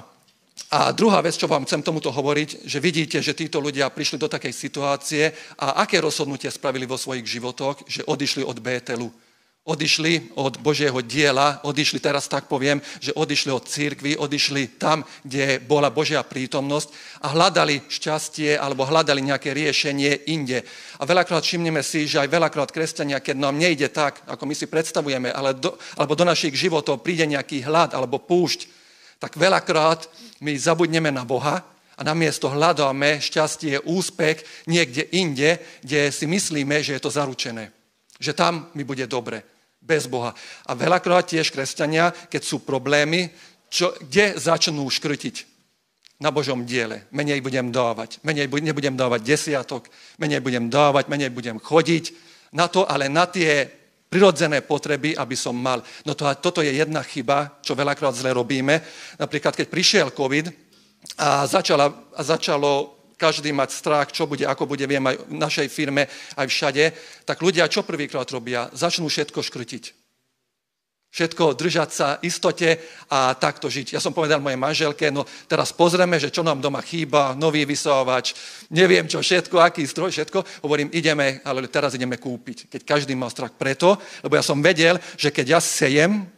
a 0.70 0.94
druhá 0.94 1.18
vec, 1.18 1.34
čo 1.34 1.50
vám 1.50 1.66
chcem 1.66 1.82
tomuto 1.82 2.14
hovoriť, 2.14 2.70
že 2.70 2.78
vidíte, 2.78 3.18
že 3.18 3.34
títo 3.34 3.58
ľudia 3.58 3.90
prišli 3.90 4.14
do 4.14 4.30
takej 4.30 4.54
situácie 4.54 5.34
a 5.58 5.82
aké 5.82 5.98
rozhodnutie 5.98 6.46
spravili 6.54 6.86
vo 6.86 6.94
svojich 6.94 7.26
životoch, 7.26 7.82
že 7.90 8.06
odišli 8.06 8.46
od 8.46 8.62
Bételu 8.62 9.10
odišli 9.61 10.33
od 10.40 10.57
Božieho 10.64 11.05
diela, 11.05 11.61
odišli, 11.68 12.01
teraz 12.01 12.25
tak 12.33 12.49
poviem, 12.49 12.81
že 12.96 13.12
odišli 13.12 13.53
od 13.53 13.68
církvy, 13.68 14.16
odišli 14.16 14.81
tam, 14.81 15.05
kde 15.20 15.61
bola 15.61 15.92
Božia 15.92 16.25
prítomnosť 16.25 16.88
a 17.20 17.37
hľadali 17.37 17.85
šťastie 17.85 18.57
alebo 18.57 18.88
hľadali 18.88 19.20
nejaké 19.20 19.53
riešenie 19.53 20.33
inde. 20.33 20.64
A 20.96 21.05
veľakrát 21.05 21.44
všimneme 21.44 21.85
si, 21.85 22.09
že 22.09 22.25
aj 22.25 22.33
veľakrát 22.33 22.73
kresťania, 22.73 23.20
keď 23.20 23.37
nám 23.37 23.61
nejde 23.61 23.92
tak, 23.92 24.25
ako 24.25 24.49
my 24.49 24.55
si 24.57 24.64
predstavujeme, 24.64 25.29
ale 25.29 25.53
do, 25.53 25.77
alebo 26.01 26.16
do 26.16 26.25
našich 26.25 26.57
životov 26.57 27.05
príde 27.05 27.29
nejaký 27.29 27.61
hlad 27.61 27.92
alebo 27.92 28.16
púšť, 28.16 28.64
tak 29.20 29.37
veľakrát 29.37 30.09
my 30.40 30.57
zabudneme 30.57 31.12
na 31.12 31.29
Boha 31.29 31.61
a 31.94 32.01
namiesto 32.01 32.49
hľadáme 32.49 33.20
šťastie, 33.20 33.85
úspech 33.85 34.64
niekde 34.64 35.05
inde, 35.12 35.61
kde 35.85 36.09
si 36.09 36.25
myslíme, 36.25 36.81
že 36.81 36.96
je 36.96 37.03
to 37.05 37.12
zaručené. 37.12 37.80
Že 38.20 38.33
tam 38.37 38.68
mi 38.76 38.85
bude 38.85 39.09
dobre 39.09 39.42
bez 39.80 40.04
Boha. 40.06 40.37
A 40.68 40.76
veľakrát 40.76 41.24
tiež 41.24 41.50
kresťania, 41.50 42.12
keď 42.28 42.42
sú 42.44 42.61
problémy, 42.61 43.33
čo, 43.72 43.96
kde 43.96 44.37
začnú 44.37 44.85
škrtiť? 44.85 45.48
Na 46.20 46.28
Božom 46.28 46.68
diele. 46.68 47.09
Menej 47.16 47.40
budem 47.40 47.72
dávať. 47.72 48.20
Menej 48.20 48.44
nebudem 48.44 48.92
dávať 48.92 49.24
desiatok. 49.24 49.88
Menej 50.20 50.44
budem 50.44 50.68
dávať, 50.68 51.09
menej 51.09 51.33
budem 51.33 51.56
chodiť. 51.56 52.12
Na 52.52 52.68
to, 52.68 52.85
ale 52.85 53.09
na 53.09 53.24
tie 53.24 53.64
prirodzené 54.11 54.61
potreby, 54.61 55.16
aby 55.16 55.33
som 55.33 55.56
mal. 55.56 55.80
No 56.04 56.12
to, 56.12 56.28
toto 56.44 56.61
je 56.61 56.76
jedna 56.76 57.00
chyba, 57.00 57.62
čo 57.64 57.72
veľakrát 57.72 58.12
zle 58.12 58.37
robíme. 58.37 58.85
Napríklad, 59.16 59.56
keď 59.56 59.66
prišiel 59.72 60.12
COVID 60.12 60.52
a, 61.16 61.48
začala, 61.48 61.88
a 62.12 62.20
začalo 62.20 62.99
každý 63.20 63.52
mať 63.52 63.76
strach, 63.76 64.09
čo 64.09 64.24
bude, 64.24 64.48
ako 64.48 64.64
bude, 64.64 64.88
viem 64.88 65.04
aj 65.04 65.20
v 65.28 65.37
našej 65.37 65.68
firme, 65.68 66.09
aj 66.40 66.46
všade, 66.48 66.85
tak 67.28 67.44
ľudia 67.44 67.68
čo 67.68 67.85
prvýkrát 67.85 68.24
robia? 68.33 68.72
Začnú 68.72 69.12
všetko 69.12 69.44
škrtiť. 69.44 70.00
Všetko 71.11 71.59
držať 71.59 71.90
sa 71.90 72.09
istote 72.22 72.78
a 73.11 73.35
takto 73.35 73.66
žiť. 73.66 73.98
Ja 73.98 74.00
som 74.00 74.14
povedal 74.14 74.38
mojej 74.38 74.54
manželke, 74.54 75.11
no 75.11 75.26
teraz 75.50 75.74
pozrieme, 75.74 76.22
že 76.22 76.30
čo 76.30 76.46
nám 76.46 76.62
doma 76.62 76.78
chýba, 76.87 77.35
nový 77.35 77.66
vysávač, 77.66 78.30
neviem 78.70 79.11
čo, 79.11 79.18
všetko, 79.18 79.59
aký 79.59 79.90
stroj, 79.90 80.14
všetko. 80.14 80.62
Hovorím, 80.62 80.87
ideme, 80.94 81.42
ale 81.42 81.66
teraz 81.66 81.98
ideme 81.98 82.14
kúpiť. 82.14 82.70
Keď 82.70 82.80
každý 82.87 83.18
mal 83.18 83.26
strach 83.35 83.50
preto, 83.59 83.98
lebo 84.22 84.38
ja 84.38 84.44
som 84.46 84.62
vedel, 84.62 85.02
že 85.18 85.35
keď 85.35 85.59
ja 85.59 85.61
sejem, 85.61 86.30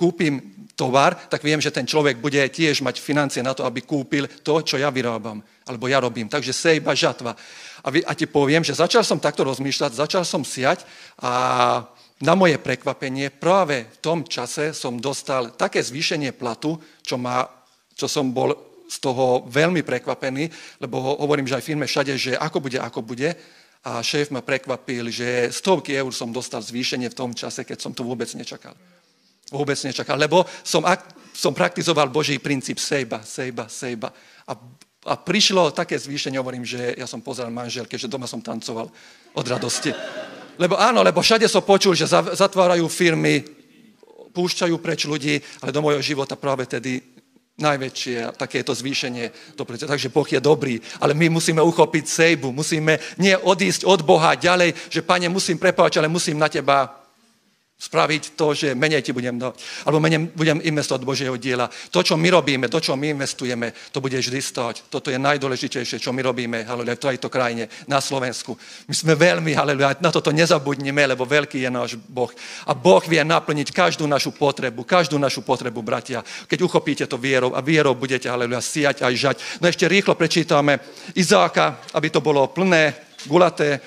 kúpim 0.00 0.40
tovar, 0.80 1.12
tak 1.28 1.44
viem, 1.44 1.60
že 1.60 1.68
ten 1.68 1.84
človek 1.84 2.16
bude 2.16 2.40
tiež 2.40 2.80
mať 2.80 3.04
financie 3.04 3.44
na 3.44 3.52
to, 3.52 3.68
aby 3.68 3.84
kúpil 3.84 4.24
to, 4.40 4.64
čo 4.64 4.80
ja 4.80 4.88
vyrábam, 4.88 5.44
alebo 5.68 5.84
ja 5.92 6.00
robím. 6.00 6.24
Takže 6.24 6.56
sejba, 6.56 6.96
žatva. 6.96 7.36
A, 7.84 7.88
vy, 7.92 8.00
a 8.00 8.16
ti 8.16 8.24
poviem, 8.24 8.64
že 8.64 8.72
začal 8.72 9.04
som 9.04 9.20
takto 9.20 9.44
rozmýšľať, 9.44 9.92
začal 9.92 10.24
som 10.24 10.40
siať 10.40 10.88
a 11.20 11.84
na 12.20 12.32
moje 12.36 12.56
prekvapenie 12.56 13.28
práve 13.28 13.88
v 13.88 13.98
tom 14.00 14.24
čase 14.24 14.72
som 14.72 14.96
dostal 14.96 15.52
také 15.56 15.84
zvýšenie 15.84 16.32
platu, 16.32 16.80
čo, 17.04 17.20
ma, 17.20 17.44
čo 17.92 18.08
som 18.08 18.32
bol 18.32 18.56
z 18.88 18.96
toho 19.00 19.44
veľmi 19.48 19.84
prekvapený, 19.84 20.48
lebo 20.80 21.00
hovorím, 21.20 21.48
že 21.48 21.60
aj 21.60 21.64
firme 21.64 21.86
všade, 21.88 22.12
že 22.16 22.32
ako 22.36 22.58
bude, 22.60 22.80
ako 22.80 23.00
bude. 23.04 23.36
A 23.80 24.04
šéf 24.04 24.28
ma 24.28 24.44
prekvapil, 24.44 25.08
že 25.08 25.48
stovky 25.48 25.96
eur 25.96 26.12
som 26.12 26.28
dostal 26.28 26.60
zvýšenie 26.60 27.08
v 27.08 27.16
tom 27.16 27.32
čase, 27.32 27.64
keď 27.64 27.80
som 27.80 27.96
to 27.96 28.04
vôbec 28.04 28.28
nečakal. 28.36 28.76
Vôbec 29.50 29.74
nečakal, 29.82 30.14
lebo 30.14 30.46
som, 30.62 30.86
som 31.34 31.50
praktizoval 31.50 32.06
Boží 32.08 32.38
princíp 32.38 32.78
sejba, 32.78 33.22
sejba, 33.26 33.66
sejba. 33.66 34.14
A, 34.46 34.52
a 35.10 35.14
prišlo 35.18 35.74
také 35.74 35.98
zvýšenie, 35.98 36.38
hovorím, 36.38 36.62
že 36.62 36.94
ja 36.94 37.10
som 37.10 37.18
pozeral 37.18 37.50
manželke, 37.50 37.98
že 37.98 38.06
doma 38.06 38.30
som 38.30 38.38
tancoval 38.38 38.86
od 39.34 39.46
radosti. 39.46 39.90
Lebo 40.60 40.78
áno, 40.78 41.02
lebo 41.02 41.18
všade 41.18 41.48
som 41.50 41.66
počul, 41.66 41.98
že 41.98 42.06
zatvárajú 42.36 42.86
firmy, 42.86 43.42
púšťajú 44.30 44.76
preč 44.78 45.10
ľudí, 45.10 45.42
ale 45.64 45.74
do 45.74 45.82
mojho 45.82 45.98
života 46.04 46.38
práve 46.38 46.68
tedy 46.70 47.02
najväčšie 47.60 48.36
takéto 48.38 48.72
zvýšenie. 48.72 49.56
Takže 49.58 50.08
Boh 50.12 50.28
je 50.28 50.40
dobrý, 50.40 50.80
ale 51.00 51.12
my 51.12 51.28
musíme 51.28 51.60
uchopiť 51.60 52.04
sejbu, 52.08 52.52
musíme 52.52 52.96
nie 53.20 53.36
odísť 53.36 53.84
od 53.84 54.00
Boha 54.04 54.36
ďalej, 54.36 54.72
že 54.88 55.04
Pane, 55.04 55.28
musím 55.28 55.60
prepáčať, 55.60 56.00
ale 56.00 56.12
musím 56.12 56.40
na 56.40 56.48
Teba 56.48 56.99
spraviť 57.80 58.36
to, 58.36 58.52
že 58.52 58.76
menej 58.76 59.00
ti 59.00 59.16
budem 59.16 59.40
dať, 59.40 59.56
alebo 59.88 60.04
menej 60.04 60.28
budem 60.36 60.60
investovať 60.60 61.00
do 61.00 61.08
Božieho 61.08 61.36
diela. 61.40 61.64
To, 61.88 62.04
čo 62.04 62.20
my 62.20 62.28
robíme, 62.28 62.68
to, 62.68 62.76
čo 62.76 62.92
my 62.92 63.16
investujeme, 63.16 63.72
to 63.88 64.04
bude 64.04 64.20
vždy 64.20 64.36
stať. 64.36 64.92
Toto 64.92 65.08
je 65.08 65.16
najdôležitejšie, 65.16 65.96
čo 65.96 66.12
my 66.12 66.20
robíme, 66.20 66.68
haleluja, 66.68 67.00
v 67.00 67.04
tejto 67.16 67.32
krajine, 67.32 67.72
na 67.88 68.04
Slovensku. 68.04 68.52
My 68.84 68.92
sme 68.92 69.16
veľmi, 69.16 69.56
haleluja, 69.56 69.96
na 70.04 70.12
toto 70.12 70.28
nezabudnime, 70.28 71.08
lebo 71.08 71.24
veľký 71.24 71.64
je 71.64 71.70
náš 71.72 71.96
Boh. 71.96 72.28
A 72.68 72.76
Boh 72.76 73.00
vie 73.00 73.24
naplniť 73.24 73.72
každú 73.72 74.04
našu 74.04 74.36
potrebu, 74.36 74.84
každú 74.84 75.16
našu 75.16 75.40
potrebu, 75.40 75.80
bratia. 75.80 76.20
Keď 76.20 76.60
uchopíte 76.60 77.08
to 77.08 77.16
vierou 77.16 77.56
a 77.56 77.64
vierou 77.64 77.96
budete, 77.96 78.28
haleluja, 78.28 78.60
siať 78.60 79.08
aj 79.08 79.14
žať. 79.16 79.36
No 79.64 79.72
ešte 79.72 79.88
rýchlo 79.88 80.12
prečítame 80.20 80.84
Izáka, 81.16 81.80
aby 81.96 82.12
to 82.12 82.20
bolo 82.20 82.44
plné, 82.52 82.92
gulaté. 83.24 83.80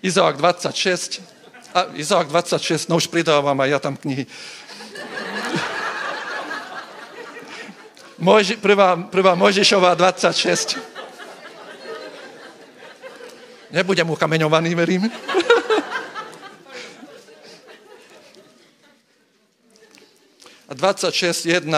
Izák 0.00 0.36
26, 0.36 1.39
a 1.74 1.86
Izák 1.94 2.28
26, 2.28 2.88
no 2.88 2.96
už 2.96 3.06
pridávam 3.06 3.60
aj 3.60 3.68
ja 3.70 3.78
tam 3.78 3.96
knihy. 3.96 4.26
Mojži, 8.20 8.56
prvá, 8.60 8.96
prvá 8.96 9.32
Mojžišová 9.34 9.94
26. 9.94 10.76
Nebudem 13.70 14.10
ukameňovaný, 14.10 14.74
verím. 14.74 15.08
A 20.68 20.74
26, 20.74 21.46
1, 21.46 21.70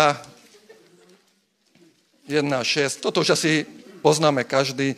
1, 2.28 2.64
6. 2.64 3.00
Toto 3.00 3.20
už 3.20 3.30
asi 3.30 3.66
poznáme 4.02 4.44
každý 4.44 4.96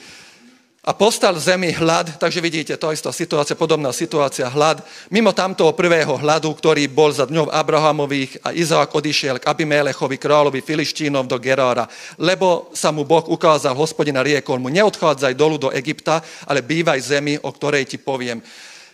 a 0.84 0.92
postal 0.92 1.40
zemi 1.40 1.72
hlad, 1.72 2.20
takže 2.20 2.44
vidíte, 2.44 2.76
to 2.76 2.92
istá 2.92 3.08
situácia, 3.08 3.56
podobná 3.56 3.88
situácia, 3.88 4.52
hlad. 4.52 4.84
Mimo 5.08 5.32
tamtoho 5.32 5.72
prvého 5.72 6.20
hladu, 6.20 6.52
ktorý 6.52 6.84
bol 6.92 7.08
za 7.08 7.24
dňov 7.24 7.48
Abrahamových 7.48 8.44
a 8.44 8.52
Izák 8.52 8.92
odišiel 8.92 9.40
k 9.40 9.48
Abimelechovi, 9.48 10.20
kráľovi 10.20 10.60
Filištínov 10.60 11.24
do 11.24 11.40
Gerára, 11.40 11.88
lebo 12.20 12.68
sa 12.76 12.92
mu 12.92 13.08
Boh 13.08 13.24
ukázal, 13.24 13.72
hospodina 13.72 14.20
riekol 14.20 14.60
mu, 14.60 14.68
neodchádzaj 14.68 15.32
dolu 15.32 15.56
do 15.56 15.72
Egypta, 15.72 16.20
ale 16.44 16.60
bývaj 16.60 17.00
zemi, 17.00 17.40
o 17.40 17.48
ktorej 17.48 17.88
ti 17.88 17.96
poviem. 17.96 18.44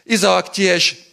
Izák 0.07 0.47
tiež 0.55 1.10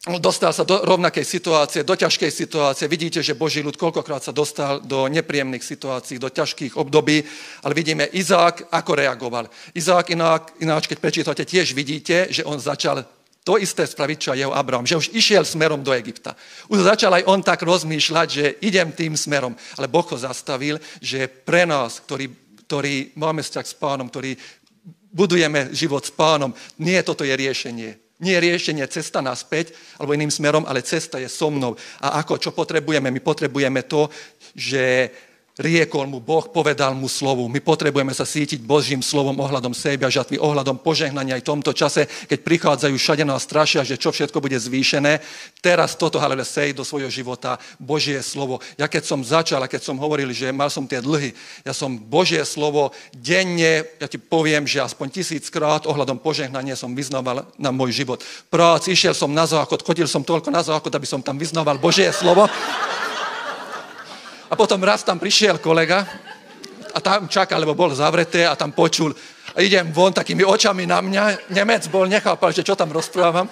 dostal 0.00 0.56
sa 0.56 0.64
do 0.64 0.80
rovnakej 0.80 1.24
situácie, 1.28 1.84
do 1.84 1.92
ťažkej 1.92 2.32
situácie. 2.32 2.88
Vidíte, 2.88 3.20
že 3.20 3.36
Boží 3.36 3.60
ľud 3.60 3.76
koľkokrát 3.76 4.24
sa 4.24 4.32
dostal 4.32 4.80
do 4.80 5.04
nepríjemných 5.12 5.60
situácií, 5.60 6.16
do 6.16 6.32
ťažkých 6.32 6.80
období, 6.80 7.20
ale 7.60 7.76
vidíme 7.76 8.08
Izák, 8.08 8.72
ako 8.72 8.96
reagoval. 8.96 9.52
Izák 9.76 10.16
inak, 10.16 10.56
ináč, 10.64 10.88
keď 10.88 10.98
prečítate, 11.04 11.44
tiež 11.44 11.76
vidíte, 11.76 12.32
že 12.32 12.48
on 12.48 12.56
začal 12.56 13.04
to 13.44 13.60
isté 13.60 13.84
spraviť, 13.84 14.18
čo 14.20 14.36
jeho 14.36 14.56
Abraham, 14.56 14.88
že 14.88 14.96
už 14.96 15.12
išiel 15.12 15.44
smerom 15.44 15.84
do 15.84 15.92
Egypta. 15.92 16.36
Už 16.72 16.80
začal 16.84 17.20
aj 17.20 17.28
on 17.28 17.40
tak 17.44 17.60
rozmýšľať, 17.64 18.28
že 18.28 18.44
idem 18.64 18.92
tým 18.92 19.16
smerom, 19.16 19.56
ale 19.76 19.88
Boh 19.88 20.04
ho 20.04 20.16
zastavil, 20.16 20.80
že 21.00 21.28
pre 21.28 21.64
nás, 21.68 22.00
ktorí, 22.04 22.28
ktorí 22.68 23.16
máme 23.16 23.44
vzťah 23.44 23.66
s 23.68 23.76
pánom, 23.76 24.08
ktorí 24.08 24.36
budujeme 25.12 25.72
život 25.72 26.04
s 26.04 26.12
pánom, 26.12 26.52
nie 26.80 27.00
toto 27.04 27.24
je 27.24 27.32
riešenie. 27.36 28.09
Nie 28.20 28.36
riešenie 28.40 28.84
cesta 28.92 29.24
naspäť, 29.24 29.72
alebo 29.96 30.12
iným 30.12 30.28
smerom, 30.28 30.68
ale 30.68 30.84
cesta 30.84 31.16
je 31.16 31.28
so 31.28 31.48
mnou. 31.48 31.72
A 32.04 32.20
ako, 32.20 32.36
čo 32.36 32.50
potrebujeme? 32.52 33.08
My 33.08 33.20
potrebujeme 33.24 33.88
to, 33.88 34.12
že 34.52 35.08
riekol 35.60 36.08
mu 36.08 36.24
Boh, 36.24 36.48
povedal 36.48 36.96
mu 36.96 37.04
slovu. 37.04 37.44
My 37.52 37.60
potrebujeme 37.60 38.16
sa 38.16 38.24
sítiť 38.24 38.64
Božím 38.64 39.04
slovom 39.04 39.36
ohľadom 39.36 39.76
sebe 39.76 40.08
a 40.08 40.10
žatvy, 40.10 40.40
ohľadom 40.40 40.80
požehnania 40.80 41.36
aj 41.36 41.44
v 41.44 41.50
tomto 41.52 41.72
čase, 41.76 42.08
keď 42.26 42.38
prichádzajú 42.40 42.94
všade 42.96 43.24
nás 43.28 43.44
strašia, 43.44 43.84
že 43.84 44.00
čo 44.00 44.08
všetko 44.08 44.40
bude 44.40 44.56
zvýšené. 44.56 45.20
Teraz 45.60 45.92
toto, 46.00 46.16
halele, 46.16 46.48
sej 46.48 46.72
do 46.72 46.80
svojho 46.80 47.12
života 47.12 47.60
Božie 47.76 48.16
slovo. 48.24 48.64
Ja 48.80 48.88
keď 48.88 49.04
som 49.04 49.20
začal 49.20 49.60
a 49.60 49.68
keď 49.68 49.84
som 49.84 50.00
hovoril, 50.00 50.32
že 50.32 50.48
mal 50.48 50.72
som 50.72 50.88
tie 50.88 51.04
dlhy, 51.04 51.36
ja 51.68 51.76
som 51.76 51.92
Božie 52.00 52.40
slovo 52.48 52.96
denne, 53.12 53.84
ja 54.00 54.08
ti 54.08 54.16
poviem, 54.16 54.64
že 54.64 54.80
aspoň 54.80 55.20
tisíckrát 55.20 55.84
ohľadom 55.84 56.16
požehnania 56.16 56.72
som 56.72 56.96
vyznával 56.96 57.44
na 57.60 57.68
môj 57.68 57.92
život. 57.92 58.24
Prác, 58.48 58.88
išiel 58.88 59.12
som 59.12 59.28
na 59.28 59.44
záchod, 59.44 59.84
chodil 59.84 60.08
som 60.08 60.24
toľko 60.24 60.48
na 60.48 60.64
záchod, 60.64 60.94
aby 60.96 61.04
som 61.04 61.20
tam 61.20 61.36
vyznával 61.36 61.76
Božie 61.76 62.08
slovo. 62.16 62.48
A 64.50 64.58
potom 64.58 64.82
raz 64.82 65.06
tam 65.06 65.22
prišiel 65.22 65.62
kolega 65.62 66.02
a 66.90 66.98
tam 66.98 67.30
čakal, 67.30 67.62
lebo 67.62 67.78
bol 67.78 67.94
zavreté 67.94 68.42
a 68.42 68.58
tam 68.58 68.74
počul. 68.74 69.14
A 69.54 69.62
idem 69.62 69.94
von 69.94 70.10
takými 70.10 70.42
očami 70.42 70.90
na 70.90 70.98
mňa. 70.98 71.54
Nemec 71.54 71.86
bol, 71.86 72.10
nechápal, 72.10 72.50
že 72.50 72.66
čo 72.66 72.74
tam 72.74 72.90
rozprávam 72.90 73.46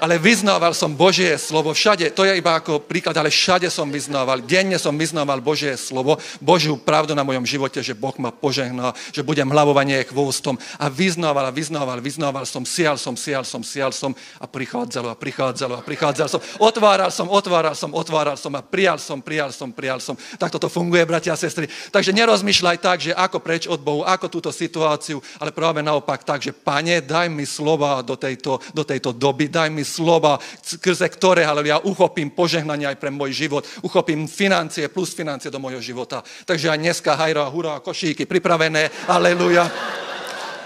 ale 0.00 0.20
vyznával 0.20 0.76
som 0.76 0.92
Božie 0.92 1.32
slovo 1.40 1.72
všade. 1.72 2.12
To 2.12 2.28
je 2.28 2.36
iba 2.36 2.56
ako 2.56 2.84
príklad, 2.84 3.16
ale 3.16 3.32
všade 3.32 3.68
som 3.72 3.88
vyznával. 3.88 4.44
Denne 4.44 4.76
som 4.76 4.92
vyznával 4.92 5.40
Božie 5.40 5.72
slovo, 5.80 6.20
Božiu 6.40 6.76
pravdu 6.76 7.16
na 7.16 7.24
mojom 7.24 7.48
živote, 7.48 7.80
že 7.80 7.96
Boh 7.96 8.14
ma 8.20 8.28
požehnal, 8.28 8.92
že 9.12 9.24
budem 9.24 9.48
hlavovanie 9.48 10.04
chvostom. 10.04 10.60
A 10.76 10.92
vyznával 10.92 11.48
a 11.48 11.54
vyznával, 11.54 12.04
vyznával 12.04 12.44
som, 12.44 12.68
sial 12.68 13.00
som, 13.00 13.16
sial 13.16 13.44
som, 13.44 13.64
sial 13.64 13.92
som 13.92 14.12
a 14.36 14.44
prichádzalo 14.44 15.08
a 15.12 15.16
prichádzalo 15.16 15.80
a 15.80 15.82
prichádzal 15.82 16.28
som. 16.28 16.40
Otváral 16.60 17.08
som, 17.08 17.32
otváral 17.32 17.72
som, 17.72 17.90
otváral 17.96 18.36
som 18.36 18.52
a 18.52 18.60
prijal 18.60 19.00
som, 19.00 19.24
prijal 19.24 19.48
som, 19.54 19.72
prijal 19.72 20.00
som. 20.02 20.18
Tak 20.36 20.52
toto 20.52 20.68
funguje, 20.68 21.08
bratia 21.08 21.32
a 21.32 21.40
sestry. 21.40 21.70
Takže 21.88 22.12
nerozmýšľaj 22.12 22.76
tak, 22.82 22.98
že 23.00 23.16
ako 23.16 23.40
preč 23.40 23.64
od 23.64 23.80
Bohu, 23.80 24.04
ako 24.04 24.28
túto 24.28 24.50
situáciu, 24.52 25.24
ale 25.40 25.54
práve 25.54 25.80
naopak 25.80 26.20
tak, 26.26 26.44
že 26.44 26.52
Pane, 26.52 27.00
daj 27.00 27.32
mi 27.32 27.48
slova 27.48 28.02
do 28.04 28.18
tejto, 28.18 28.60
do 28.74 28.84
tejto 28.84 29.14
doby, 29.14 29.48
daj 29.48 29.70
mi 29.70 29.85
slova, 29.86 30.42
skrze 30.60 31.06
ktoré, 31.08 31.46
ja 31.46 31.78
uchopím 31.78 32.34
požehnanie 32.34 32.90
aj 32.90 32.98
pre 32.98 33.14
môj 33.14 33.32
život, 33.32 33.62
uchopím 33.86 34.26
financie 34.26 34.90
plus 34.90 35.14
financie 35.14 35.50
do 35.50 35.62
môjho 35.62 35.80
života. 35.80 36.26
Takže 36.44 36.74
aj 36.74 36.78
dneska 36.82 37.14
hajra, 37.14 37.46
hurá, 37.48 37.78
košíky 37.78 38.26
pripravené, 38.26 38.90
aleluja. 39.06 39.70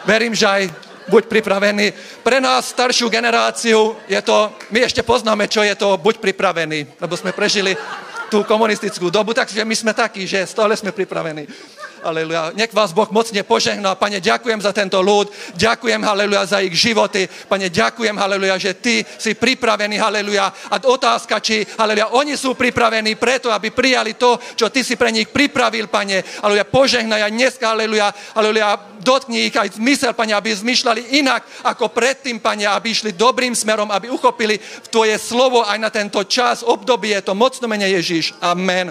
Verím, 0.08 0.32
že 0.32 0.48
aj 0.48 0.62
buď 1.10 1.26
pripravený. 1.26 1.92
Pre 2.22 2.38
nás, 2.40 2.70
staršiu 2.70 3.10
generáciu, 3.10 3.98
je 4.08 4.20
to, 4.22 4.54
my 4.70 4.86
ešte 4.86 5.02
poznáme, 5.02 5.50
čo 5.50 5.60
je 5.60 5.74
to 5.74 5.98
buď 5.98 6.22
pripravený, 6.22 7.02
lebo 7.02 7.14
sme 7.18 7.36
prežili 7.36 7.76
tú 8.30 8.46
komunistickú 8.46 9.10
dobu, 9.10 9.34
takže 9.34 9.66
my 9.66 9.74
sme 9.74 9.92
takí, 9.92 10.22
že 10.22 10.46
stále 10.46 10.78
sme 10.78 10.94
pripravení. 10.94 11.50
Aleluja. 12.00 12.56
Nech 12.56 12.72
vás 12.72 12.96
Boh 12.96 13.08
mocne 13.12 13.44
požehná. 13.44 13.92
Pane, 13.94 14.24
ďakujem 14.24 14.60
za 14.60 14.72
tento 14.72 15.04
ľud. 15.04 15.28
Ďakujem, 15.56 16.00
haleluja, 16.00 16.48
za 16.48 16.58
ich 16.64 16.72
životy. 16.72 17.28
Pane, 17.28 17.68
ďakujem, 17.68 18.16
haleluja, 18.16 18.56
že 18.56 18.72
ty 18.74 19.04
si 19.04 19.36
pripravený, 19.36 20.00
haleluja. 20.00 20.48
A 20.72 20.80
otázka, 20.80 21.40
či, 21.44 21.62
haleluja, 21.76 22.16
oni 22.16 22.40
sú 22.40 22.56
pripravení 22.56 23.20
preto, 23.20 23.52
aby 23.52 23.68
prijali 23.68 24.16
to, 24.16 24.40
čo 24.56 24.72
ty 24.72 24.80
si 24.80 24.96
pre 24.96 25.12
nich 25.12 25.28
pripravil, 25.28 25.92
pane. 25.92 26.24
Haleluja, 26.40 26.64
požehnaj 26.66 27.20
aj 27.28 27.32
dneska, 27.36 27.64
haleluja, 27.68 28.08
haleluja, 28.32 28.68
dotkni 29.04 29.52
ich 29.52 29.56
aj 29.56 29.76
zmysel, 29.76 30.16
pane, 30.16 30.32
aby 30.32 30.56
zmyšľali 30.56 31.20
inak 31.20 31.44
ako 31.68 31.92
predtým, 31.92 32.40
pane, 32.40 32.64
aby 32.64 32.96
išli 32.96 33.12
dobrým 33.12 33.52
smerom, 33.52 33.92
aby 33.92 34.08
uchopili 34.08 34.56
tvoje 34.88 35.20
slovo 35.20 35.64
aj 35.68 35.78
na 35.80 35.90
tento 35.92 36.24
čas, 36.24 36.64
obdobie, 36.64 37.20
to 37.20 37.36
mocno 37.36 37.68
mene 37.68 37.88
Ježíš. 37.92 38.36
Amen. 38.40 38.88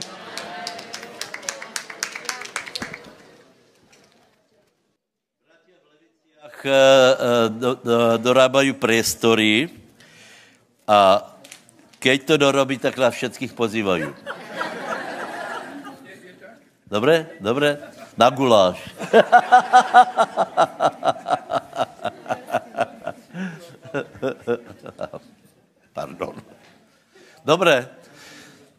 Eh, 6.40 6.48
eh, 6.48 6.49
do, 7.50 7.76
do, 7.80 8.18
dorábajú 8.18 8.76
priestory 8.76 9.70
a 10.90 11.24
keď 12.00 12.18
to 12.26 12.36
dorobí, 12.40 12.80
tak 12.80 12.96
nás 12.96 13.14
všetkých 13.14 13.54
pozývajú. 13.54 14.16
Dobre? 16.90 17.30
Dobre? 17.44 17.78
Na 18.18 18.32
guláš. 18.34 18.80
Pardon. 25.94 26.36
Dobre. 27.46 27.88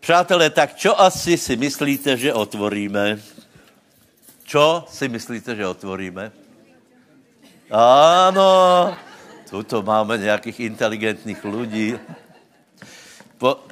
Přátelé, 0.01 0.51
tak 0.51 0.75
čo 0.77 1.01
asi 1.01 1.37
si 1.37 1.57
myslíte, 1.57 2.17
že 2.17 2.33
otvoríme? 2.33 3.21
Čo 4.49 4.89
si 4.89 5.09
myslíte, 5.09 5.57
že 5.57 5.67
otvoríme? 5.67 6.40
Áno, 7.71 8.91
tuto 9.47 9.79
máme 9.87 10.19
nějakých 10.19 10.75
inteligentných 10.75 11.39
ľudí. 11.47 11.95
Po... 13.39 13.63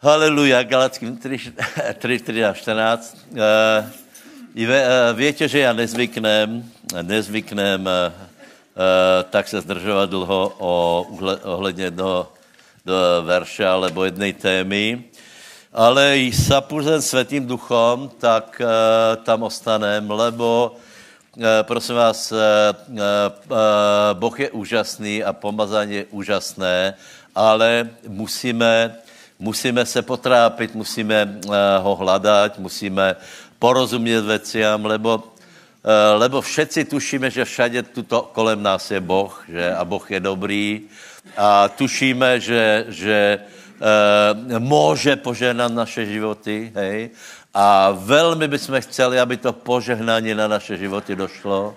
Haleluja, 0.00 0.64
Galackým 0.64 1.20
3, 1.20 1.52
3, 2.00 2.00
3 2.00 2.44
a 2.44 2.52
14. 2.52 3.28
Uh, 3.28 5.12
viete, 5.16 5.48
že 5.48 5.68
ja 5.68 5.76
nezvyknem, 5.76 6.64
nezvyknem 7.04 7.80
Eh, 7.88 8.33
tak 9.30 9.48
se 9.48 9.60
zdržovat 9.60 10.10
dlho 10.10 10.52
o, 10.58 11.06
ohledně 11.42 11.90
do 11.90 12.28
verše 13.22 13.66
alebo 13.66 14.04
jednej 14.04 14.32
témy. 14.32 15.04
Ale 15.72 16.18
i 16.18 16.32
sapuzen 16.32 17.02
světým 17.02 17.46
duchom, 17.46 18.10
tak 18.18 18.62
uh, 18.62 19.24
tam 19.24 19.42
ostanem, 19.42 20.10
lebo 20.10 20.76
uh, 21.36 21.42
prosím 21.62 21.94
vás, 21.94 22.32
Boh 24.12 24.40
je 24.40 24.50
úžasný 24.50 25.24
a 25.24 25.32
pomazání 25.32 25.94
je 25.94 26.04
úžasné, 26.10 26.94
ale 27.34 27.90
musíme, 28.08 28.94
musíme 29.38 29.86
se 29.86 30.02
potrápit, 30.02 30.74
musíme 30.74 31.40
ho 31.78 31.96
hledat, 31.96 32.58
musíme 32.58 33.16
porozumět 33.58 34.22
věciam, 34.22 34.84
lebo 34.84 35.33
Eh, 35.33 35.33
lebo 36.16 36.40
všetci 36.40 36.84
tušíme, 36.84 37.28
že 37.30 37.44
všade 37.44 37.82
tuto 37.92 38.32
kolem 38.32 38.62
nás 38.62 38.90
je 38.90 39.00
Boh, 39.00 39.32
že? 39.48 39.68
A 39.68 39.84
Boh 39.84 40.04
je 40.10 40.20
dobrý. 40.20 40.88
A 41.36 41.68
tušíme, 41.68 42.40
že, 42.40 42.88
že 42.88 43.18
e, 43.36 43.38
môže 44.60 45.16
požehnat 45.16 45.72
naše 45.72 46.08
životy, 46.08 46.72
hej, 46.72 47.12
a 47.54 47.90
velmi 47.90 48.48
bychom 48.48 48.80
chceli, 48.80 49.20
aby 49.20 49.36
to 49.36 49.52
požehnání 49.52 50.34
na 50.34 50.48
naše 50.48 50.76
životy 50.76 51.16
došlo. 51.16 51.74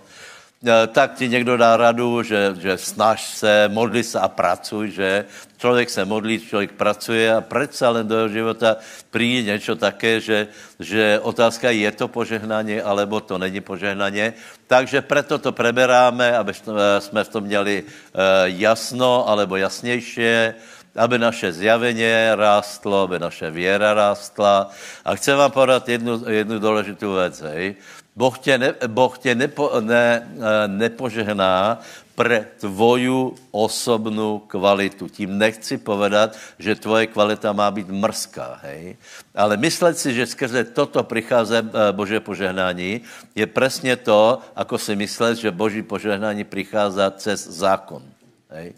Eh, 0.65 0.87
tak 0.87 1.13
ti 1.13 1.29
někdo 1.29 1.57
dá 1.57 1.77
radu, 1.77 2.23
že, 2.23 2.55
že 2.57 2.77
snaž 2.77 3.29
se, 3.29 3.69
modli 3.69 4.03
se 4.03 4.19
a 4.19 4.27
pracuj, 4.27 4.91
že 4.91 5.25
člověk 5.57 5.89
se 5.89 6.05
modlí, 6.05 6.39
člověk 6.39 6.71
pracuje 6.71 7.35
a 7.35 7.41
predsa 7.41 7.89
len 7.89 8.07
do 8.07 8.15
jeho 8.15 8.29
života 8.29 8.77
přijde 9.09 9.51
něco 9.51 9.75
také, 9.75 10.21
že, 10.21 10.47
že 10.79 11.19
otázka 11.21 11.69
je 11.69 11.91
to 11.91 12.07
požehnání, 12.07 12.81
alebo 12.81 13.19
to 13.21 13.37
není 13.37 13.61
požehnání. 13.61 14.33
Takže 14.67 15.01
preto 15.01 15.37
to 15.37 15.51
preberáme, 15.51 16.37
aby 16.37 16.53
jsme 16.99 17.23
v 17.23 17.29
tom 17.29 17.43
měli 17.43 17.83
eh, 17.85 18.19
jasno, 18.57 19.29
alebo 19.29 19.61
jasnější, 19.61 20.57
aby 20.97 21.21
naše 21.21 21.53
zjavenie 21.53 22.33
rástlo, 22.33 23.05
aby 23.05 23.19
naše 23.19 23.51
věra 23.51 23.93
rástla. 23.93 24.73
A 25.05 25.15
chcem 25.15 25.37
vám 25.37 25.51
podat 25.51 25.89
jednu, 25.89 26.25
jednu 26.29 26.59
důležitou 26.59 27.13
věc. 27.13 27.41
Hej. 27.41 27.75
Boh 28.17 28.39
tě, 28.39 28.57
ne, 28.57 28.73
boh 28.87 29.17
tě 29.17 29.35
nepo, 29.35 29.71
ne, 29.81 30.25
eh, 30.25 30.67
nepožehná 30.67 31.77
pre 32.17 32.49
tvoju 32.57 33.37
osobnou 33.53 34.41
kvalitu. 34.49 35.05
Tím 35.05 35.37
nechci 35.37 35.77
povedat, 35.77 36.33
že 36.57 36.75
tvoje 36.75 37.13
kvalita 37.13 37.53
má 37.53 37.69
být 37.69 37.93
mrzká, 37.93 38.57
hej? 38.65 38.97
Ale 39.37 39.57
myslet 39.57 40.01
si, 40.01 40.17
že 40.17 40.25
skrze 40.25 40.63
toto 40.73 41.05
přichází 41.05 41.61
eh, 41.61 41.93
Bože 41.93 42.17
požehnání, 42.19 43.05
je 43.37 43.45
přesně 43.45 43.95
to, 44.01 44.41
ako 44.57 44.81
si 44.81 44.97
myslet, 44.97 45.37
že 45.37 45.53
Boží 45.53 45.85
požehnání 45.85 46.41
přichází 46.43 47.05
cez 47.21 47.47
zákon, 47.47 48.01
hej? 48.49 48.73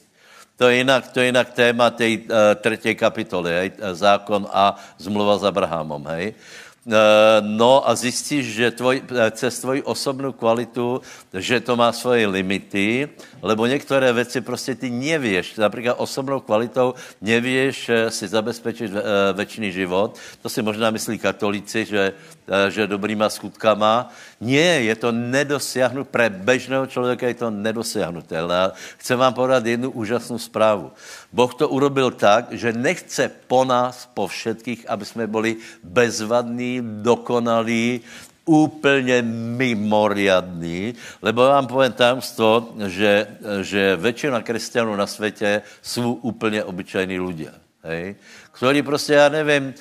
To 0.59 0.67
je 0.67 0.83
jinak, 0.83 1.07
to 1.15 1.19
je 1.23 1.25
jinak 1.31 1.55
téma 1.55 1.89
té 1.89 2.03
uh, 2.03 2.19
třetí 2.59 2.95
kapitoly, 2.95 3.51
hej? 3.51 3.71
zákon 3.95 4.43
a 4.51 4.75
zmluva 4.99 5.39
s 5.39 5.43
Abrahamom. 5.47 6.03
Hej? 6.07 6.35
Eh, 6.35 6.59
no 7.41 7.89
a 7.89 7.95
zjistíš, 7.95 8.45
že 8.45 8.71
tvoj, 8.71 9.01
eh, 9.01 9.31
cez 9.31 9.59
tvoji 9.59 9.83
osobnou 9.83 10.31
kvalitu, 10.31 11.01
že 11.33 11.59
to 11.59 11.75
má 11.75 11.91
svoje 11.91 12.27
limity, 12.27 13.09
lebo 13.41 13.65
některé 13.65 14.13
věci 14.13 14.41
prostě 14.41 14.75
ty 14.75 14.89
nevíš. 14.89 15.55
Například 15.55 15.93
osobnou 15.93 16.39
kvalitou 16.39 16.93
nevíš 17.21 17.89
eh, 17.89 18.11
si 18.11 18.27
zabezpečit 18.27 18.91
večný 19.33 19.71
život. 19.71 20.17
To 20.41 20.49
si 20.49 20.61
možná 20.61 20.89
myslí 20.89 21.17
katolíci, 21.17 21.85
že, 21.85 22.13
že 22.69 22.87
dobrýma 22.87 23.29
skutkama. 23.29 24.09
Nie, 24.39 24.87
je 24.87 24.95
to 24.95 25.11
nedosiahnuté, 25.11 26.07
pre 26.07 26.31
bežného 26.31 26.87
člověka 26.87 27.27
je 27.27 27.43
to 27.43 27.51
nedosiahnutelné. 27.51 28.71
Chcem 28.97 29.19
vám 29.19 29.35
podat 29.35 29.65
jednu 29.65 29.91
úžasnou 29.91 30.39
zprávu. 30.39 30.95
Boh 31.27 31.51
to 31.51 31.67
urobil 31.67 32.11
tak, 32.15 32.55
že 32.55 32.71
nechce 32.71 33.27
po 33.47 33.67
nás, 33.67 34.07
po 34.15 34.31
všetkých, 34.31 34.87
aby 34.87 35.03
jsme 35.05 35.27
byli 35.27 35.59
bezvadní, 35.83 36.79
dokonalí, 37.03 38.01
úplně 38.45 39.21
mimoriadní, 39.59 40.95
lebo 41.21 41.41
vám 41.41 41.67
povím 41.67 41.91
tajemstvo, 41.91 42.73
že, 42.87 43.27
že 43.61 43.95
většina 43.95 44.41
křesťanů 44.41 44.95
na 44.95 45.07
světě 45.07 45.61
jsou 45.81 46.13
úplně 46.13 46.63
obyčajní 46.63 47.19
lidé. 47.19 47.53
Hej? 47.83 48.15
Ktorí 48.51 48.81
prostě, 48.81 49.13
já 49.13 49.29
nevím, 49.29 49.67
uh, 49.67 49.73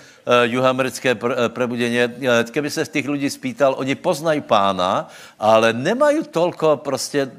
juhoamerické 0.45 1.15
pr- 1.15 1.33
uh, 1.33 1.49
prebudeně, 1.49 2.07
uh, 2.07 2.51
keby 2.51 2.71
se 2.71 2.85
z 2.85 2.89
těch 2.89 3.09
lidí 3.09 3.31
spýtal, 3.31 3.75
oni 3.79 3.95
poznají 3.95 4.41
pána, 4.41 5.09
ale 5.39 5.73
nemají 5.73 6.25
tolko 6.31 6.77
prostě, 6.77 7.31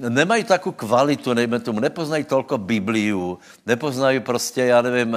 nemají 0.00 0.44
takovou 0.44 0.72
kvalitu, 0.72 1.34
nejme 1.34 1.60
tomu, 1.60 1.80
nepoznají 1.80 2.24
tolko 2.24 2.58
Bibliu, 2.58 3.38
nepoznají 3.66 4.20
prostě, 4.20 4.64
já 4.64 4.82
nevím, 4.82 5.16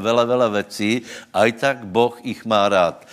vele, 0.00 0.26
vele 0.26 0.50
věcí, 0.50 1.02
a 1.34 1.46
i 1.46 1.52
tak 1.52 1.86
Boh 1.86 2.18
ich 2.22 2.44
má 2.44 2.68
rád. 2.68 3.06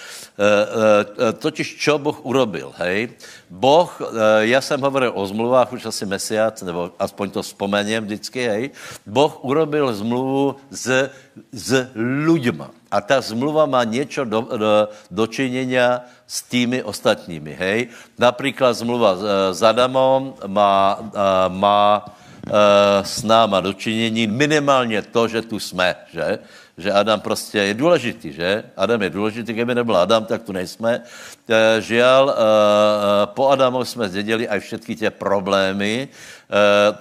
Totiž, 1.39 1.78
čo 1.78 1.97
Boh 1.97 2.26
urobil, 2.26 2.73
hej? 2.78 3.10
Boh, 3.50 4.02
já 4.39 4.62
jsem 4.62 4.82
hovoril 4.82 5.12
o 5.15 5.28
zmluvách 5.28 5.73
už 5.73 5.86
asi 5.86 6.06
mesiac, 6.06 6.62
nebo 6.62 6.91
aspoň 7.00 7.30
to 7.30 7.41
vzpomeniem 7.41 8.06
vždycky, 8.06 8.47
hej? 8.47 8.63
Boh 9.06 9.38
urobil 9.45 9.93
zmluvu 9.93 10.56
s, 10.69 11.10
s 11.54 11.69
ľuďma. 12.26 12.77
A 12.91 13.02
ta 13.02 13.21
zmluva 13.21 13.65
má 13.65 13.84
něco 13.84 14.26
do, 14.26 14.41
do, 14.41 14.89
dočinění 15.12 15.78
s 16.28 16.41
tými 16.41 16.84
ostatními, 16.84 17.54
hej? 17.60 17.88
Například 18.19 18.73
zmluva 18.73 19.15
s 19.52 19.63
Adamom 19.63 20.34
má, 20.47 21.00
má 21.47 22.06
s 23.04 23.23
náma 23.23 23.60
dočinění 23.60 24.28
minimálně 24.28 25.02
to, 25.02 25.28
že 25.28 25.41
tu 25.41 25.60
jsme, 25.60 25.95
že? 26.13 26.39
že 26.78 26.91
Adam 26.91 27.19
prostě 27.19 27.58
je 27.58 27.73
důležitý, 27.73 28.34
že? 28.34 28.63
Adam 28.78 29.02
je 29.02 29.10
důležitý, 29.10 29.54
kdyby 29.54 29.76
nebyl 29.76 29.97
Adam, 29.97 30.26
tak 30.26 30.43
tu 30.43 30.52
nejsme. 30.52 31.02
Eh, 31.50 31.82
eh, 31.82 32.02
eh, 32.02 32.34
po 33.26 33.50
Adamu 33.50 33.86
jsme 33.86 34.10
zdědili 34.10 34.50
aj 34.50 34.60
všetky 34.60 34.95
tě 34.95 35.10
problémy. 35.10 36.08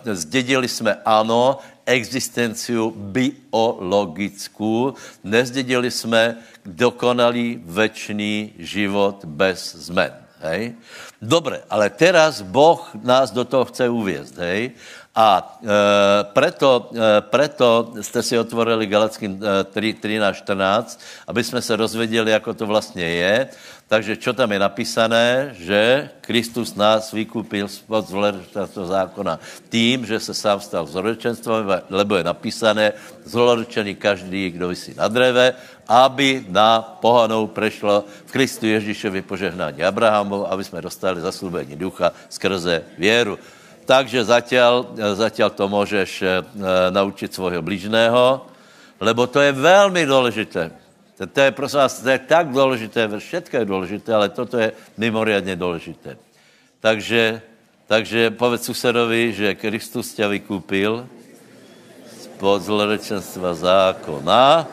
Zdědili 0.05 0.68
jsme, 0.68 0.96
ano, 1.05 1.59
existenciu 1.87 2.90
biologickou, 2.90 4.94
nezdědili 5.25 5.90
jsme 5.90 6.37
dokonalý 6.66 7.61
večný 7.64 8.53
život 8.59 9.25
bez 9.25 9.77
zmen. 9.77 10.12
Hej? 10.40 10.75
Dobre, 11.22 11.62
ale 11.70 11.90
teraz 11.90 12.42
Boh 12.42 12.90
nás 13.03 13.31
do 13.31 13.44
toho 13.44 13.64
chce 13.64 13.88
uviezť. 13.88 14.35
Hej? 14.37 14.70
A 15.17 15.41
e, 15.41 15.49
preto, 16.37 16.93
e, 16.93 17.25
preto 17.33 17.97
ste 18.05 18.21
si 18.21 18.37
otvorili 18.37 18.85
Galackým 18.85 19.41
e, 19.41 19.65
3, 19.65 19.97
13, 20.05 20.45
14, 20.45 21.33
aby 21.33 21.41
sme 21.41 21.65
se 21.65 21.73
rozvedeli, 21.73 22.37
ako 22.37 22.53
to 22.53 22.69
vlastne 22.69 23.01
je. 23.01 23.49
Takže 23.89 24.21
čo 24.21 24.37
tam 24.37 24.53
je 24.53 24.61
napísané? 24.61 25.57
Že 25.57 26.13
Kristus 26.21 26.77
nás 26.77 27.17
vykúpil 27.17 27.65
spod 27.65 28.13
zlorečenstva 28.13 28.85
zákona 28.93 29.41
tým, 29.73 30.05
že 30.05 30.21
se 30.21 30.37
sám 30.37 30.61
stal 30.61 30.85
zlorečenstvom, 30.85 31.65
lebo 31.89 32.21
je 32.21 32.25
napísané, 32.27 32.93
zlorečený 33.25 33.97
každý, 33.97 34.53
kdo 34.53 34.69
vysí 34.69 34.93
na 34.93 35.09
dreve, 35.09 35.57
aby 35.89 36.45
na 36.51 36.83
pohanou 36.83 37.47
prešlo 37.47 38.05
v 38.27 38.31
Kristu 38.37 38.67
Ježíšovi 38.67 39.23
požehnání 39.23 39.81
Abrahamov, 39.81 40.51
aby 40.51 40.65
jsme 40.65 40.83
dostali 40.83 41.25
zaslúbení 41.25 41.79
ducha 41.79 42.13
skrze 42.29 42.85
věru. 42.99 43.39
Takže 43.87 44.27
zatiaľ, 44.27 44.99
zatiaľ 45.14 45.55
to 45.55 45.70
môžeš 45.70 46.11
e, 46.18 46.27
naučiť 46.90 47.31
svojho 47.31 47.62
bližného, 47.62 48.42
lebo 48.99 49.31
to 49.31 49.38
je 49.38 49.55
veľmi 49.55 50.03
dôležité. 50.03 50.75
To, 51.16 51.25
to 51.31 51.38
je, 51.38 51.51
prosím 51.55 51.87
vás, 51.87 52.03
to 52.03 52.11
je 52.11 52.20
tak 52.27 52.51
dôležité, 52.51 53.07
všetko 53.07 53.55
je 53.62 53.70
dôležité, 53.70 54.11
ale 54.11 54.35
toto 54.35 54.59
je 54.59 54.75
mimoriadne 54.99 55.55
dôležité. 55.55 56.18
Takže, 56.83 57.38
takže 57.87 58.35
povedz 58.35 58.66
susedovi, 58.66 59.31
že 59.31 59.55
Kristus 59.55 60.12
ťa 60.18 60.35
vykúpil 60.35 61.07
spod 62.11 62.66
zlorečenstva 62.66 63.55
zákona. 63.55 64.66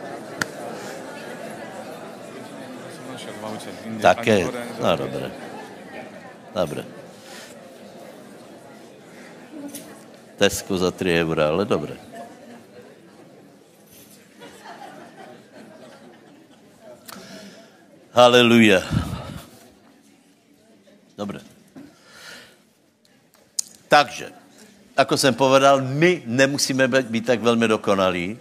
Také, 4.01 4.49
no 4.81 4.91
dobre. 4.97 5.27
Dobre. 6.51 6.92
Tesco 10.43 10.75
za 10.75 10.91
3 10.91 11.23
eurá, 11.23 11.55
ale 11.55 11.63
dobre. 11.63 11.95
Haleluja. 18.11 18.83
Dobre. 21.15 21.39
Takže, 23.87 24.35
ako 24.99 25.15
jsem 25.15 25.31
povedal, 25.31 25.79
my 25.79 26.27
nemusíme 26.27 26.91
být, 26.91 27.25
tak 27.25 27.39
velmi 27.39 27.67
dokonalí 27.67 28.35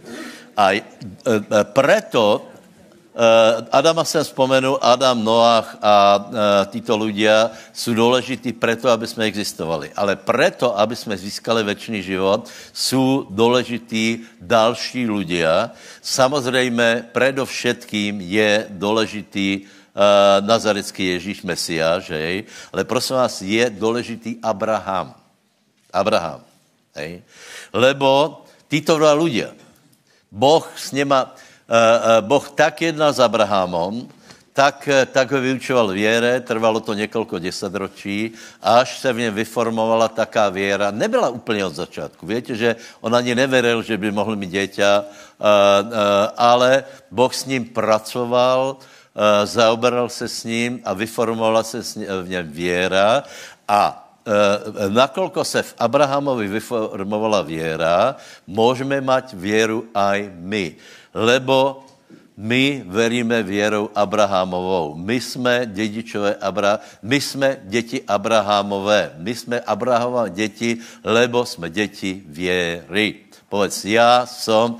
a 0.59 0.75
e, 0.75 0.83
e, 0.83 0.83
preto 1.71 2.51
Adama 3.70 4.05
jsem 4.05 4.25
vzpomenul, 4.25 4.79
Adam, 4.81 5.25
Noach 5.25 5.77
a 5.83 6.16
uh, 6.16 6.33
títo 6.72 6.96
ľudia 6.96 7.51
jsou 7.72 7.94
důležití 7.94 8.53
preto, 8.53 8.88
aby 8.88 9.07
jsme 9.07 9.25
existovali. 9.25 9.92
Ale 9.96 10.16
preto, 10.16 10.79
aby 10.79 10.96
jsme 10.96 11.16
získali 11.16 11.62
večný 11.62 12.03
život, 12.03 12.48
jsou 12.72 13.27
důležití 13.31 14.25
další 14.40 15.07
ľudia. 15.07 15.70
Samozřejmě 16.03 17.05
predovšetkým 17.12 18.20
je 18.20 18.66
důležitý 18.68 19.61
uh, 19.61 20.46
nazarecký 20.46 21.07
Ježíš 21.07 21.42
Mesiáš, 21.42 22.11
hej? 22.11 22.44
ale 22.72 22.85
prosím 22.85 23.16
vás, 23.16 23.42
je 23.42 23.70
důležitý 23.70 24.40
Abraham. 24.42 25.14
Abraham. 25.92 26.40
Hej? 26.96 27.22
Lebo 27.72 28.40
títo 28.72 28.96
dva 28.96 29.12
ľudia, 29.12 29.53
Boh 30.33 30.64
s 30.77 30.96
něma, 30.96 31.29
Eh, 31.29 31.29
eh, 31.29 31.52
boh 32.20 32.50
tak 32.50 32.82
jednal 32.82 33.12
s 33.12 33.20
Abrahamom, 33.20 34.08
tak, 34.52 34.88
eh, 34.88 35.06
tak 35.06 35.32
ho 35.32 35.40
vyučoval 35.40 35.88
věre, 35.96 36.40
trvalo 36.40 36.80
to 36.80 36.92
několik 36.94 37.32
desatročí, 37.40 38.32
až 38.62 38.98
se 39.00 39.12
v 39.12 39.18
něm 39.18 39.35
vyformovala 39.35 40.08
taká 40.08 40.48
věra. 40.48 40.90
Nebyla 40.90 41.28
úplně 41.28 41.64
od 41.64 41.74
začátku. 41.74 42.26
Víte, 42.26 42.56
že 42.56 42.76
on 43.00 43.16
ani 43.16 43.35
neveril, 43.35 43.82
že 43.82 43.96
by 43.96 44.12
mohl 44.12 44.37
mít 44.37 44.50
děťa, 44.50 45.04
ale 46.37 46.85
Boh 47.11 47.35
s 47.35 47.44
ním 47.44 47.64
pracoval, 47.64 48.76
zaoberal 49.44 50.08
se 50.08 50.28
s 50.28 50.44
ním 50.44 50.80
a 50.85 50.92
vyformovala 50.92 51.62
se 51.62 51.80
v 52.22 52.28
něm 52.28 52.48
věra 52.48 53.22
a 53.68 53.98
nakolko 54.88 55.44
se 55.44 55.62
v 55.62 55.74
Abrahamovi 55.78 56.48
vyformovala 56.48 57.42
věra, 57.42 58.16
můžeme 58.46 59.00
mať 59.00 59.35
věru 59.35 59.85
aj 59.94 60.30
my 60.37 60.76
lebo 61.14 61.85
my 62.37 62.83
veríme 62.87 63.42
věrou 63.42 63.90
Abrahamovou. 63.94 64.94
My 64.94 65.20
jsme 65.20 65.66
dědičové 65.66 66.35
Abra, 66.35 66.81
my 67.03 67.20
jsme 67.20 67.57
děti 67.64 68.03
Abrahamové. 68.09 69.12
My 69.16 69.35
jsme 69.35 69.61
Abrahamové 69.61 70.31
děti, 70.31 70.79
lebo 71.05 71.46
jsme 71.46 71.70
děti 71.70 72.22
věry. 72.27 73.14
Povedz, 73.48 73.85
já 73.85 74.27
jsem 74.27 74.77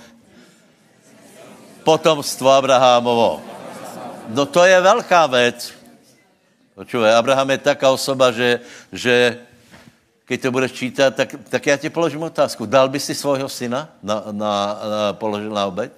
potomstvo 1.85 2.51
Abrahamovo. 2.51 3.41
No 4.29 4.47
to 4.47 4.65
je 4.65 4.81
velká 4.81 5.27
věc. 5.27 5.73
Počúvaj, 6.75 7.15
Abraham 7.15 7.51
je 7.51 7.59
taká 7.59 7.91
osoba, 7.91 8.33
že, 8.33 8.61
že 8.93 9.39
keď 10.25 10.39
to 10.41 10.51
budeš 10.51 10.73
čítat, 10.73 11.15
tak, 11.15 11.37
tak 11.49 11.67
já 11.67 11.77
ti 11.77 11.91
položím 11.91 12.23
otázku. 12.23 12.67
Dal 12.67 12.89
by 12.89 13.01
si 13.01 13.15
svojho 13.15 13.49
syna 13.49 13.93
na, 14.03 14.25
na, 14.33 14.53
na, 14.81 15.13
položil 15.13 15.53
na 15.53 15.67
obeď? 15.67 15.93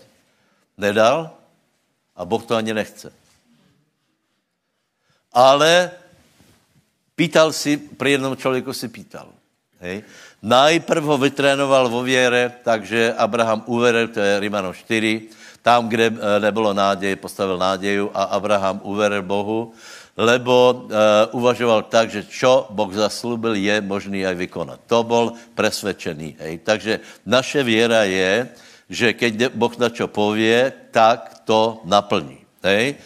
Nedal 0.79 1.31
a 2.17 2.25
Boh 2.25 2.43
to 2.43 2.57
ani 2.57 2.75
nechce. 2.75 3.13
Ale 5.35 5.91
pýtal 7.15 7.51
si, 7.53 7.77
pri 7.77 8.19
jednom 8.19 8.37
člověku 8.37 8.73
si 8.73 8.89
pýtal. 8.89 9.27
Hej. 9.81 10.03
Najprv 10.43 11.03
ho 11.03 11.17
vytrénoval 11.19 11.89
vo 11.89 12.03
věre, 12.03 12.53
takže 12.63 13.15
Abraham 13.15 13.63
uveril, 13.67 14.09
to 14.09 14.21
je 14.21 14.41
Rimano 14.41 14.73
4, 14.73 15.29
tam, 15.63 15.89
kde 15.89 16.07
eh, 16.13 16.41
nebylo 16.41 16.73
náděje, 16.73 17.17
postavil 17.17 17.59
náděju 17.59 18.11
a 18.15 18.23
Abraham 18.23 18.81
uveril 18.85 19.23
Bohu, 19.23 19.73
lebo 20.17 20.87
uh, 20.87 20.91
uvažoval 21.35 21.91
tak, 21.91 22.07
že 22.11 22.23
čo 22.23 22.71
Boh 22.71 22.87
zaslúbil, 22.95 23.59
je 23.59 23.83
možný 23.83 24.23
aj 24.23 24.39
vykonat. 24.39 24.79
To 24.87 25.03
bol 25.03 25.35
presvedčený. 25.59 26.39
Hej. 26.39 26.55
Takže 26.63 26.93
naše 27.27 27.67
věra 27.67 28.07
je, 28.07 28.47
že 28.91 29.17
keď 29.17 29.55
Boh 29.55 29.73
na 29.81 29.89
čo 29.89 30.09
povie, 30.09 30.73
tak 30.93 31.45
to 31.49 31.81
naplní. 31.85 32.45
Hej? 32.65 32.97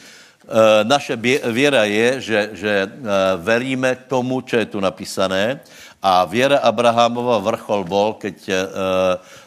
E, 0.48 0.84
naše 0.84 1.16
věra 1.52 1.84
je, 1.84 2.08
že, 2.20 2.40
že 2.52 2.72
e, 2.84 2.88
veríme 3.36 4.08
tomu, 4.08 4.40
čo 4.40 4.56
je 4.56 4.66
tu 4.66 4.80
napísané 4.80 5.60
a 6.00 6.24
věra 6.24 6.64
Abrahamova 6.64 7.36
vrchol 7.38 7.84
bol, 7.84 8.16
keď 8.16 8.36
e, 8.48 8.56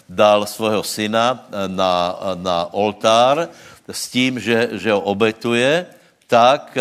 dal 0.06 0.46
svého 0.46 0.84
syna 0.84 1.48
na, 1.72 2.14
na 2.38 2.58
oltár 2.76 3.50
s 3.88 4.12
tím, 4.12 4.38
že, 4.38 4.78
že 4.78 4.92
ho 4.92 5.00
obetuje, 5.00 5.88
tak 6.28 6.76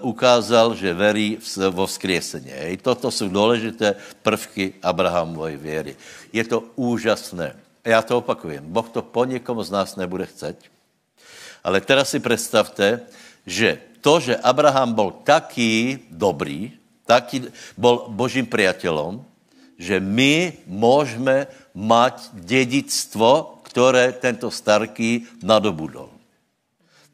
ukázal, 0.00 0.74
že 0.74 0.94
verí 0.96 1.38
vo 1.70 1.86
vzkriesenie. 1.86 2.78
Toto 2.82 3.10
jsou 3.10 3.28
důležité 3.28 3.94
prvky 4.22 4.74
Abrahamovej 4.82 5.56
věry. 5.56 5.92
Je 6.32 6.44
to 6.44 6.64
úžasné 6.74 7.61
já 7.84 8.02
to 8.02 8.18
opakujem, 8.18 8.64
Boh 8.72 8.88
to 8.88 9.02
po 9.02 9.24
někom 9.24 9.62
z 9.62 9.70
nás 9.70 9.96
nebude 9.96 10.26
chceť, 10.26 10.56
ale 11.64 11.80
teraz 11.80 12.10
si 12.10 12.20
představte, 12.20 13.00
že 13.46 13.78
to, 14.00 14.20
že 14.20 14.36
Abraham 14.36 14.94
byl 14.94 15.10
taký 15.24 15.98
dobrý, 16.10 16.72
taký, 17.06 17.50
byl 17.78 18.06
božím 18.08 18.46
priateľom, 18.46 19.22
že 19.78 20.00
my 20.00 20.52
můžeme 20.66 21.46
mať 21.74 22.30
dědictvo, 22.32 23.62
které 23.62 24.12
tento 24.12 24.50
starký 24.50 25.26
nadobudol. 25.42 26.10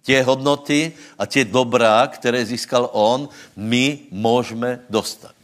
Tie 0.05 0.21
hodnoty 0.25 0.93
a 1.21 1.29
tie 1.29 1.45
dobrá, 1.45 2.09
které 2.09 2.45
získal 2.45 2.89
on, 2.93 3.29
my 3.57 4.09
můžeme 4.11 4.81
dostat. 4.89 5.37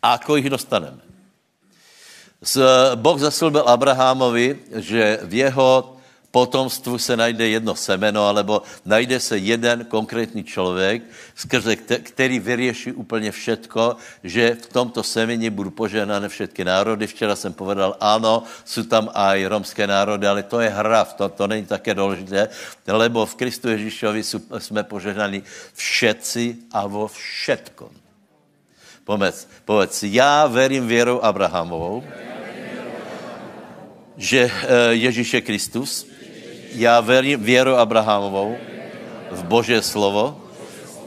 A 0.00 0.16
ako 0.16 0.40
ich 0.40 0.48
dostaneme? 0.48 1.07
Boh 2.94 3.18
zaslúbil 3.18 3.66
Abrahamovi, 3.66 4.62
že 4.78 5.18
v 5.26 5.42
jeho 5.42 5.98
potomstvu 6.30 6.98
se 6.98 7.16
najde 7.16 7.48
jedno 7.48 7.74
semeno, 7.74 8.28
alebo 8.28 8.62
najde 8.84 9.20
se 9.20 9.38
jeden 9.38 9.84
konkrétní 9.84 10.44
člověk, 10.44 11.02
skrze 11.34 11.76
který 11.98 12.38
vyrieší 12.38 12.92
úplně 12.92 13.32
všetko, 13.32 13.96
že 14.22 14.54
v 14.54 14.66
tomto 14.70 15.02
semeni 15.02 15.50
budou 15.50 15.70
požehnané 15.70 16.28
všetky 16.28 16.64
národy. 16.64 17.06
Včera 17.06 17.36
jsem 17.36 17.52
povedal, 17.52 17.96
ano, 18.00 18.42
jsou 18.64 18.82
tam 18.82 19.10
aj 19.14 19.46
romské 19.46 19.86
národy, 19.86 20.26
ale 20.26 20.42
to 20.42 20.60
je 20.60 20.70
hra, 20.70 21.04
to, 21.04 21.28
to 21.28 21.46
není 21.46 21.66
také 21.66 21.94
důležité, 21.94 22.48
lebo 22.86 23.26
v 23.26 23.34
Kristu 23.34 23.68
Ježíšovi 23.68 24.22
jsme 24.58 24.82
požehnaní 24.84 25.42
všetci 25.74 26.70
a 26.72 26.86
vo 26.86 27.08
všetkom. 27.08 28.07
Povedz, 29.08 29.48
povedz, 29.64 30.04
já 30.04 30.44
verím 30.46 30.84
věrou 30.84 31.24
Abrahamovou, 31.24 32.04
že 34.20 34.52
eh, 34.52 34.92
Ježíš 35.00 35.34
je 35.34 35.40
Kristus. 35.40 35.90
Já 36.76 37.00
verím 37.00 37.40
věru 37.40 37.80
Abrahamovou 37.80 38.56
v 39.30 39.42
Boží 39.44 39.80
slovo. 39.80 40.36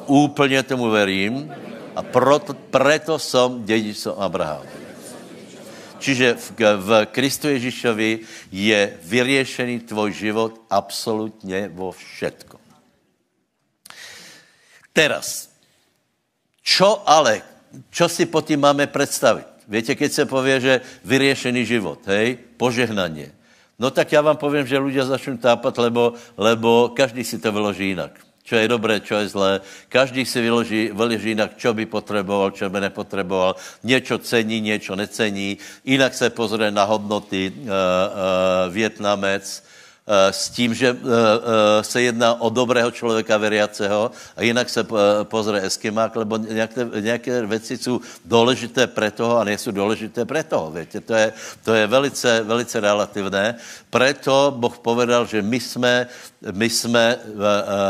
Úplně 0.09 0.63
tomu 0.63 0.89
verím 0.89 1.53
a 1.93 2.01
proto, 2.01 2.57
preto 2.73 3.21
som 3.21 3.61
dedičom 3.61 4.17
Abraham. 4.17 4.65
Čiže 6.01 6.41
v, 6.41 6.47
v 6.81 6.89
Kristu 7.13 7.53
Ježišovi 7.53 8.25
je 8.49 8.79
vyriešený 9.05 9.85
tvoj 9.85 10.09
život 10.09 10.65
absolutně 10.73 11.69
vo 11.69 11.93
všetko. 11.93 12.57
Teraz, 14.89 15.53
čo 16.65 17.05
ale, 17.05 17.50
čo 17.91 18.11
si 18.11 18.25
po 18.25 18.41
tým 18.41 18.59
máme 18.59 18.87
predstavit? 18.87 19.47
Viete, 19.67 19.95
keď 19.95 20.09
se 20.11 20.23
povie, 20.25 20.59
že 20.59 20.73
vyriešený 21.07 21.61
život, 21.63 22.03
hej, 22.11 22.35
požehnanie. 22.59 23.31
No 23.79 23.89
tak 23.89 24.11
já 24.11 24.21
vám 24.21 24.37
povím, 24.37 24.67
že 24.67 24.77
ľudia 24.77 25.05
začnú 25.05 25.41
tápat, 25.41 25.73
lebo, 25.77 26.13
lebo 26.37 26.93
každý 26.93 27.23
si 27.23 27.39
to 27.39 27.51
vyloží 27.51 27.95
jinak 27.95 28.13
čo 28.41 28.59
je 28.59 28.67
dobré, 28.67 28.99
čo 28.99 29.15
je 29.15 29.31
zlé. 29.31 29.51
Každý 29.87 30.25
si 30.27 30.41
vyloží, 30.41 30.91
vyloží 30.91 31.29
jinak, 31.29 31.55
čo 31.55 31.71
by 31.71 31.85
potřeboval, 31.85 32.51
čo 32.51 32.67
by 32.69 32.81
nepotřeboval. 32.81 33.55
Něco 33.83 34.17
cení, 34.17 34.61
něco 34.61 34.95
necení. 34.95 35.57
Jinak 35.85 36.13
se 36.13 36.29
pozrie 36.29 36.71
na 36.71 36.83
hodnoty 36.83 37.53
uh, 37.55 37.69
Větnamec, 38.73 39.63
Eh, 39.63 39.70
s 40.31 40.49
tím, 40.49 40.73
že 40.73 40.89
eh, 40.89 40.95
eh, 40.99 41.83
se 41.83 42.01
jedná 42.01 42.41
o 42.41 42.49
dobrého 42.49 42.91
člověka 42.91 43.37
veriaceho 43.37 44.11
a 44.37 44.43
jinak 44.43 44.69
se 44.69 44.83
pozře 45.23 45.61
Eskimák, 45.63 46.15
lebo 46.15 46.37
nějaké, 46.37 46.87
nějaké 46.99 47.45
věci 47.45 47.77
jsou 47.77 48.01
důležité 48.25 48.87
pre 48.87 49.11
toho 49.11 49.37
a 49.37 49.43
nejsou 49.43 49.71
důležité 49.71 50.25
pre 50.25 50.43
toho. 50.43 50.71
Víte, 50.71 51.01
to 51.01 51.13
je, 51.13 51.33
to 51.63 51.73
je 51.73 51.87
velice, 51.87 52.43
velice 52.43 52.79
relativné. 52.79 53.55
Preto 53.89 54.53
Boh 54.55 54.77
povedal, 54.77 55.25
že 55.25 55.41
my 55.41 55.59
jsme, 55.59 56.07
my 56.51 56.69
jsme 56.69 57.17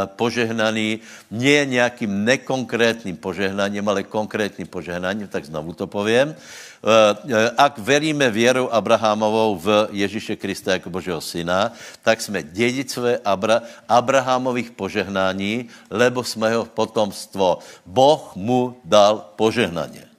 požehnaní 0.05 0.99
nie 1.31 1.65
nějakým 1.65 2.25
nekonkrétním 2.25 3.17
požehnaním, 3.17 3.89
ale 3.89 4.03
konkrétním 4.03 4.67
požehnaním, 4.67 5.27
tak 5.27 5.45
znovu 5.45 5.73
to 5.73 5.87
povím. 5.87 6.35
Eh, 6.81 7.13
eh, 7.29 7.51
ak 7.57 7.77
veríme 7.77 8.33
věrou 8.33 8.65
Abrahamovou 8.69 9.53
v 9.55 9.87
Ježíše 9.93 10.35
Krista 10.35 10.73
jako 10.73 10.89
Božího 10.89 11.21
syna, 11.21 11.73
tak 12.01 12.21
jsme 12.21 12.43
dědicové 12.43 13.21
Abra- 13.21 13.61
Abrahamových 13.85 14.71
požehnání, 14.71 15.69
lebo 15.93 16.23
jsme 16.23 16.49
jeho 16.49 16.65
potomstvo. 16.65 17.61
Boh 17.85 18.33
mu 18.35 18.81
dal 18.81 19.29
požehnanie. 19.37 20.09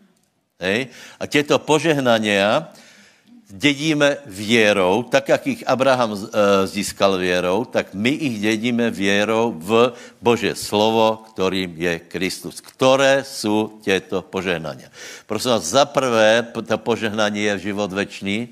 Hej? 0.60 0.86
A 1.18 1.26
těto 1.26 1.58
požehnania 1.58 2.70
dědíme 3.52 4.16
věrou, 4.26 5.02
tak 5.02 5.28
jak 5.28 5.46
jich 5.46 5.68
Abraham 5.68 6.16
eh, 6.16 6.66
získal 6.66 7.18
věrou, 7.18 7.64
tak 7.64 7.94
my 7.94 8.10
jich 8.10 8.40
dědíme 8.40 8.90
věrou 8.90 9.54
v 9.58 9.92
Bože 10.22 10.54
slovo, 10.54 11.22
kterým 11.32 11.74
je 11.76 11.98
Kristus. 11.98 12.60
Které 12.60 13.24
jsou 13.28 13.78
těto 13.82 14.22
požehnania? 14.22 14.88
Prosím 15.26 15.50
vás, 15.50 15.64
za 15.64 15.84
prvé, 15.84 16.46
to 16.66 16.78
požehnání 16.78 17.42
je 17.42 17.58
život 17.58 17.92
večný, 17.92 18.48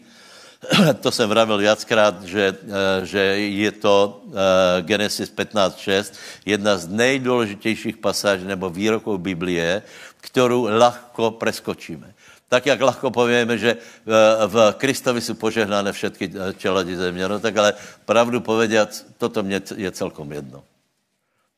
to 1.01 1.11
jsem 1.11 1.29
vravil 1.29 1.59
viackrát, 1.59 2.23
že, 2.25 2.53
eh, 2.53 3.07
že 3.07 3.21
je 3.41 3.73
to 3.73 4.21
eh, 4.29 4.83
Genesis 4.83 5.33
15.6, 5.33 6.13
jedna 6.47 6.77
z 6.77 6.89
nejdůležitějších 6.89 7.97
pasáží 7.97 8.45
nebo 8.45 8.71
výroků 8.71 9.19
Biblie, 9.19 9.83
kterou 10.21 10.69
lahko 10.69 11.31
preskočíme. 11.31 12.13
Tak, 12.51 12.67
jak 12.67 12.81
lahko 12.81 13.11
povíme, 13.11 13.59
že 13.59 13.71
eh, 13.71 14.47
v 14.47 14.75
Kristovi 14.75 15.21
jsou 15.21 15.35
požehnané 15.35 15.93
všetky 15.93 16.35
eh, 16.35 16.55
čeladi 16.59 16.97
země, 16.97 17.29
no 17.29 17.39
tak 17.39 17.57
ale 17.57 17.75
pravdu 18.05 18.41
povediac, 18.41 19.07
toto 19.19 19.43
mě 19.43 19.63
je 19.77 19.91
celkom 19.91 20.33
jedno. 20.33 20.65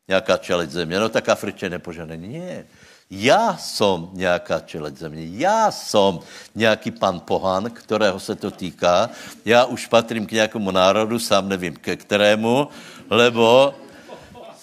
Nějaká 0.09 0.36
čeleď 0.36 0.70
země, 0.70 1.01
no 1.01 1.09
tak 1.09 1.28
Afriče 1.28 1.70
nepožehnaný. 1.70 2.28
Nie. 2.28 2.66
Já 3.11 3.57
jsem 3.57 4.09
nějaká 4.12 4.61
čeleď 4.61 4.97
země, 4.97 5.24
já 5.24 5.70
jsem 5.70 6.18
nějaký 6.55 6.90
pan 6.90 7.20
pohan, 7.20 7.70
kterého 7.70 8.20
se 8.20 8.34
to 8.36 8.51
týká. 8.51 9.11
Já 9.45 9.64
už 9.64 9.86
patrím 9.86 10.26
k 10.26 10.45
nějakému 10.45 10.70
národu, 10.70 11.18
sám 11.18 11.49
nevím 11.49 11.76
ke 11.76 11.97
kterému, 11.97 12.68
lebo 13.11 13.74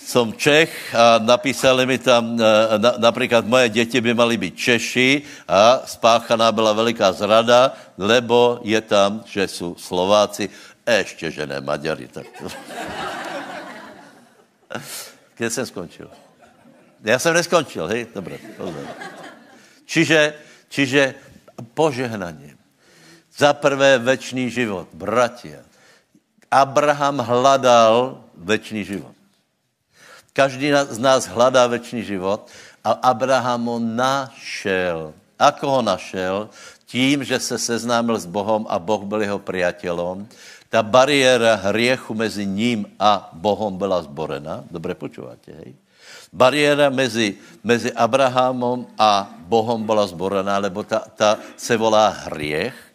som 0.09 0.33
Čech 0.33 0.73
a 0.97 1.21
napísali 1.21 1.85
mi 1.85 2.01
tam, 2.01 2.33
e, 2.33 2.41
na, 2.81 2.97
například 2.97 3.45
moje 3.45 3.69
děti 3.69 4.01
by 4.01 4.13
mali 4.17 4.41
být 4.41 4.57
Češi 4.57 5.21
a 5.45 5.85
spáchaná 5.85 6.49
byla 6.51 6.73
veliká 6.73 7.13
zrada, 7.13 7.77
lebo 7.97 8.57
je 8.65 8.81
tam, 8.81 9.21
že 9.29 9.47
jsou 9.47 9.77
Slováci, 9.77 10.49
ještě, 10.89 11.31
že 11.31 11.45
ne 11.45 11.61
Maďari. 11.61 12.09
Tak. 12.09 12.25
Kde 15.37 15.49
jsem 15.49 15.65
skončil? 15.65 16.09
Já 17.03 17.19
jsem 17.19 17.33
neskončil, 17.33 17.87
hej? 17.87 18.07
Dobře, 18.15 18.37
pozor. 18.57 18.85
Čiže, 19.85 20.33
čiže 20.69 21.13
požehnaně. 21.73 22.57
Za 23.37 23.53
prvé 23.53 23.97
večný 24.01 24.49
život, 24.49 24.89
bratia. 24.93 25.61
Abraham 26.51 27.21
hledal 27.21 28.25
večný 28.35 28.83
život. 28.83 29.18
Každý 30.39 30.71
z 30.71 30.99
nás 31.03 31.27
hledá 31.27 31.67
večný 31.67 31.99
život 31.99 32.47
a 32.79 33.11
Abraham 33.11 33.75
ho 33.75 33.77
našel. 33.83 35.11
Ako 35.35 35.67
ho 35.67 35.81
našel? 35.83 36.47
Tím, 36.87 37.27
že 37.27 37.43
se 37.43 37.59
seznámil 37.59 38.15
s 38.15 38.23
Bohem 38.23 38.63
a 38.71 38.79
Boh 38.79 39.03
byl 39.03 39.27
jeho 39.27 39.39
priateľom. 39.43 40.23
Ta 40.71 40.79
bariéra 40.79 41.59
hriechu 41.59 42.15
mezi 42.15 42.47
ním 42.47 42.87
a 42.95 43.27
Bohem 43.35 43.75
byla 43.75 43.99
zborena. 44.07 44.63
Dobře 44.71 44.95
počúvate, 44.95 45.51
hej? 45.51 45.75
Bariéra 46.31 46.87
mezi, 46.87 47.35
mezi 47.59 47.91
Abrahamom 47.91 48.87
a 48.95 49.27
Bohem 49.43 49.83
byla 49.83 50.07
zborená, 50.07 50.55
lebo 50.63 50.87
ta, 50.87 51.03
ta 51.19 51.35
se 51.59 51.75
volá 51.75 52.15
hriech 52.31 52.88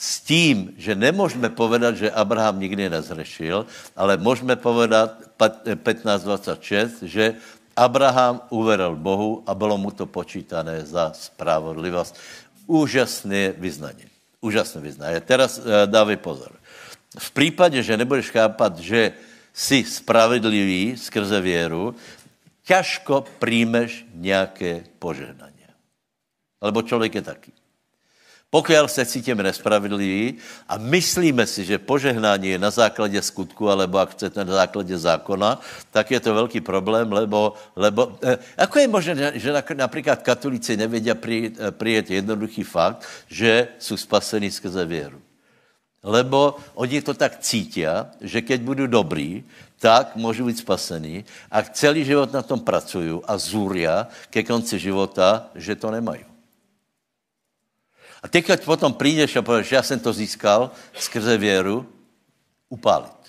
s 0.00 0.20
tím, 0.20 0.72
že 0.80 0.94
nemůžeme 0.96 1.52
povedat, 1.52 1.96
že 1.96 2.10
Abraham 2.10 2.60
nikdy 2.60 2.88
nezřešil, 2.88 3.66
ale 3.96 4.16
můžeme 4.16 4.56
povedat 4.56 5.12
15.26, 5.38 7.04
že 7.04 7.34
Abraham 7.76 8.40
uveril 8.48 8.96
Bohu 8.96 9.44
a 9.46 9.54
bylo 9.54 9.78
mu 9.78 9.90
to 9.90 10.06
počítané 10.08 10.88
za 10.88 11.12
spravodlivost. 11.12 12.16
Úžasné 12.66 13.52
vyznání. 13.52 14.08
Úžasné 14.40 14.80
vyznání. 14.80 15.20
Teraz 15.20 15.60
eh, 15.60 15.86
dávej 15.86 16.16
pozor. 16.16 16.56
V 17.18 17.30
případě, 17.30 17.82
že 17.82 17.96
nebudeš 17.96 18.30
chápat, 18.30 18.78
že 18.78 19.12
jsi 19.52 19.84
spravedlivý 19.84 20.96
skrze 20.96 21.40
věru, 21.40 21.94
ťažko 22.64 23.24
príjmeš 23.38 24.06
nějaké 24.14 24.84
požehnání. 24.98 25.68
Lebo 26.62 26.82
člověk 26.82 27.14
je 27.14 27.22
taký. 27.22 27.59
Pokud 28.50 28.74
se 28.86 29.06
cítíme 29.06 29.42
nespravedliví 29.42 30.34
a 30.68 30.74
myslíme 30.78 31.46
si, 31.46 31.64
že 31.64 31.78
požehnání 31.78 32.48
je 32.48 32.58
na 32.58 32.70
základě 32.70 33.22
skutku, 33.22 33.70
alebo 33.70 34.02
ak 34.02 34.18
chcete 34.18 34.44
na 34.44 34.66
základě 34.66 34.98
zákona, 34.98 35.60
tak 35.94 36.10
je 36.10 36.20
to 36.20 36.34
velký 36.34 36.60
problém, 36.60 37.12
lebo, 37.12 37.54
lebo 37.78 38.18
eh, 38.22 38.38
ako 38.58 38.78
je 38.78 38.88
možné, 38.88 39.14
že 39.38 39.54
například 39.54 40.22
katolíci 40.26 40.74
přijet, 41.14 41.54
eh, 41.62 41.70
přijet 41.70 42.10
jednoduchý 42.10 42.62
fakt, 42.66 43.06
že 43.30 43.68
jsou 43.78 43.96
spasení 43.96 44.50
skrze 44.50 44.82
věru. 44.82 45.22
Lebo 46.02 46.58
oni 46.74 47.02
to 47.02 47.14
tak 47.14 47.38
cítí, 47.38 47.86
že 48.20 48.40
keď 48.42 48.60
budu 48.66 48.86
dobrý, 48.86 49.44
tak 49.78 50.16
můžu 50.16 50.44
být 50.50 50.58
spasený 50.58 51.24
a 51.50 51.62
celý 51.62 52.04
život 52.04 52.32
na 52.32 52.42
tom 52.42 52.60
pracují 52.60 53.20
a 53.28 53.38
zúria 53.38 54.08
ke 54.30 54.42
konci 54.42 54.78
života, 54.78 55.52
že 55.54 55.76
to 55.76 55.90
nemají. 55.90 56.29
A 58.22 58.28
ty, 58.28 58.42
keď 58.42 58.64
potom 58.64 58.92
přijdeš 58.92 59.36
a 59.36 59.42
pověš, 59.42 59.72
já 59.72 59.82
jsem 59.82 60.00
to 60.00 60.12
získal 60.12 60.70
skrze 60.94 61.38
věru, 61.38 61.86
upálit, 62.68 63.20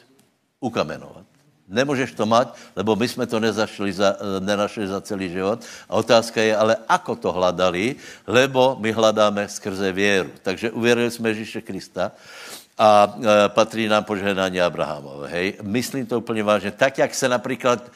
ukamenovat. 0.60 1.26
Nemůžeš 1.72 2.12
to 2.12 2.26
mať, 2.26 2.48
lebo 2.76 2.96
my 2.96 3.08
jsme 3.08 3.26
to 3.28 3.40
nezašli 3.40 3.94
za, 3.94 4.16
nenašli 4.40 4.88
za 4.88 5.02
celý 5.02 5.30
život. 5.30 5.64
A 5.90 5.96
otázka 5.96 6.42
je, 6.42 6.52
ale 6.52 6.76
ako 6.88 7.16
to 7.16 7.32
hledali, 7.32 7.96
lebo 8.28 8.76
my 8.80 8.92
hledáme 8.92 9.48
skrze 9.48 9.92
věru. 9.92 10.30
Takže 10.44 10.72
uvěřili 10.72 11.12
jsme 11.12 11.30
Ježíše 11.30 11.62
Krista 11.62 12.12
a 12.78 13.08
e, 13.08 13.50
patří 13.50 13.88
nám 13.88 14.04
požehnání 14.04 14.62
Abrahamové. 14.62 15.28
Hej? 15.30 15.54
Myslím 15.62 16.06
to 16.06 16.20
úplně 16.20 16.44
vážně. 16.44 16.72
Tak, 16.72 16.98
jak 16.98 17.16
se 17.16 17.30
například 17.30 17.92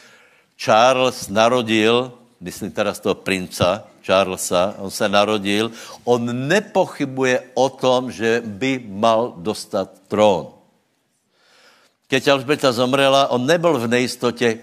Charles 0.56 1.28
narodil, 1.28 2.12
myslím 2.42 2.72
teraz 2.72 3.00
toho 3.00 3.16
princa, 3.16 3.84
Charlesa, 4.06 4.76
on 4.78 4.92
se 4.92 5.10
narodil, 5.10 5.72
on 6.04 6.48
nepochybuje 6.48 7.54
o 7.54 7.70
tom, 7.70 8.12
že 8.12 8.42
by 8.46 8.86
mal 8.86 9.34
dostat 9.38 9.90
trón. 10.08 10.54
Keď 12.06 12.28
Alžbeta 12.28 12.72
zomrela, 12.72 13.28
on 13.34 13.46
nebyl 13.46 13.80
v 13.82 13.88
nejistotě, 13.88 14.60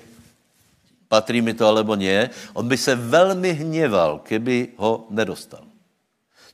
patří 1.08 1.42
mi 1.42 1.54
to 1.54 1.66
alebo 1.66 1.94
nie, 1.94 2.30
on 2.54 2.68
by 2.68 2.76
se 2.76 2.94
velmi 2.94 3.52
hněval, 3.52 4.24
keby 4.24 4.68
ho 4.76 5.06
nedostal. 5.10 5.60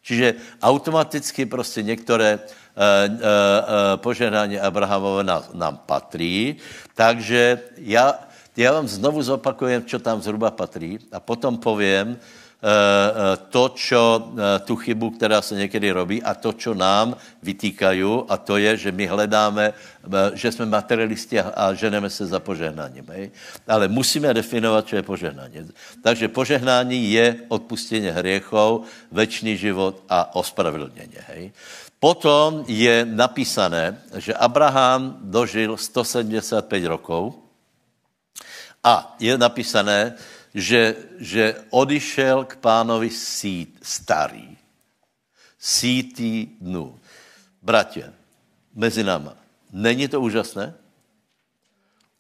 Čiže 0.03 0.35
automaticky 0.63 1.47
prostě 1.47 1.83
některé 1.83 2.39
uh, 2.39 2.43
uh, 2.43 3.21
uh, 3.21 3.21
požehnání 3.97 4.61
Abrahamové 4.61 5.25
nám, 5.25 5.43
nám 5.55 5.77
patří, 5.87 6.57
takže 6.95 7.61
já, 7.77 8.19
Já 8.59 8.73
vám 8.75 8.91
znovu 8.91 9.23
zopakujem, 9.23 9.87
čo 9.87 10.03
tam 10.03 10.19
zhruba 10.19 10.51
patří 10.51 10.99
a 11.15 11.23
potom 11.23 11.63
povím, 11.63 12.19
Eh, 12.59 12.67
eh, 12.67 13.37
to, 13.55 13.71
čo, 13.79 14.35
eh, 14.35 14.59
tu 14.67 14.77
chybu, 14.77 15.11
která 15.11 15.39
se 15.43 15.55
někdy 15.55 15.91
robí 15.91 16.19
a 16.23 16.35
to, 16.35 16.53
čo 16.53 16.75
nám 16.75 17.15
vytýkají 17.43 18.27
a 18.29 18.35
to 18.37 18.59
je, 18.59 18.77
že 18.77 18.91
my 18.93 19.07
hledáme, 19.07 19.73
že 20.35 20.53
jsme 20.53 20.67
materialisti 20.67 21.39
a 21.39 21.75
ženeme 21.75 22.11
se 22.11 22.27
za 22.27 22.43
požehnáním. 22.43 23.07
Hej? 23.09 23.31
Ale 23.69 23.89
musíme 23.89 24.35
definovat, 24.35 24.91
čo 24.91 24.97
je 24.97 25.07
požehnání. 25.07 25.71
Takže 26.03 26.29
požehnání 26.29 27.13
je 27.13 27.37
odpustění 27.49 28.11
hriechov, 28.11 28.91
večný 29.15 29.55
život 29.57 30.03
a 30.11 30.35
ospravedlnění. 30.35 31.23
Hej? 31.31 31.53
Potom 32.03 32.67
je 32.67 33.07
napísané, 33.07 34.03
že 34.19 34.35
Abraham 34.35 35.19
dožil 35.23 35.77
175 35.79 36.91
rokov 36.91 37.48
a 38.85 39.17
je 39.21 39.39
napísané, 39.39 40.15
že, 40.55 40.97
že 41.19 41.57
odišel 41.71 42.45
k 42.45 42.57
pánovi 42.57 43.11
sít, 43.11 43.79
starý. 43.83 44.57
Sítý 45.59 46.47
dnu. 46.61 46.99
Bratě, 47.63 48.13
mezi 48.75 49.05
náma, 49.05 49.35
není 49.73 50.09
to 50.09 50.21
úžasné? 50.21 50.75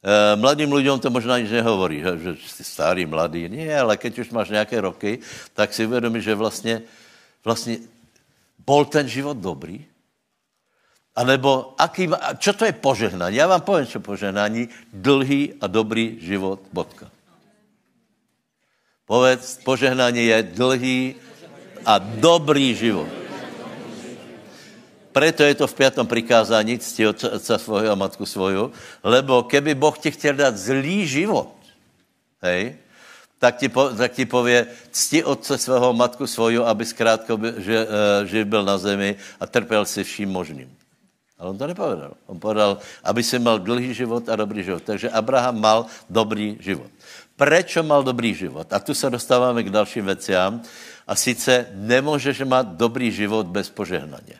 E, 0.03 0.37
mladým 0.37 0.73
lidem 0.73 0.99
to 1.01 1.11
možná 1.11 1.39
nic 1.39 1.51
nehovorí, 1.51 2.03
že, 2.03 2.37
jsi 2.47 2.65
starý, 2.65 3.07
mladý. 3.07 3.49
Nie, 3.49 3.81
ale 3.81 3.97
keď 3.97 4.19
už 4.19 4.31
máš 4.31 4.49
nějaké 4.51 4.81
roky, 4.81 5.19
tak 5.55 5.75
si 5.75 5.87
uvědomíš, 5.87 6.25
že 6.25 6.35
vlastně, 6.35 6.83
vlastně 7.45 7.79
bol 8.59 8.85
ten 8.85 9.09
život 9.09 9.37
dobrý? 9.37 9.87
A 11.19 11.27
nebo 11.27 11.75
aký, 11.75 12.07
čo 12.39 12.55
to 12.55 12.62
je 12.62 12.71
požehnání? 12.73 13.37
Já 13.37 13.47
vám 13.51 13.61
povím, 13.66 13.87
čo 13.91 13.99
požehnání. 13.99 14.71
Dlhý 14.95 15.59
a 15.59 15.66
dobrý 15.66 16.23
život, 16.23 16.62
bodka. 16.71 17.11
Povedz, 19.03 19.59
požehnání 19.66 20.27
je 20.27 20.43
dlhý 20.43 21.14
a 21.83 21.99
dobrý 21.99 22.75
život. 22.75 23.11
Preto 25.11 25.43
je 25.43 25.55
to 25.55 25.66
v 25.66 25.75
pětom 25.75 26.07
prikázání, 26.07 26.79
cti 26.79 27.07
otca 27.07 27.59
svojho 27.59 27.91
a 27.91 27.99
matku 27.99 28.23
svoju, 28.23 28.71
lebo 29.03 29.43
keby 29.43 29.75
Boh 29.75 29.99
ti 29.99 30.11
chtěl 30.14 30.35
dát 30.39 30.55
zlý 30.55 31.07
život, 31.07 31.51
hej, 32.43 32.77
tak 33.39 33.57
ti, 33.57 33.69
po, 33.69 33.91
tak 33.91 34.12
ti 34.12 34.27
pově, 34.27 34.66
cti 34.91 35.25
otce 35.25 35.59
svého 35.59 35.93
matku 35.93 36.27
svoju, 36.27 36.62
aby 36.62 36.85
zkrátka 36.87 37.35
že, 37.59 37.87
uh, 37.87 37.91
živ 38.31 38.47
byl 38.47 38.62
na 38.64 38.79
zemi 38.79 39.16
a 39.41 39.47
trpěl 39.47 39.83
si 39.85 40.05
vším 40.05 40.31
možným. 40.31 40.78
Ale 41.39 41.55
on 41.55 41.59
to 41.59 41.66
nepovedal. 41.70 42.12
On 42.26 42.39
povedal, 42.39 42.82
aby 43.07 43.22
si 43.22 43.39
mal 43.39 43.62
dlhý 43.62 43.95
život 43.95 44.26
a 44.26 44.34
dobrý 44.34 44.66
život. 44.66 44.82
Takže 44.82 45.11
Abraham 45.11 45.61
mal 45.62 45.78
dobrý 46.11 46.59
život. 46.59 46.91
Prečo 47.39 47.86
mal 47.86 48.03
dobrý 48.03 48.34
život? 48.34 48.66
A 48.74 48.82
tu 48.82 48.95
se 48.95 49.07
dostáváme 49.11 49.62
k 49.62 49.70
dalším 49.70 50.05
veciám. 50.05 50.62
A 51.07 51.14
sice 51.14 51.70
nemůžeš 51.72 52.43
mít 52.43 52.66
dobrý 52.74 53.14
život 53.14 53.47
bez 53.47 53.70
požehnání. 53.70 54.34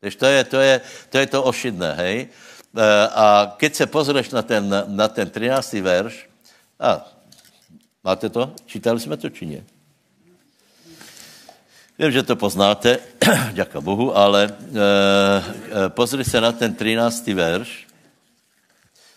Takže 0.00 0.18
to 0.18 0.26
je 0.26 0.44
to, 0.44 0.58
je, 0.60 0.80
to, 1.10 1.18
je 1.18 1.26
to 1.26 1.42
ošidné, 1.42 1.94
hej? 1.94 2.16
E, 2.74 3.08
a 3.14 3.54
keď 3.56 3.74
se 3.74 3.86
pozrieš 3.86 4.30
na 4.34 4.42
ten, 4.42 4.66
na 4.90 5.08
ten 5.08 5.30
13. 5.30 5.72
verš, 5.72 6.26
a 6.80 7.06
máte 8.04 8.26
to? 8.28 8.50
Čítali 8.66 9.00
jsme 9.00 9.16
to, 9.16 9.30
či 9.30 9.46
nie? 9.46 9.62
Vím, 12.02 12.10
že 12.10 12.26
to 12.26 12.36
poznáte, 12.36 12.98
děka 13.54 13.80
Bohu, 13.80 14.10
ale 14.10 14.44
e, 14.44 14.50
e, 14.50 14.52
pozri 15.94 16.24
se 16.24 16.40
na 16.40 16.52
ten 16.52 16.74
13. 16.74 17.26
verš. 17.26 17.86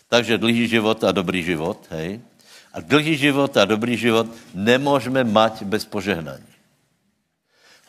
Takže 0.06 0.38
dlhý 0.38 0.70
život 0.70 0.94
a 1.02 1.10
dobrý 1.10 1.42
život, 1.42 1.82
hej? 1.90 2.22
A 2.70 2.78
dlhý 2.78 3.18
život 3.18 3.50
a 3.56 3.66
dobrý 3.66 3.98
život 3.98 4.30
nemůžeme 4.54 5.26
mať 5.26 5.66
bez 5.66 5.82
požehnání. 5.82 6.46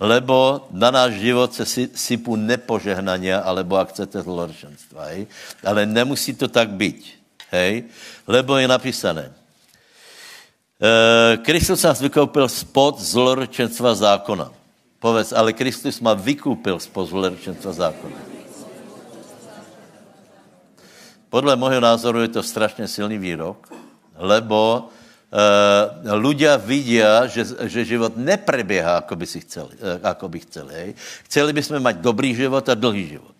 Lebo 0.02 0.66
na 0.74 0.90
náš 0.90 1.22
život 1.22 1.54
se 1.54 1.66
sypú 1.94 2.34
nepožehnania, 2.34 3.46
alebo 3.46 3.78
ak 3.78 3.94
chcete 3.94 4.26
zlorečenstva. 4.26 5.14
Hej? 5.14 5.30
Ale 5.62 5.86
nemusí 5.86 6.34
to 6.34 6.50
tak 6.50 6.74
být. 6.74 7.06
Hej? 7.54 7.86
Lebo 8.26 8.58
je 8.58 8.66
napísané. 8.66 9.30
E, 9.30 9.32
Kristus 11.46 11.86
nás 11.86 12.02
vykoupil 12.02 12.50
spod 12.50 12.98
zlorečenstva 12.98 13.94
zákona. 13.94 14.57
Povedz, 14.98 15.30
ale 15.30 15.54
Kristus 15.54 16.02
má 16.02 16.18
vykoupil 16.18 16.82
spod 16.82 17.14
zlorečenstva 17.14 17.70
zákona. 17.70 18.22
Podle 21.30 21.54
môjho 21.60 21.84
názoru 21.84 22.24
je 22.26 22.40
to 22.40 22.42
strašně 22.44 22.88
silný 22.88 23.18
výrok, 23.20 23.68
lebo 24.18 24.90
uh, 24.90 26.16
ľudia 26.18 26.58
vidia, 26.58 27.28
že, 27.28 27.46
že 27.68 27.86
život 27.86 28.18
neprebieha, 28.18 29.04
ako 29.04 29.14
by, 29.16 29.26
si 29.28 29.44
chceli, 29.46 29.76
uh, 29.78 30.02
ako 30.02 30.34
by 30.34 30.40
chceli. 30.50 30.74
Hej. 30.74 30.90
Chceli 31.30 31.52
by 31.54 31.62
sme 31.62 31.80
mať 31.84 31.96
dobrý 32.02 32.34
život 32.34 32.66
a 32.66 32.74
dlhý 32.74 33.06
život. 33.20 33.36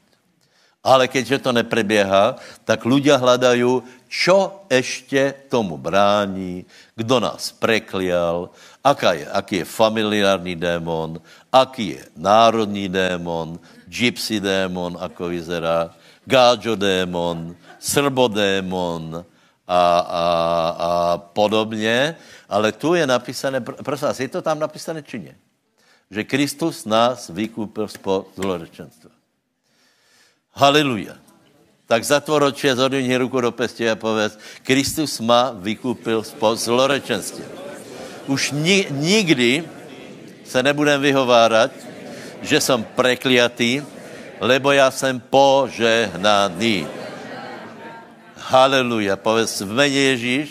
Ale 0.86 1.10
keďže 1.10 1.44
to 1.44 1.52
neprebieha, 1.52 2.38
tak 2.64 2.86
ľudia 2.86 3.18
hľadajú, 3.18 3.84
čo 4.08 4.64
ešte 4.72 5.50
tomu 5.52 5.76
brání, 5.76 6.64
kdo 6.96 7.20
nás 7.20 7.52
preklial, 7.52 8.56
aká 8.80 9.20
je, 9.20 9.26
aký 9.28 9.56
je 9.64 9.66
familiárny 9.68 10.56
démon, 10.56 11.20
aký 11.62 11.88
je 11.98 12.04
národní 12.18 12.90
démon, 12.90 13.60
gypsy 13.88 14.40
démon, 14.40 14.98
ako 15.00 15.32
vyzerá, 15.32 15.96
gáčo 16.28 16.76
démon, 16.76 17.56
srbodémon, 17.80 19.26
a, 19.68 20.00
a, 20.00 20.24
a 20.80 21.18
podobně, 21.18 22.16
ale 22.50 22.72
tu 22.72 22.94
je 22.96 23.08
napísané, 23.08 23.62
prosím 23.62 24.08
vás, 24.08 24.20
je 24.20 24.28
to 24.28 24.42
tam 24.42 24.60
napísané 24.60 25.04
či 25.04 25.20
ne? 25.20 25.36
Že 26.08 26.24
Kristus 26.24 26.86
nás 26.88 27.28
vykúpil 27.28 27.88
spod 27.92 28.32
zlorečenstva. 28.40 29.12
Haleluja. 30.56 31.20
Tak 31.88 32.04
zatvor 32.04 32.48
oči 32.48 32.72
a 32.72 32.80
zodvihni 32.80 33.20
ruku 33.20 33.44
do 33.44 33.52
pesti 33.52 33.84
a 33.92 34.00
povedz, 34.00 34.40
Kristus 34.64 35.20
má 35.20 35.52
vykúpil 35.52 36.24
spod 36.24 36.56
zlorečenstva. 36.64 37.44
Už 38.32 38.56
ni, 38.56 38.88
nikdy 38.88 39.68
se 40.48 40.64
nebudem 40.64 41.02
vyhovárat, 41.02 41.72
že 42.42 42.62
jsem 42.62 42.84
prekliatý, 42.84 43.82
lebo 44.40 44.72
já 44.72 44.92
jsem 44.92 45.20
požehnaný. 45.20 46.88
Haleluja. 48.38 49.20
Povedz 49.20 49.62
v 49.62 49.76
mene 49.76 49.92
Ježíš, 49.92 50.50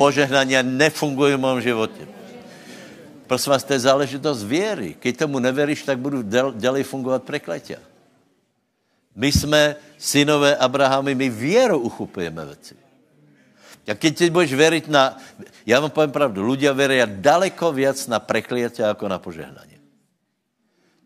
požehnania 0.00 0.64
nefungují 0.64 1.36
v 1.36 1.40
mém 1.44 1.60
životě. 1.60 2.08
Prosím 3.26 3.50
vás, 3.52 3.64
to 3.64 3.72
je 3.72 3.80
záležitost 3.80 4.42
věry. 4.42 4.96
Keď 4.98 5.16
tomu 5.16 5.38
neveríš, 5.38 5.84
tak 5.84 5.98
budu 5.98 6.24
dělej 6.56 6.82
fungovat 6.82 7.22
prekletia. 7.22 7.78
My 9.14 9.32
jsme 9.32 9.76
synové 9.98 10.56
Abrahamy, 10.56 11.14
my 11.14 11.28
věrou 11.28 11.78
uchupujeme 11.78 12.46
věci. 12.46 12.74
A 13.88 13.94
keď 13.94 14.12
teď 14.16 14.30
budeš 14.30 14.52
veriť 14.54 14.84
na... 14.88 15.16
Já 15.66 15.80
vám 15.80 15.90
povím 15.90 16.12
pravdu, 16.12 16.42
ľudia 16.42 16.72
veria 16.72 17.06
daleko 17.06 17.72
viac 17.72 17.96
na 18.06 18.20
prekliatia 18.20 18.92
jako 18.92 19.08
na 19.08 19.18
požehnání. 19.18 19.80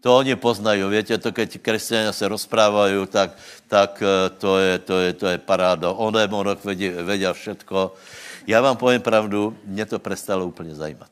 To 0.04 0.16
oni 0.20 0.36
poznají, 0.36 0.84
víte, 0.84 1.16
to 1.18 1.32
keď 1.32 1.58
křesťania 1.64 2.12
se 2.12 2.28
rozprávají, 2.28 3.06
tak, 3.08 3.40
tak 3.68 4.02
eh, 4.04 4.30
to, 4.36 4.58
je, 4.58 4.78
to, 4.78 5.00
je, 5.00 5.12
to 5.12 5.26
je 5.26 5.38
paráda. 5.38 5.96
Oné 5.96 6.28
monok 6.28 6.64
vědí, 6.64 6.88
vědí 6.88 7.24
všetko. 7.32 7.94
Já 8.46 8.60
vám 8.60 8.76
povím 8.76 9.00
pravdu, 9.00 9.56
mě 9.64 9.86
to 9.86 9.98
přestalo 9.98 10.46
úplně 10.46 10.74
zajímat. 10.74 11.10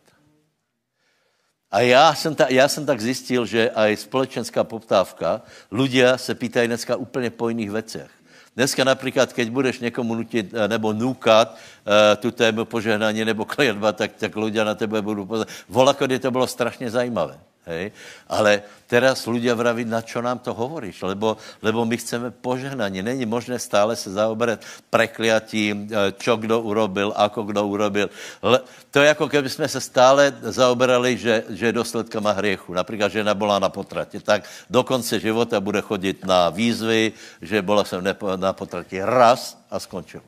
A 1.73 1.81
já 1.81 2.15
jsem, 2.15 2.35
ta, 2.35 2.47
já 2.49 2.69
jsem 2.69 2.87
tak 2.87 3.01
zjistil, 3.01 3.47
že 3.47 3.71
aj 3.71 3.97
společenská 3.97 4.61
poptávka, 4.65 5.41
ľudia 5.73 6.21
se 6.21 6.35
pýtají 6.35 6.69
dneska 6.69 6.97
úplně 6.97 7.31
po 7.31 7.49
jiných 7.49 7.71
věcech. 7.71 8.11
Dneska 8.57 8.85
například, 8.85 9.33
keď 9.33 9.51
budeš 9.51 9.81
někomu 9.81 10.15
nutit 10.15 10.55
eh, 10.55 10.69
nebo 10.69 10.93
nukat 10.93 11.57
uh, 11.57 11.93
tu 12.21 12.31
tému 12.31 12.65
požehnání 12.65 13.25
nebo 13.25 13.45
klientba, 13.45 13.93
tak, 13.93 14.13
tak 14.13 14.37
ľudia 14.37 14.65
na 14.65 14.75
tebe 14.77 15.03
budou 15.03 15.25
pozorovat. 15.25 15.49
Volakody 15.69 16.19
to 16.19 16.31
bylo 16.31 16.47
strašně 16.47 16.91
zajímavé. 16.91 17.41
Hej? 17.63 17.95
Ale 18.27 18.67
teraz 18.91 19.23
ľudia 19.23 19.55
vraví, 19.55 19.87
na 19.87 20.03
čo 20.03 20.19
nám 20.19 20.43
to 20.43 20.51
hovoríš, 20.51 21.07
lebo, 21.07 21.39
lebo 21.63 21.87
my 21.87 21.95
chceme 21.95 22.29
požehnanie. 22.35 23.07
Není 23.07 23.23
možné 23.23 23.63
stále 23.63 23.95
se 23.95 24.11
zaoberať 24.11 24.67
prekliatím, 24.91 25.87
e, 25.87 26.11
čo 26.19 26.35
kdo 26.35 26.59
urobil, 26.59 27.15
ako 27.15 27.47
kdo 27.47 27.63
urobil. 27.63 28.11
Le, 28.43 28.67
to 28.91 28.99
je 28.99 29.07
jako 29.07 29.29
keby 29.29 29.49
jsme 29.49 29.69
se 29.69 29.81
stále 29.81 30.35
zaoberali, 30.43 31.17
že, 31.17 31.45
že 31.55 31.67
je 31.71 32.21
má 32.21 32.33
hriechu. 32.33 32.75
Například 32.75 33.13
žena 33.13 33.35
byla 33.35 33.59
na 33.59 33.69
potratě, 33.69 34.21
tak 34.21 34.43
do 34.71 34.83
konce 34.83 35.21
života 35.21 35.61
bude 35.61 35.81
chodit 35.81 36.25
na 36.27 36.51
výzvy, 36.51 37.13
že 37.43 37.63
byla 37.63 37.85
jsem 37.85 38.05
na 38.37 38.53
potratě 38.53 39.07
raz 39.07 39.59
a 39.71 39.79
skončil. 39.79 40.23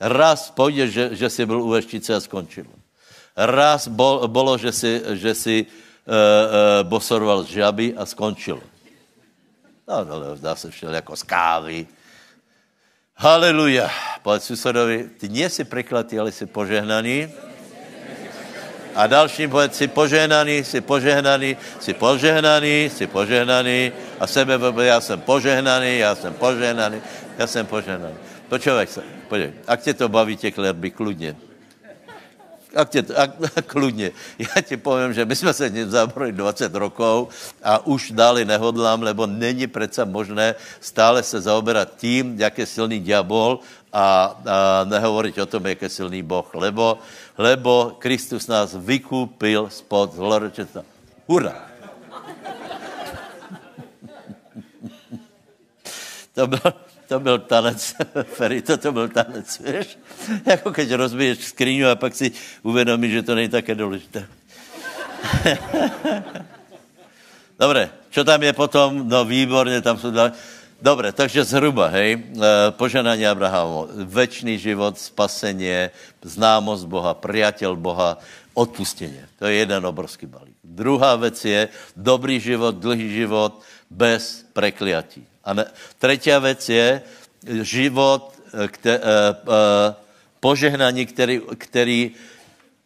Raz 0.00 0.50
půjde, 0.50 0.88
že, 0.88 1.04
že 1.12 1.30
si 1.30 1.46
byl 1.46 1.60
u 1.62 1.68
veštice 1.68 2.14
a 2.14 2.20
skončil. 2.20 2.64
Raz 3.36 3.86
bol, 3.86 4.26
bolo, 4.28 4.58
že 4.58 4.72
si, 4.72 4.92
že 5.16 5.34
si 5.34 5.56
uh, 6.10 6.14
uh, 6.14 6.82
bosoroval 6.82 7.46
žaby 7.46 7.94
a 7.94 8.02
skončilo. 8.02 8.60
No, 9.86 10.04
no, 10.04 10.20
no, 10.20 10.28
dá 10.36 10.54
se 10.54 10.70
všel 10.70 10.94
jako 10.94 11.16
z 11.16 11.22
kávy. 11.22 11.86
Haleluja. 13.14 13.90
Povedz 14.22 14.44
susedovi, 14.44 15.12
ty 15.20 15.28
nie 15.28 15.46
si 15.50 15.64
preklatý, 15.64 16.18
ale 16.18 16.32
si 16.32 16.46
požehnaný. 16.46 17.30
A 18.94 19.06
dalším 19.06 19.50
povedz, 19.50 19.78
si 19.78 19.86
požehnaný, 19.86 20.64
si 20.64 20.80
požehnaný, 20.80 21.56
si 21.78 21.92
požehnaný, 21.94 22.90
si 22.90 23.06
požehnaný. 23.06 23.92
A 24.18 24.26
sebe 24.26 24.58
já 24.82 25.00
jsem 25.00 25.20
požehnaný, 25.20 25.98
já 25.98 26.14
jsem 26.14 26.34
požehnaný, 26.34 26.98
já 27.38 27.46
jsem 27.46 27.66
požehnaný. 27.66 28.16
Počúvaj 28.50 28.86
sa, 28.90 29.06
poďaj. 29.30 29.62
Ak 29.62 29.78
te 29.78 29.94
to 29.94 30.10
baví, 30.10 30.34
tie 30.34 30.50
klerby, 30.50 30.90
kľudne. 30.90 31.49
Ak 32.70 32.86
te, 32.94 33.02
ak, 33.02 33.30
kľudne. 33.72 34.14
Ja 34.38 34.62
ti 34.62 34.78
poviem, 34.78 35.10
že 35.10 35.26
my 35.26 35.34
sme 35.34 35.50
sa 35.50 35.66
dnes 35.66 35.90
zabrali 35.90 36.30
20 36.30 36.70
rokov 36.78 37.34
a 37.58 37.82
už 37.82 38.14
dále 38.14 38.46
nehodlám, 38.46 39.02
lebo 39.02 39.26
není 39.26 39.66
predsa 39.66 40.06
možné 40.06 40.54
stále 40.78 41.18
sa 41.26 41.42
zaoberať 41.42 41.88
tým, 41.98 42.24
jak 42.38 42.54
je 42.54 42.66
silný 42.66 43.02
diabol 43.02 43.58
a, 43.90 43.98
a 43.98 44.06
nehovoriť 44.86 45.34
o 45.42 45.50
tom, 45.50 45.66
jak 45.66 45.82
je 45.82 45.90
silný 45.90 46.22
Boh. 46.22 46.46
Lebo, 46.54 47.02
lebo 47.34 47.98
Kristus 47.98 48.46
nás 48.46 48.78
vykúpil 48.78 49.66
spod 49.66 50.14
zlorečenstva. 50.14 50.86
Hurá! 51.26 51.58
To 56.30 56.46
bylo, 56.46 56.70
to 57.10 57.20
byl 57.20 57.38
tanec, 57.38 57.94
Ferry, 58.38 58.62
to, 58.62 58.76
to 58.78 58.92
byl 58.92 59.08
tanec, 59.08 59.58
víš? 59.58 59.98
Jako 60.46 60.70
keď 60.70 60.92
rozbiješ 60.94 61.38
skriňu 61.50 61.90
a 61.90 61.98
pak 61.98 62.14
si 62.14 62.30
uvědomíš, 62.62 63.12
že 63.12 63.22
to 63.22 63.34
není 63.34 63.48
také 63.50 63.74
důležité. 63.74 64.26
Dobre, 67.58 67.90
čo 68.14 68.22
tam 68.22 68.42
je 68.42 68.52
potom? 68.54 69.08
No 69.10 69.24
výborně, 69.26 69.82
tam 69.82 69.98
jsou 69.98 70.10
dva... 70.10 70.32
Dobre, 70.80 71.12
takže 71.12 71.44
zhruba, 71.44 71.92
hej, 71.92 72.16
e, 72.16 72.20
poženanie 72.72 73.28
Abrahamu, 73.28 73.84
večný 74.06 74.56
život, 74.56 74.96
spasenie, 74.96 75.92
známost 76.24 76.88
Boha, 76.88 77.12
priateľ 77.12 77.76
Boha, 77.76 78.16
odpustenie. 78.56 79.28
To 79.36 79.44
je 79.44 79.60
jeden 79.60 79.82
obrovský 79.84 80.24
balík. 80.24 80.56
Druhá 80.64 81.20
vec 81.20 81.36
je 81.36 81.68
dobrý 81.92 82.40
život, 82.40 82.80
dlhý 82.80 83.12
život 83.12 83.60
bez 83.90 84.46
prekliatí. 84.54 85.26
A 85.42 85.54
ne, 85.54 85.64
tretia 85.98 86.38
vec 86.38 86.62
je 86.62 87.02
život, 87.66 88.30
kte, 88.50 88.94
uh, 88.98 89.04
uh, 89.46 89.94
požehnaní, 90.40 91.06
který, 91.06 91.40
který 91.58 92.00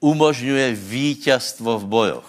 umožňuje 0.01 0.73
víťazstvo 0.75 1.79
v 1.79 1.85
bojoch. 1.85 2.29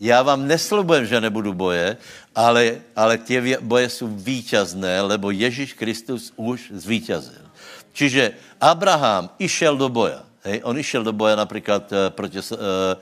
Já 0.00 0.22
vám 0.22 0.46
neslubujem, 0.46 1.06
že 1.06 1.20
nebudu 1.20 1.54
boje, 1.54 1.96
ale, 2.34 2.82
ale 2.96 3.18
tie 3.18 3.56
boje 3.62 3.88
jsou 3.88 4.08
víťazné, 4.10 5.00
lebo 5.00 5.30
Ježíš 5.30 5.72
Kristus 5.72 6.32
už 6.36 6.72
zvíťazil. 6.74 7.46
Čiže 7.94 8.34
Abraham 8.60 9.30
išel 9.38 9.78
do 9.78 9.88
boja. 9.88 10.26
Hej, 10.44 10.60
on 10.66 10.76
išel 10.76 11.00
do 11.06 11.14
boja 11.14 11.38
napríklad 11.40 11.88
uh, 11.88 12.12
proti, 12.12 12.36
uh, 12.36 12.98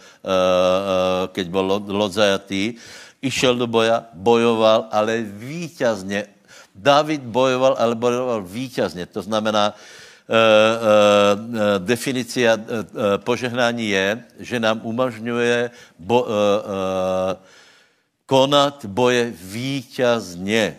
keď 1.32 1.46
bol 1.50 1.80
Lot 1.90 2.12
zajatý, 2.14 2.78
išel 3.22 3.54
do 3.56 3.70
boja, 3.70 4.10
bojoval, 4.12 4.90
ale 4.90 5.22
víťazne 5.22 6.26
David 6.74 7.22
bojoval, 7.22 7.76
ale 7.78 7.94
bojoval 7.94 8.42
víťazně. 8.42 9.06
To 9.06 9.22
znamená, 9.22 9.72
Uh, 10.22 10.38
uh, 10.38 11.58
definicia 11.82 12.54
uh, 12.54 12.62
požehnání 13.18 13.90
je, 13.90 14.24
že 14.38 14.56
nám 14.60 14.80
umožňuje 14.86 15.70
bo, 15.98 16.26
konat 18.26 18.86
boje 18.86 19.34
víťazně. 19.34 20.78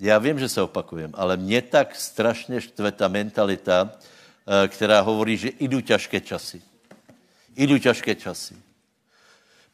Já 0.00 0.18
vím, 0.18 0.38
že 0.38 0.48
se 0.48 0.62
opakujem, 0.62 1.10
ale 1.16 1.36
mě 1.36 1.62
tak 1.62 1.96
strašně 1.96 2.60
štve 2.60 2.92
ta 2.92 3.08
mentalita, 3.08 3.96
která 4.68 5.00
hovorí, 5.00 5.40
že 5.40 5.56
idú 5.56 5.80
ťažké 5.80 6.20
časy. 6.20 6.60
Idú 7.56 7.80
ťažké 7.80 8.14
časy 8.14 8.54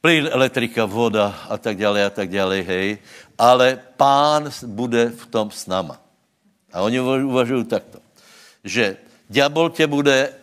plyn, 0.02 0.26
elektrika, 0.26 0.84
voda 0.84 1.46
a 1.46 1.54
tak 1.54 1.78
dále 1.78 2.02
a 2.02 2.10
tak 2.10 2.26
dále, 2.26 2.66
hej. 2.66 2.98
Ale 3.38 3.78
pán 3.94 4.50
bude 4.66 5.14
v 5.14 5.24
tom 5.30 5.46
s 5.50 5.70
náma. 5.70 6.02
A 6.74 6.82
oni 6.82 7.00
uvažují 7.00 7.64
takto, 7.64 8.02
že 8.64 8.96
diabol 9.30 9.70
tě 9.70 9.86
bude 9.86 10.34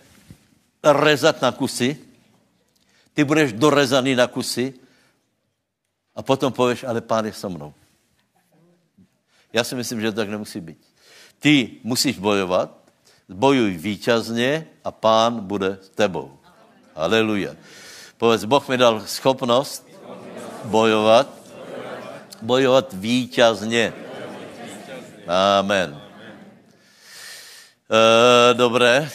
rezat 0.83 1.41
na 1.41 1.51
kusy, 1.51 1.97
ty 3.13 3.23
budeš 3.23 3.53
dorezaný 3.53 4.15
na 4.15 4.27
kusy 4.27 4.73
a 6.15 6.23
potom 6.23 6.53
pověš, 6.53 6.83
ale 6.87 7.01
pán 7.01 7.25
je 7.25 7.33
so 7.33 7.51
mnou. 7.51 7.73
Já 9.53 9.63
si 9.63 9.75
myslím, 9.75 10.01
že 10.01 10.11
to 10.11 10.21
tak 10.23 10.29
nemusí 10.29 10.61
být. 10.61 10.79
Ty 11.39 11.83
musíš 11.83 12.19
bojovat, 12.19 12.71
bojuj 13.29 13.77
víťazně 13.77 14.67
a 14.83 14.91
pán 14.91 15.39
bude 15.39 15.77
s 15.81 15.89
tebou. 15.89 16.39
Aleluja. 16.95 17.55
Povedz, 18.19 18.43
Boh 18.43 18.59
mi 18.67 18.75
dal 18.75 18.99
schopnost 19.07 19.87
bojovat, 20.67 21.31
bojovat 22.41 22.91
víťazně. 22.93 23.93
Amen. 25.59 26.01
E, 27.87 28.53
dobré. 28.53 29.09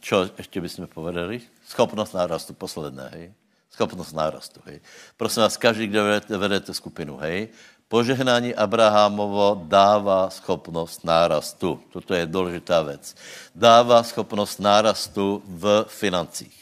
Čo 0.00 0.26
ještě 0.38 0.60
bychom 0.60 0.86
povedali? 0.86 1.40
Schopnost 1.68 2.12
nárastu, 2.12 2.54
posledné, 2.54 3.10
hej? 3.14 3.32
Schopnost 3.70 4.12
nárastu, 4.12 4.60
hej? 4.66 4.80
Prosím 5.16 5.42
vás, 5.42 5.56
každý, 5.56 5.86
kdo 5.86 6.02
vedete 6.38 6.74
skupinu, 6.74 7.16
hej? 7.16 7.48
Požehnání 7.88 8.54
Abrahamovo 8.54 9.62
dává 9.70 10.30
schopnost 10.30 11.04
nárastu. 11.04 11.80
Toto 11.92 12.14
je 12.14 12.26
důležitá 12.26 12.82
věc. 12.82 13.14
Dává 13.54 14.02
schopnost 14.02 14.58
nárastu 14.58 15.42
v 15.46 15.86
financích 15.88 16.58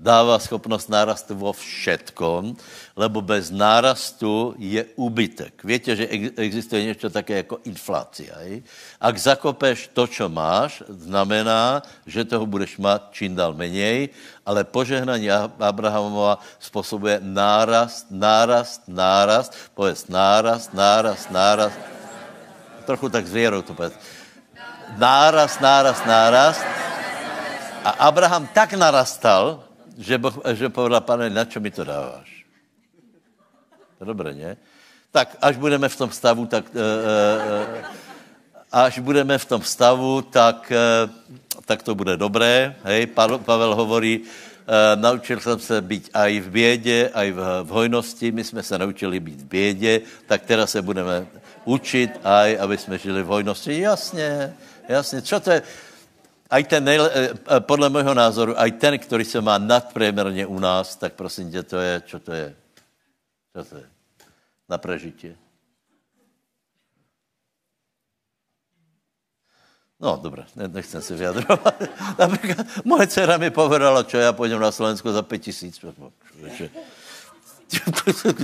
dává 0.00 0.40
schopnost 0.40 0.88
nárastu 0.88 1.36
vo 1.36 1.52
všetkom, 1.52 2.56
lebo 2.96 3.20
bez 3.20 3.52
nárastu 3.52 4.56
je 4.56 4.80
úbytek. 4.96 5.60
Víte, 5.60 5.92
že 5.92 6.08
existuje 6.40 6.84
něco 6.84 7.10
také 7.12 7.44
jako 7.44 7.60
inflácia. 7.68 8.32
Je? 8.40 8.64
Ak 8.96 9.14
zakopeš 9.20 9.92
to, 9.92 10.08
čo 10.08 10.32
máš, 10.32 10.80
znamená, 10.88 11.84
že 12.08 12.24
toho 12.24 12.48
budeš 12.48 12.80
mať 12.80 13.12
čím 13.12 13.36
dál 13.36 13.52
menej, 13.52 14.08
ale 14.48 14.64
požehnání 14.64 15.30
Abrahamova 15.60 16.40
způsobuje 16.56 17.20
nárast, 17.20 18.08
nárast, 18.08 18.88
nárast, 18.88 19.52
povedz 19.76 20.08
nárast, 20.08 20.72
nárast, 20.72 21.30
nárast, 21.30 21.78
trochu 22.88 23.08
tak 23.12 23.28
s 23.28 23.32
vierou 23.32 23.62
to 23.62 23.76
povedz. 23.76 23.94
Nárast, 24.96 25.60
nárast, 25.60 26.02
nárast. 26.06 26.64
A 27.84 27.90
Abraham 28.10 28.48
tak 28.50 28.74
narastal, 28.74 29.69
že, 30.00 30.16
boh, 30.16 30.32
že 30.56 30.72
povedal, 30.72 31.04
pane, 31.04 31.28
na 31.28 31.44
čo 31.44 31.60
mi 31.60 31.68
to 31.68 31.84
dáváš? 31.84 32.48
Dobre, 34.00 34.32
nie? 34.32 34.56
Tak 35.12 35.36
až 35.44 35.60
budeme 35.60 35.88
v 35.88 35.96
tom 35.96 36.08
stavu, 36.08 36.48
tak... 36.48 36.72
E, 36.72 36.80
e, 36.80 38.08
až 38.70 39.02
budeme 39.02 39.34
v 39.34 39.44
tom 39.44 39.62
stavu, 39.62 40.22
tak, 40.22 40.72
e, 40.72 41.10
tak 41.66 41.82
to 41.82 41.94
bude 41.94 42.16
dobré. 42.16 42.78
Hej, 42.86 43.12
Pavel 43.44 43.74
hovorí, 43.74 44.22
e, 44.22 44.96
naučil 44.96 45.40
jsem 45.40 45.58
se 45.58 45.76
být 45.82 46.10
aj 46.14 46.40
v 46.40 46.48
bědě, 46.50 47.10
aj 47.14 47.28
v, 47.32 47.40
v 47.62 47.68
hojnosti. 47.68 48.32
My 48.32 48.44
jsme 48.44 48.62
se 48.62 48.78
naučili 48.78 49.20
být 49.20 49.40
v 49.40 49.44
bědě, 49.44 50.00
tak 50.26 50.42
teraz 50.42 50.70
se 50.70 50.82
budeme 50.82 51.26
učit 51.64 52.10
aj, 52.24 52.58
aby 52.60 52.78
jsme 52.78 52.98
žili 52.98 53.22
v 53.22 53.26
hojnosti. 53.26 53.80
Jasně, 53.80 54.54
jasně. 54.88 55.22
Čo 55.22 55.40
to 55.40 55.50
je? 55.50 55.62
Aj 56.50 56.64
ten, 56.66 56.84
nejle, 56.84 57.10
eh, 57.14 57.30
eh, 57.30 57.60
podle 57.60 57.90
mého 57.90 58.14
názoru, 58.14 58.58
aj 58.58 58.72
ten, 58.72 58.98
který 58.98 59.24
se 59.24 59.40
má 59.40 59.58
nadpriemerně 59.58 60.46
u 60.46 60.58
nás, 60.58 60.96
tak 60.96 61.14
prosím 61.14 61.50
tě, 61.50 61.62
to 61.62 61.78
je, 61.78 62.02
čo 62.06 62.18
to 62.18 62.32
je? 62.32 62.56
Čo 63.56 63.64
to 63.64 63.76
je? 63.76 63.86
Na 64.68 64.78
prežitie. 64.78 65.36
No, 70.00 70.18
dobré, 70.22 70.44
nechcem 70.56 71.02
se 71.02 71.14
vyjadrovat. 71.14 71.82
Například 72.18 72.66
moje 72.84 73.06
dcera 73.06 73.36
mi 73.36 73.50
povedala, 73.50 74.02
čo 74.02 74.18
já 74.18 74.32
půjdem 74.32 74.60
na 74.60 74.72
Slovensko 74.72 75.12
za 75.12 75.22
pět 75.22 75.38
tisíc. 75.38 75.84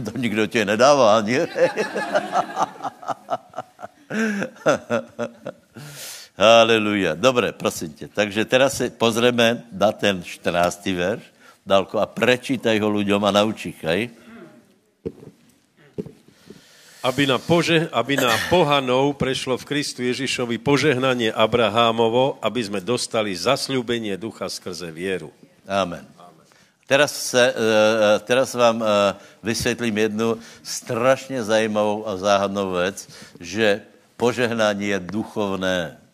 To 0.05 0.19
nikdo 0.19 0.47
tě 0.47 0.65
nedává, 0.65 1.21
nie? 1.21 1.49
Haleluja. 6.37 7.17
Dobre, 7.17 7.53
prosím 7.53 7.93
tě. 7.93 8.09
Takže 8.09 8.45
teraz 8.45 8.77
se 8.77 8.91
pozrieme 8.91 9.65
na 9.73 9.93
ten 9.93 10.21
14. 10.23 10.87
verš, 10.93 11.23
Dalko, 11.67 11.99
a 11.99 12.07
prečítaj 12.07 12.79
ho 12.79 12.87
ľuďom 12.87 13.19
a 13.27 13.35
nauč 13.35 13.75
ich? 13.75 13.83
Aby 17.03 17.27
na, 17.27 17.43
pože, 17.43 17.91
aby 17.91 18.15
na 18.15 18.31
pohanov 18.47 19.19
prešlo 19.19 19.59
v 19.59 19.67
Kristu 19.67 20.07
Ježišovi 20.07 20.63
požehnanie 20.63 21.35
Abrahámovo, 21.35 22.39
aby 22.39 22.63
sme 22.63 22.79
dostali 22.79 23.35
zasľúbenie 23.35 24.15
ducha 24.15 24.47
skrze 24.47 24.95
vieru. 24.95 25.35
Amen. 25.67 26.07
Teraz, 26.87 27.35
se, 27.35 27.51
uh, 27.51 28.23
teraz 28.23 28.55
vám 28.55 28.79
uh, 28.79 28.87
vysvětlím 29.43 29.99
jednu 29.99 30.39
strašně 30.63 31.43
zajímavou 31.43 32.07
a 32.07 32.17
záhadnou 32.17 32.79
věc, 32.79 33.09
že 33.41 33.83
požehnání 34.17 34.87
je 34.95 34.99
duchovné. 35.01 36.06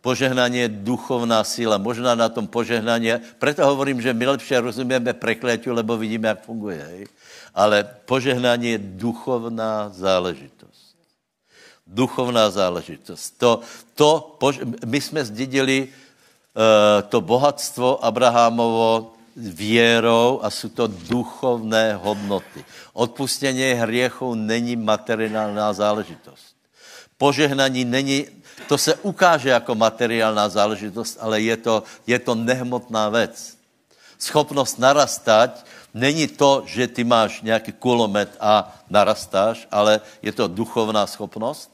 Požehnanie 0.00 0.64
je 0.64 0.80
duchovná 0.80 1.44
síla. 1.44 1.76
Možná 1.76 2.16
na 2.16 2.32
tom 2.32 2.48
požehnanie, 2.48 3.20
preto 3.36 3.60
hovorím, 3.68 4.00
že 4.00 4.16
my 4.16 4.36
lepšie 4.36 4.56
rozumieme 4.64 5.12
prekleťu, 5.12 5.76
lebo 5.76 6.00
vidíme, 6.00 6.28
jak 6.32 6.48
funguje. 6.48 6.80
Hej? 6.80 7.02
Ale 7.52 7.84
požehnanie 8.08 8.80
je 8.80 8.84
duchovná 8.96 9.92
záležitosť. 9.92 10.96
Duchovná 11.84 12.48
záležitosť. 12.48 13.24
To, 13.36 13.60
to, 13.94 14.38
my 14.86 14.98
jsme 15.00 15.24
zdědili 15.24 15.88
uh, 15.88 17.04
to 17.08 17.20
bohatstvo 17.20 18.00
Abrahamovo 18.00 19.12
věrou 19.36 20.40
a 20.42 20.50
jsou 20.50 20.68
to 20.68 20.86
duchovné 20.86 21.94
hodnoty. 21.94 22.64
Odpustění 22.92 23.72
hriechov 23.72 24.36
není 24.36 24.76
materiálná 24.76 25.72
záležitost. 25.72 26.56
Požehnaní 27.18 27.84
není 27.84 28.26
to 28.68 28.78
se 28.78 28.94
ukáže 28.94 29.48
jako 29.48 29.74
materiálná 29.74 30.48
záležitost, 30.48 31.18
ale 31.20 31.40
je 31.40 31.56
to, 31.56 31.82
je 32.06 32.18
to 32.18 32.34
nehmotná 32.34 33.08
věc. 33.08 33.56
Schopnost 34.18 34.78
narastať 34.78 35.64
není 35.94 36.26
to, 36.26 36.62
že 36.66 36.86
ty 36.86 37.04
máš 37.04 37.42
nějaký 37.42 37.72
kulomet 37.72 38.36
a 38.40 38.78
narastáš, 38.90 39.68
ale 39.70 40.00
je 40.22 40.32
to 40.32 40.48
duchovná 40.48 41.06
schopnost. 41.06 41.70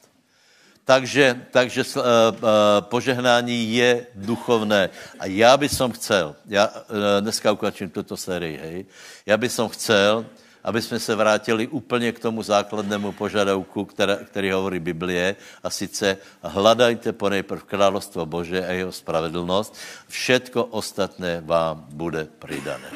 Takže, 0.84 1.50
takže 1.50 1.82
uh, 1.82 2.02
uh, 2.02 2.40
požehnání 2.80 3.74
je 3.74 4.06
duchovné. 4.14 4.90
A 5.18 5.26
já 5.26 5.56
bych 5.56 5.72
som 5.72 5.92
chcel, 5.92 6.36
já 6.46 6.68
uh, 6.68 6.74
dneska 7.20 7.52
ukončím 7.52 7.90
tuto 7.90 8.16
sérii, 8.16 8.58
hej, 8.62 8.86
já 9.26 9.36
bych 9.36 9.52
som 9.52 9.68
chcel, 9.68 10.26
aby 10.66 10.82
jsme 10.82 10.98
se 10.98 11.14
vrátili 11.14 11.66
úplně 11.66 12.12
k 12.12 12.18
tomu 12.18 12.42
základnému 12.42 13.12
požadavku, 13.12 13.84
které, 13.84 14.18
který 14.26 14.50
hovorí 14.50 14.78
Biblie, 14.80 15.36
a 15.62 15.70
sice 15.70 16.18
hledajte 16.42 17.12
po 17.12 17.28
nejprv 17.28 17.64
královstvo 17.64 18.26
Bože 18.26 18.66
a 18.66 18.72
jeho 18.72 18.92
spravedlnost, 18.92 19.74
všetko 20.08 20.64
ostatné 20.64 21.40
vám 21.40 21.86
bude 21.88 22.26
přidané. 22.38 22.90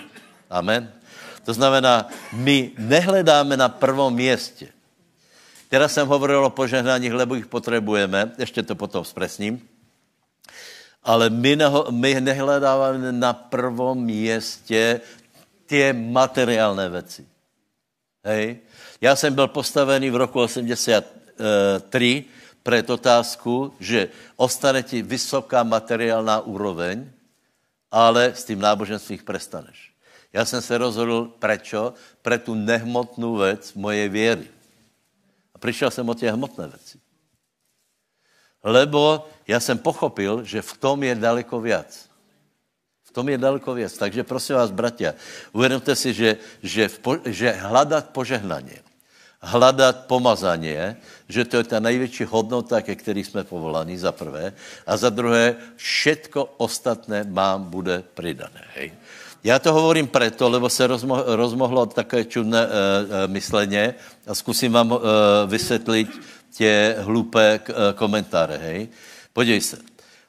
Amen. 0.50 0.92
To 1.44 1.54
znamená, 1.54 2.10
my 2.32 2.70
nehledáme 2.78 3.56
na 3.56 3.68
prvom 3.68 4.14
městě. 4.14 4.68
Teraz 5.68 5.94
jsem 5.94 6.08
hovoril 6.08 6.44
o 6.44 6.50
požehnáních, 6.50 7.12
lebo 7.12 7.34
jich 7.34 7.46
potřebujeme, 7.46 8.32
ještě 8.38 8.62
to 8.62 8.74
potom 8.74 9.04
zpresním, 9.04 9.62
ale 11.02 11.30
my, 11.30 11.56
neho, 11.56 11.86
my 11.90 12.20
nehledáme 12.20 13.12
na 13.12 13.32
prvom 13.32 13.98
městě 13.98 15.00
ty 15.66 15.92
materiálné 15.92 16.88
věci. 16.88 17.29
Hej. 18.24 18.58
Já 19.00 19.16
jsem 19.16 19.34
byl 19.34 19.48
postavený 19.48 20.10
v 20.10 20.16
roku 20.16 20.40
83 20.40 22.24
před 22.62 22.90
otázku, 22.90 23.74
že 23.80 24.08
ostane 24.36 24.82
ti 24.82 25.02
vysoká 25.02 25.62
materiálná 25.62 26.40
úroveň, 26.40 27.10
ale 27.90 28.34
s 28.34 28.44
tím 28.44 28.60
náboženstvím 28.60 29.18
prestaneš. 29.24 29.92
Já 30.32 30.44
jsem 30.44 30.62
se 30.62 30.78
rozhodl, 30.78 31.32
prečo? 31.38 31.94
Pre 32.22 32.38
tu 32.38 32.54
nehmotnou 32.54 33.36
věc 33.36 33.74
mojej 33.74 34.08
věry. 34.08 34.48
A 35.54 35.58
přišel 35.58 35.90
jsem 35.90 36.08
o 36.08 36.14
těch 36.14 36.32
hmotné 36.32 36.68
věci. 36.68 36.98
Lebo 38.64 39.28
já 39.48 39.60
jsem 39.60 39.78
pochopil, 39.78 40.44
že 40.44 40.62
v 40.62 40.76
tom 40.76 41.02
je 41.02 41.14
daleko 41.14 41.60
viac. 41.60 42.09
V 43.10 43.12
tom 43.12 43.28
je 43.28 43.38
daleko 43.38 43.74
věc. 43.74 43.98
Takže 43.98 44.22
prosím 44.22 44.56
vás, 44.56 44.70
bratia, 44.70 45.14
uvědomte 45.52 45.96
si, 45.96 46.14
že, 46.14 46.36
že, 46.62 46.88
po, 46.88 47.18
že 47.26 47.50
hledat 47.50 48.14
požehnaně, 48.14 48.78
hledat 49.42 50.06
pomazání, 50.06 50.94
že 51.28 51.44
to 51.44 51.56
je 51.56 51.64
ta 51.64 51.80
největší 51.80 52.24
hodnota, 52.24 52.82
ke 52.82 52.94
který 52.94 53.24
jsme 53.24 53.44
povolaní, 53.44 53.98
za 53.98 54.12
prvé. 54.12 54.52
A 54.86 54.96
za 54.96 55.10
druhé, 55.10 55.56
všetko 55.76 56.54
ostatné 56.56 57.26
mám 57.26 57.64
bude 57.64 58.02
pridané. 58.14 58.62
Hej. 58.74 58.92
Já 59.44 59.58
to 59.58 59.72
hovorím 59.72 60.06
preto, 60.06 60.48
lebo 60.48 60.70
se 60.70 60.86
rozmo, 60.86 61.24
rozmohlo 61.26 61.86
také 61.86 62.24
čudné 62.24 62.62
e, 62.62 62.68
e, 62.68 63.28
mysleně 63.28 63.94
a 64.26 64.34
zkusím 64.34 64.72
vám 64.72 64.92
e, 64.92 64.96
vysvětlit 65.46 66.08
tě 66.54 66.96
hlupé 66.98 67.58
e, 67.58 67.72
komentáře. 67.94 68.60
Hej. 68.62 68.88
Podívej 69.32 69.60
se. 69.60 69.78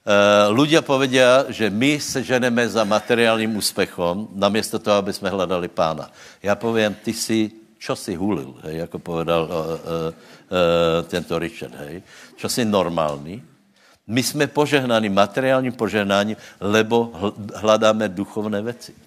Uh, 0.01 0.49
ľudia 0.49 0.81
povedia, 0.81 1.45
že 1.53 1.69
my 1.69 2.01
se 2.01 2.25
ženeme 2.25 2.65
za 2.65 2.81
materiálním 2.81 3.53
úspechom, 3.53 4.33
namiesto 4.33 4.81
toho, 4.81 4.97
aby 4.97 5.13
jsme 5.13 5.29
hledali 5.29 5.69
pána. 5.69 6.09
Já 6.41 6.55
povím, 6.57 6.97
ty 7.05 7.13
si, 7.13 7.51
čo 7.77 7.93
si 7.93 8.17
hulil, 8.17 8.57
hej, 8.65 8.77
jako 8.77 8.97
povedal 8.99 9.45
uh, 9.45 9.49
uh, 9.49 9.61
uh, 9.69 11.05
tento 11.05 11.37
Richard, 11.37 11.77
hej, 11.85 12.01
čo 12.33 12.49
si 12.49 12.65
normální. 12.65 13.45
My 14.07 14.23
jsme 14.23 14.47
požehnaní 14.47 15.09
materiálním 15.09 15.73
požehnáním, 15.73 16.37
lebo 16.57 17.13
hledáme 17.55 18.09
duchovné 18.09 18.61
věci. 18.61 18.97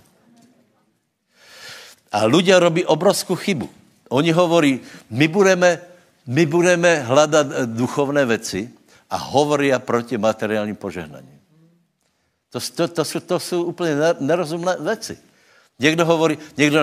A 2.14 2.22
ľudia 2.30 2.62
robí 2.62 2.86
obrovskou 2.86 3.34
chybu. 3.34 3.66
Oni 4.14 4.30
hovorí, 4.30 4.78
my 5.10 5.26
budeme, 5.26 5.82
my 6.30 6.46
budeme 6.46 7.02
hledat 7.02 7.46
duchovné 7.66 8.22
věci, 8.26 8.70
a 9.14 9.16
hovoria 9.16 9.78
proti 9.78 10.18
materiálním 10.18 10.74
požehnaním. 10.74 11.38
To, 12.50 12.58
to, 12.58 12.88
to, 12.88 13.02
jsou, 13.04 13.20
to 13.20 13.36
jsou 13.40 13.62
úplně 13.62 13.94
nerozumné 14.20 14.76
věci. 14.80 15.18
Někdo 15.78 16.06
hovorí, 16.06 16.38
někdo 16.56 16.78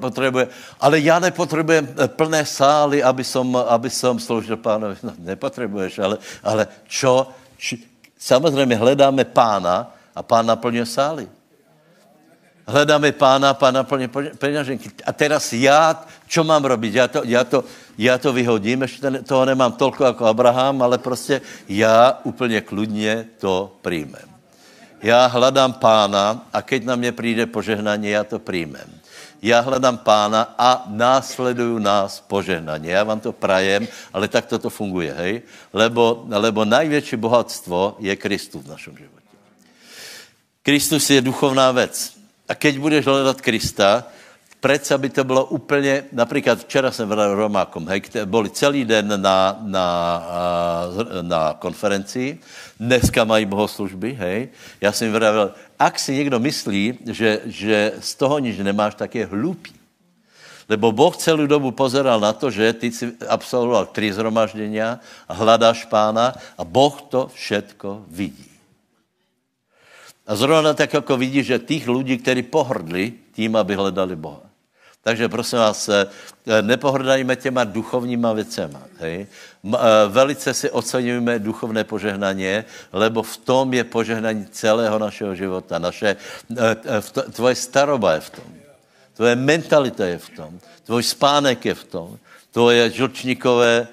potřebuje, 0.00 0.48
ale 0.80 1.00
já 1.00 1.18
nepotřebuji 1.18 1.78
eh, 1.78 2.08
plné 2.08 2.46
sály, 2.46 3.02
aby 3.02 3.24
som, 3.24 3.56
aby 3.56 3.90
som 3.90 4.18
sloužil 4.18 4.56
pánovi. 4.56 4.96
No, 5.02 5.14
nepotřebuješ, 5.18 5.98
ale, 5.98 6.18
ale 6.42 6.66
čo, 6.86 7.30
či, 7.58 7.78
samozřejmě 8.18 8.76
hledáme 8.76 9.24
pána 9.24 9.94
a 10.14 10.22
pán 10.22 10.46
naplňuje 10.46 10.86
sály. 10.86 11.28
Hledáme 12.64 13.12
pána, 13.12 13.54
pán 13.54 13.74
naplňuje 13.74 14.08
peněženky. 14.40 14.88
A 15.04 15.12
teraz 15.12 15.52
já, 15.52 16.04
čo 16.26 16.44
mám 16.44 16.64
robiť? 16.64 16.94
Já 16.94 17.08
to, 17.08 17.20
já 17.24 17.44
to, 17.44 17.64
já 17.98 18.18
to 18.18 18.32
vyhodím, 18.32 18.82
ještě 18.82 19.10
toho 19.10 19.44
nemám 19.44 19.72
tolko 19.72 20.04
jako 20.04 20.24
Abraham, 20.26 20.82
ale 20.82 20.98
prostě 20.98 21.40
já 21.68 22.20
úplně 22.24 22.60
kludně 22.60 23.26
to 23.38 23.76
přijmem. 23.82 24.28
Já 25.02 25.26
hledám 25.26 25.72
pána 25.72 26.48
a 26.52 26.62
keď 26.62 26.84
na 26.84 26.96
mě 26.96 27.12
přijde 27.12 27.46
požehnání, 27.46 28.08
já 28.08 28.24
to 28.24 28.38
přijmem. 28.38 28.88
Já 29.42 29.60
hledám 29.60 29.98
pána 29.98 30.54
a 30.58 30.84
následuju 30.88 31.78
nás 31.78 32.20
požehnání. 32.20 32.88
Já 32.88 33.04
vám 33.04 33.20
to 33.20 33.32
prajem, 33.32 33.88
ale 34.12 34.28
tak 34.28 34.46
toto 34.46 34.70
funguje, 34.70 35.12
hej? 35.12 35.42
Lebo, 35.72 36.24
lebo 36.32 36.64
největší 36.64 37.16
bohatstvo 37.16 37.96
je 37.98 38.16
Kristus 38.16 38.64
v 38.64 38.68
našem 38.68 38.96
životě. 38.96 39.36
Kristus 40.62 41.10
je 41.10 41.20
duchovná 41.20 41.72
věc. 41.72 42.23
A 42.48 42.54
keď 42.54 42.78
budeš 42.78 43.06
hledat 43.06 43.40
Krista, 43.40 44.04
Predsa 44.64 44.98
by 44.98 45.08
to 45.08 45.24
bylo 45.24 45.44
úplně, 45.44 46.04
například 46.12 46.58
včera 46.58 46.90
jsem 46.90 47.08
vedl 47.08 47.34
Romákom, 47.34 47.88
hej, 47.88 48.02
byli 48.24 48.50
celý 48.50 48.84
den 48.84 49.20
na, 49.20 49.60
na, 49.60 49.86
na 51.20 51.52
konferenci, 51.52 52.38
dneska 52.80 53.24
mají 53.24 53.44
bohoslužby, 53.44 54.12
hej. 54.12 54.48
Já 54.80 54.92
jsem 54.92 55.12
vravil, 55.12 55.52
ak 55.78 55.98
si 55.98 56.16
někdo 56.16 56.40
myslí, 56.40 56.98
že, 57.12 57.40
že 57.44 57.92
z 58.00 58.14
toho 58.14 58.38
nič 58.38 58.56
nemáš, 58.56 58.94
tak 58.94 59.14
je 59.14 59.26
hlupý. 59.26 59.76
Lebo 60.68 60.92
Boh 60.92 61.16
celou 61.16 61.44
dobu 61.46 61.70
pozeral 61.70 62.20
na 62.20 62.32
to, 62.32 62.48
že 62.50 62.72
ty 62.72 62.88
si 62.92 63.12
absolvoval 63.28 63.92
tři 63.92 64.12
zhromažděnia 64.12 64.96
a 65.28 65.32
hledáš 65.34 65.84
pána 65.84 66.32
a 66.56 66.64
Boh 66.64 67.02
to 67.12 67.28
všetko 67.34 68.08
vidí. 68.08 68.53
A 70.26 70.36
zrovna 70.36 70.74
tak, 70.74 70.92
jako 70.92 71.16
vidí, 71.16 71.42
že 71.42 71.58
těch 71.58 71.88
lidí, 71.88 72.18
kteří 72.18 72.42
pohrdli 72.42 73.12
tím, 73.32 73.56
aby 73.56 73.74
hledali 73.74 74.16
Boha. 74.16 74.40
Takže 75.04 75.28
prosím 75.28 75.58
vás, 75.58 75.88
eh, 75.88 76.08
nepohrdajme 76.62 77.36
těma 77.36 77.64
duchovníma 77.64 78.32
věcema. 78.32 78.82
Hej? 78.98 79.26
Eh, 79.26 79.78
velice 80.08 80.54
si 80.54 80.70
ocenujeme 80.70 81.38
duchovné 81.38 81.84
požehnání, 81.84 82.64
lebo 82.92 83.22
v 83.22 83.36
tom 83.36 83.74
je 83.74 83.84
požehnání 83.84 84.46
celého 84.48 84.98
našeho 84.98 85.34
života. 85.34 85.78
Naše, 85.78 86.16
eh, 86.56 86.76
tvoje 87.32 87.54
staroba 87.54 88.12
je 88.16 88.20
v 88.20 88.30
tom. 88.30 88.48
Tvoje 89.14 89.36
mentalita 89.36 90.04
je 90.08 90.18
v 90.18 90.28
tom. 90.28 90.50
Tvoj 90.88 91.02
spánek 91.02 91.64
je 91.64 91.74
v 91.74 91.84
tom. 91.84 92.08
Tvoje 92.50 92.90
žlčníkové 92.90 93.86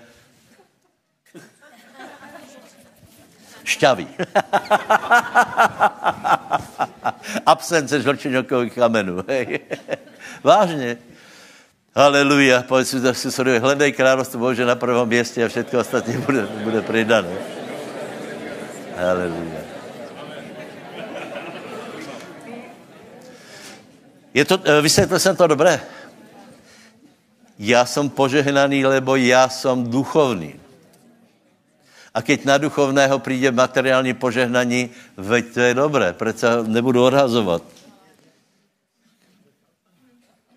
šťavy. 3.78 4.08
Absence 7.46 8.02
žlčníkových 8.02 8.74
kamenů. 8.74 9.22
Vážně. 10.44 10.98
Haleluja. 11.96 12.64
Povedz 12.64 12.90
si, 12.90 13.00
že 13.04 13.32
si 13.32 13.60
hledej 13.60 13.92
královstvo 13.92 14.40
Bože 14.40 14.66
na 14.66 14.76
prvom 14.76 15.08
městě 15.08 15.46
a 15.46 15.52
všetko 15.52 15.80
ostatní 15.80 16.18
bude, 16.24 16.48
bude 16.64 16.82
přidané. 16.82 17.36
Haleluja. 18.96 19.62
Je 24.34 24.46
to, 24.46 24.60
eh, 24.64 24.82
vysvětlil 24.82 25.20
jsem 25.20 25.36
to 25.36 25.48
dobré? 25.48 25.82
Já 27.60 27.86
jsem 27.86 28.10
požehnaný, 28.10 28.86
lebo 28.86 29.16
já 29.16 29.50
jsem 29.50 29.92
duchovný. 29.92 30.56
A 32.14 32.22
keď 32.22 32.46
na 32.46 32.58
duchovného 32.58 33.20
přijde 33.20 33.52
materiální 33.52 34.14
požehnání, 34.14 34.90
veď 35.18 35.54
to 35.54 35.60
je 35.60 35.74
dobré, 35.74 36.14
přece 36.14 36.64
nebudu 36.64 37.04
odhazovat. 37.04 37.64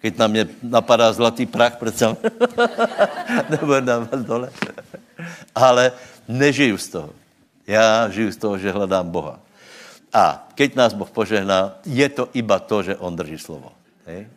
Keď 0.00 0.18
na 0.18 0.26
mě 0.26 0.48
napadá 0.62 1.12
zlatý 1.12 1.46
prach, 1.46 1.76
přece 1.76 2.16
nebudu 3.50 3.80
dávat 3.80 4.20
dole. 4.20 4.50
Ale 5.55 5.92
nežiju 6.28 6.78
z 6.78 6.88
toho. 6.88 7.11
Já 7.66 8.09
žiju 8.09 8.32
z 8.32 8.36
toho, 8.36 8.59
že 8.59 8.72
hledám 8.72 9.11
Boha. 9.11 9.38
A 10.12 10.46
keď 10.55 10.74
nás 10.74 10.92
Boh 10.92 11.11
požehná, 11.11 11.74
je 11.86 12.09
to 12.09 12.28
iba 12.34 12.59
to, 12.59 12.82
že 12.82 12.96
On 12.96 13.16
drží 13.16 13.38
slovo. 13.38 13.72
Hej? 14.07 14.28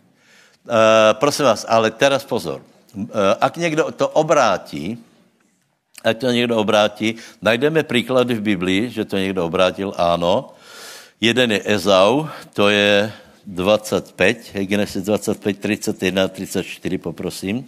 Uh, 0.65 1.13
prosím 1.19 1.45
vás, 1.45 1.65
ale 1.69 1.91
teraz 1.91 2.25
pozor. 2.25 2.61
Uh, 2.95 3.05
ak 3.41 3.57
někdo 3.57 3.91
to 3.91 4.07
obrátí, 4.09 4.97
ak 6.03 6.17
to 6.17 6.31
někdo 6.31 6.57
obrátí, 6.57 7.15
najdeme 7.41 7.83
příklady 7.83 8.33
v 8.33 8.41
Biblii, 8.41 8.89
že 8.89 9.05
to 9.05 9.17
někdo 9.17 9.45
obrátil, 9.45 9.93
ano. 9.97 10.53
Jeden 11.21 11.51
je 11.51 11.61
Ezau, 11.65 12.27
to 12.53 12.69
je 12.69 13.11
25, 13.45 14.51
Genesis 14.53 15.03
25, 15.03 15.59
31, 15.59 16.27
34, 16.27 16.97
poprosím. 16.97 17.67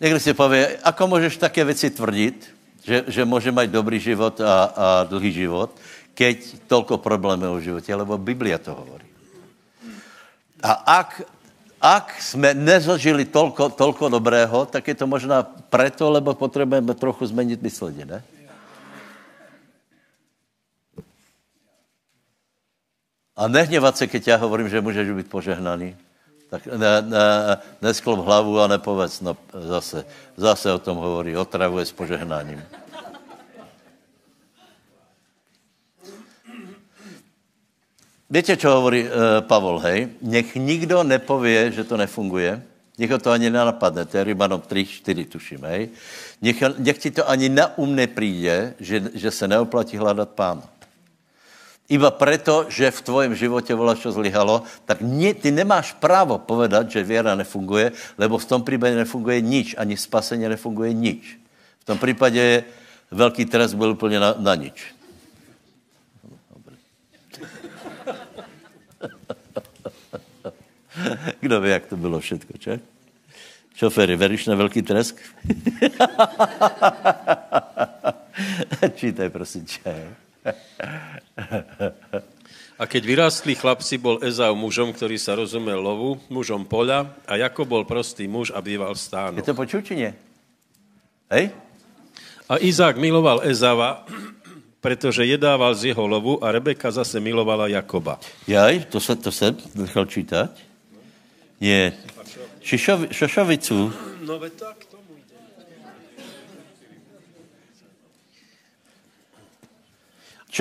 Někdo 0.00 0.20
si 0.20 0.34
pově, 0.34 0.78
ako 0.84 1.06
můžeš 1.06 1.36
také 1.36 1.64
věci 1.64 1.90
tvrdit, 1.90 2.54
že, 2.84 3.04
že 3.06 3.24
může 3.24 3.52
mít 3.52 3.70
dobrý 3.70 4.00
život 4.00 4.40
a, 4.40 4.64
a 4.64 5.04
dlhý 5.04 5.32
život, 5.32 5.70
keď 6.14 6.36
tolko 6.66 6.98
problémů 6.98 7.56
v 7.56 7.60
životě, 7.60 7.94
lebo 7.94 8.18
Biblia 8.18 8.58
to 8.58 8.74
hovorí. 8.74 9.04
A 10.62 10.72
ak, 10.72 11.22
ak 11.80 12.22
jsme 12.22 12.54
nezažili 12.54 13.24
tolko, 13.24 13.68
tolko 13.68 14.08
dobrého, 14.08 14.66
tak 14.66 14.88
je 14.88 14.94
to 14.94 15.06
možná 15.06 15.42
preto, 15.42 16.10
lebo 16.10 16.34
potřebujeme 16.34 16.94
trochu 16.94 17.26
změnit 17.26 17.62
myslení, 17.62 18.04
ne? 18.04 18.24
A 23.36 23.48
nehněvat 23.48 23.96
se, 23.96 24.06
keď 24.06 24.26
já 24.26 24.36
hovorím, 24.36 24.68
že 24.68 24.80
můžeš 24.80 25.10
být 25.10 25.28
požehnaný. 25.28 25.96
Tak 26.46 26.66
ne, 26.66 27.02
ne, 27.02 27.26
nesklop 27.82 28.22
hlavu 28.22 28.60
a 28.62 28.70
nepovedz, 28.70 29.20
no 29.20 29.34
zase, 29.50 30.06
zase 30.36 30.72
o 30.72 30.78
tom 30.78 30.96
hovorí, 30.96 31.36
otravuje 31.36 31.86
s 31.86 31.92
požehnáním. 31.92 32.62
Víte, 38.30 38.58
čo 38.58 38.78
hovorí 38.78 39.06
uh, 39.06 39.42
Pavol, 39.46 39.78
hej? 39.86 40.18
Nech 40.22 40.54
nikdo 40.54 41.02
nepově, 41.02 41.70
že 41.72 41.84
to 41.84 41.96
nefunguje, 41.96 42.62
nech 42.98 43.10
ho 43.10 43.18
to 43.18 43.30
ani 43.30 43.50
nenapadne, 43.50 44.04
to 44.04 44.18
je 44.18 44.24
Rybanom 44.24 44.60
3, 44.60 44.86
4, 44.86 45.24
tuším, 45.24 45.62
hej? 45.62 45.82
Nech, 46.42 46.58
nech 46.78 46.98
ti 46.98 47.10
to 47.10 47.22
ani 47.28 47.48
na 47.48 47.78
um 47.78 47.94
nepríde, 47.94 48.74
že, 48.80 49.10
že 49.14 49.30
se 49.30 49.48
neoplatí 49.48 49.96
hledat 49.96 50.30
pána. 50.34 50.75
Iba 51.86 52.10
preto, 52.10 52.66
že 52.66 52.90
v 52.90 53.02
tvojom 53.02 53.34
životě 53.34 53.74
volá, 53.74 53.94
čo 53.94 54.10
zlyhalo, 54.10 54.66
tak 54.90 55.06
nie, 55.06 55.34
ty 55.34 55.54
nemáš 55.54 55.94
právo 55.94 56.38
povedat, 56.38 56.90
že 56.90 57.06
věra 57.06 57.38
nefunguje, 57.38 57.92
lebo 58.18 58.38
v 58.38 58.44
tom 58.44 58.62
případě 58.62 58.94
nefunguje 59.06 59.40
nič, 59.40 59.74
ani 59.78 59.96
spasení 59.96 60.48
nefunguje 60.48 60.92
nič. 60.92 61.38
V 61.78 61.84
tom 61.84 61.98
případě 61.98 62.64
velký 63.10 63.44
trest 63.46 63.74
byl 63.74 63.90
úplně 63.90 64.20
na, 64.20 64.34
na 64.38 64.54
nič. 64.54 64.94
Kdo 71.40 71.60
ví, 71.60 71.70
jak 71.70 71.86
to 71.86 71.96
bylo 71.96 72.20
všetko, 72.20 72.58
čo? 72.58 72.70
Šoféry, 73.76 74.16
veríš 74.16 74.46
na 74.46 74.54
velký 74.54 74.82
tresk? 74.82 75.20
Čítaj, 78.96 79.28
prosím, 79.30 79.66
čaj. 79.66 80.25
A 82.76 82.84
keď 82.84 83.02
vyrástli 83.08 83.56
chlapci, 83.56 83.96
bol 83.96 84.20
Ezau 84.20 84.52
mužom, 84.52 84.92
ktorý 84.92 85.16
sa 85.16 85.32
rozumel 85.32 85.80
lovu, 85.80 86.20
mužom 86.28 86.68
poľa, 86.68 87.08
a 87.24 87.40
Jakob 87.40 87.64
bol 87.64 87.88
prostý 87.88 88.28
muž 88.28 88.52
a 88.52 88.60
býval 88.60 88.92
v 88.92 89.00
stánu. 89.00 89.36
Je 89.40 89.48
to 89.48 89.56
počučenie? 89.56 90.12
Hej? 91.32 91.56
A 92.46 92.60
Izák 92.60 93.00
miloval 93.00 93.42
Ezava, 93.48 94.04
pretože 94.84 95.26
jedával 95.26 95.74
z 95.74 95.90
jeho 95.90 96.04
lovu 96.06 96.38
a 96.38 96.52
Rebeka 96.52 96.92
zase 96.92 97.18
milovala 97.18 97.66
Jakoba. 97.66 98.20
Jaj, 98.46 98.86
to 98.92 99.00
se, 99.00 99.16
to 99.16 99.32
se 99.32 99.56
nechal 99.74 100.06
čítať? 100.06 100.52
Nie. 101.58 101.96
Šošovicu. 103.10 103.90
No 104.22 104.38
tak, 104.38 104.84
to 104.86 104.95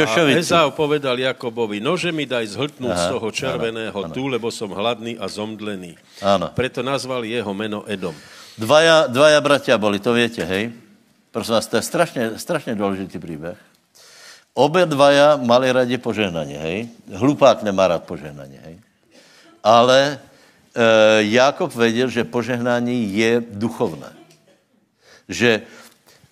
A 0.03 0.27
Ezau 0.35 0.75
povedal 0.75 1.15
Jakobovi, 1.15 1.79
nože 1.79 2.11
mi 2.11 2.27
daj 2.27 2.51
zhltnúť 2.51 2.91
Aha, 2.91 2.99
z 2.99 3.05
toho 3.15 3.27
červeného 3.31 3.95
áno, 3.95 4.11
tu, 4.11 4.27
lebo 4.27 4.51
som 4.51 4.67
hladný 4.75 5.15
a 5.15 5.31
zomdlený. 5.31 5.95
Áno. 6.19 6.51
Preto 6.51 6.83
nazval 6.83 7.23
jeho 7.23 7.47
meno 7.55 7.87
Edom. 7.87 8.11
Dvaja, 8.59 9.07
dvaja 9.07 9.39
bratia 9.39 9.75
boli, 9.79 10.03
to 10.03 10.11
viete, 10.11 10.43
hej? 10.43 10.75
Prosím 11.31 11.59
vás, 11.59 11.67
to 11.71 11.79
je 11.79 11.83
strašne, 11.87 12.23
strašne 12.35 12.75
dôležitý 12.75 13.19
príbeh. 13.19 13.55
Obe 14.55 14.87
dvaja 14.87 15.35
mali 15.35 15.67
radi 15.67 15.99
požehnanie, 15.99 16.59
hej? 16.59 16.79
Hlupák 17.11 17.63
nemá 17.63 17.91
rád 17.91 18.07
požehnanie, 18.07 18.59
hej? 18.63 18.75
Ale 19.59 19.99
e, 20.07 20.15
Jakob 21.35 21.71
vedel, 21.75 22.07
že 22.07 22.23
požehnání 22.23 23.11
je 23.15 23.43
duchovné. 23.51 24.11
Že 25.27 25.67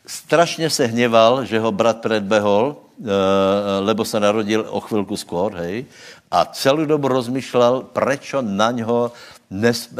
strašně 0.08 0.70
se 0.70 0.86
hněval, 0.86 1.46
že 1.46 1.60
ho 1.60 1.72
brat 1.72 2.02
predbehol, 2.02 2.84
Eh, 2.94 3.80
lebo 3.80 4.06
se 4.06 4.20
narodil 4.20 4.66
o 4.70 4.80
chvilku 4.80 5.18
skôr, 5.18 5.50
hej, 5.66 5.90
a 6.30 6.46
celou 6.46 6.86
dobu 6.86 7.10
rozmýšlel, 7.10 7.90
prečo 7.90 8.42
na 8.46 8.72
něho 8.72 9.12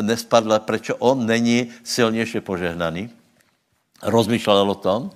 nespadla, 0.02 0.60
prečo 0.62 0.96
on 1.02 1.26
není 1.26 1.74
silnější 1.84 2.40
požehnaný. 2.40 3.10
Rozmýšlel 4.04 4.72
o 4.72 4.76
tom 4.76 5.12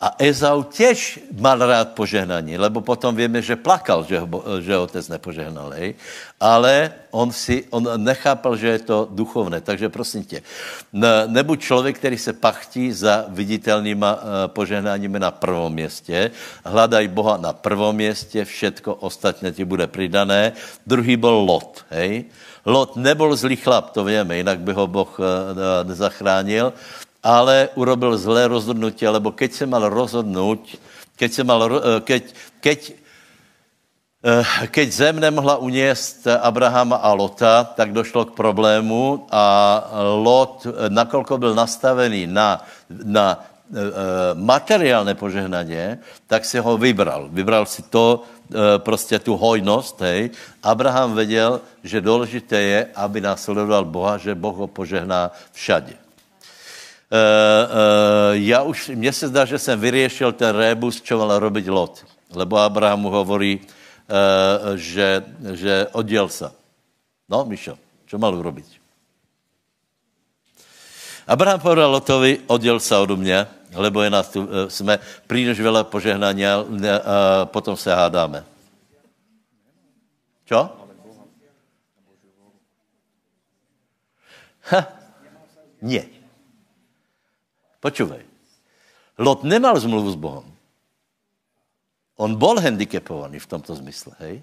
a 0.00 0.12
Ezau 0.18 0.62
těž 0.62 1.20
mal 1.40 1.58
rád 1.58 1.96
požehnání, 1.96 2.58
lebo 2.58 2.80
potom 2.80 3.16
víme, 3.16 3.42
že 3.42 3.56
plakal, 3.56 4.04
že, 4.04 4.20
ho, 4.20 4.28
že 4.60 4.76
otec 4.76 5.08
nepožehnal. 5.08 5.72
Hej? 5.72 5.94
Ale 6.40 6.92
on, 7.10 7.32
si, 7.32 7.64
on 7.72 7.88
nechápal, 7.96 8.56
že 8.60 8.68
je 8.68 8.78
to 8.78 9.08
duchovné. 9.10 9.60
Takže 9.64 9.88
prosím 9.88 10.24
tě, 10.24 10.42
ne, 10.92 11.08
nebuď 11.26 11.60
člověk, 11.60 11.96
který 11.96 12.18
se 12.18 12.32
pachtí 12.32 12.92
za 12.92 13.24
viditelnýma 13.28 14.14
uh, 14.14 14.20
požehnáními 14.46 15.16
na 15.18 15.30
prvom 15.30 15.72
městě. 15.72 16.30
Hledaj 16.64 17.08
Boha 17.08 17.36
na 17.36 17.52
prvom 17.52 17.96
městě, 17.96 18.44
všetko 18.44 18.94
ostatně 18.94 19.52
ti 19.52 19.64
bude 19.64 19.86
pridané. 19.86 20.52
Druhý 20.86 21.16
byl 21.16 21.40
Lot. 21.40 21.84
Hej? 21.90 22.24
Lot 22.68 22.96
nebyl 22.96 23.36
zlý 23.36 23.56
chlap, 23.56 23.90
to 23.90 24.04
víme, 24.04 24.36
jinak 24.36 24.60
by 24.60 24.72
ho 24.72 24.86
Boh 24.86 25.18
uh, 25.18 25.24
nezachránil 25.88 26.72
ale 27.26 27.74
urobil 27.74 28.14
zlé 28.14 28.46
rozhodnutí, 28.46 29.02
lebo 29.02 29.34
keď 29.34 29.50
se 29.52 29.66
mal 29.66 29.90
rozhodnout, 29.90 30.62
keď 31.18 31.30
se 31.32 31.42
mal, 31.42 31.60
eh, 31.66 32.00
keď, 32.06 32.22
keď, 32.62 32.78
eh, 34.22 34.66
keď 34.70 34.88
zem 34.92 35.16
nemohla 35.18 35.58
uniesť 35.58 36.38
Abrahama 36.38 37.02
a 37.02 37.10
Lota, 37.18 37.66
tak 37.66 37.90
došlo 37.90 38.30
k 38.30 38.36
problému 38.38 39.26
a 39.26 39.44
Lot, 40.22 40.70
eh, 40.70 40.86
nakolko 40.86 41.34
byl 41.38 41.58
nastavený 41.58 42.30
na, 42.30 42.62
na 42.86 43.42
materiálne 44.38 45.18
požehnanie, 45.18 45.98
tak 46.30 46.46
si 46.46 46.54
ho 46.54 46.78
vybral. 46.78 47.26
Vybral 47.34 47.66
si 47.66 47.82
to, 47.82 48.22
prostě 48.78 49.18
tu 49.18 49.34
hojnost, 49.34 49.98
hej. 50.06 50.30
Abraham 50.62 51.18
věděl, 51.18 51.60
že 51.82 51.98
důležité 51.98 52.62
je, 52.62 52.80
aby 52.94 53.18
následoval 53.20 53.84
Boha, 53.90 54.22
že 54.22 54.38
Boh 54.38 54.54
ho 54.54 54.70
požehná 54.70 55.34
všade. 55.50 56.05
Uh, 57.06 57.14
uh, 57.14 58.34
já 58.34 58.62
už, 58.62 58.88
mně 58.88 59.12
se 59.12 59.28
zdá, 59.28 59.44
že 59.44 59.58
jsem 59.58 59.80
vyriešil 59.80 60.32
ten 60.32 60.56
rébus, 60.56 60.98
čo 60.98 61.18
mal 61.22 61.38
robiť 61.38 61.70
Lot. 61.70 62.02
Lebo 62.34 62.58
Abraham 62.58 63.06
mu 63.06 63.10
hovorí, 63.14 63.62
uh, 63.62 64.74
že, 64.74 65.22
že 65.54 65.86
odděl 65.94 66.28
se. 66.28 66.50
No, 67.30 67.46
Mišo, 67.46 67.78
čo 68.10 68.18
mal 68.18 68.34
urobiť? 68.34 68.82
Abraham 71.30 71.60
povedal 71.62 71.90
Lotovi, 71.90 72.42
odděl 72.46 72.80
se 72.80 72.96
od 72.98 73.10
mě, 73.18 73.46
lebo 73.74 74.02
je 74.02 74.10
nás 74.10 74.28
tu, 74.28 74.48
jsme 74.68 74.98
príliš 75.26 75.62
veľa 75.62 75.86
požehnania, 75.86 76.58
uh, 76.58 77.46
potom 77.46 77.78
se 77.78 77.94
hádáme. 77.94 78.42
Čo? 80.46 80.74
Ha, 84.74 84.80
nie. 85.82 86.15
Počúvaj. 87.86 88.22
Lot 89.22 89.46
nemal 89.46 89.78
zmluvu 89.78 90.10
s 90.10 90.18
Bohom. 90.18 90.46
On 92.18 92.34
bol 92.34 92.58
handicapovaný 92.58 93.38
v 93.38 93.46
tomto 93.46 93.78
zmysle, 93.78 94.10
hej? 94.18 94.42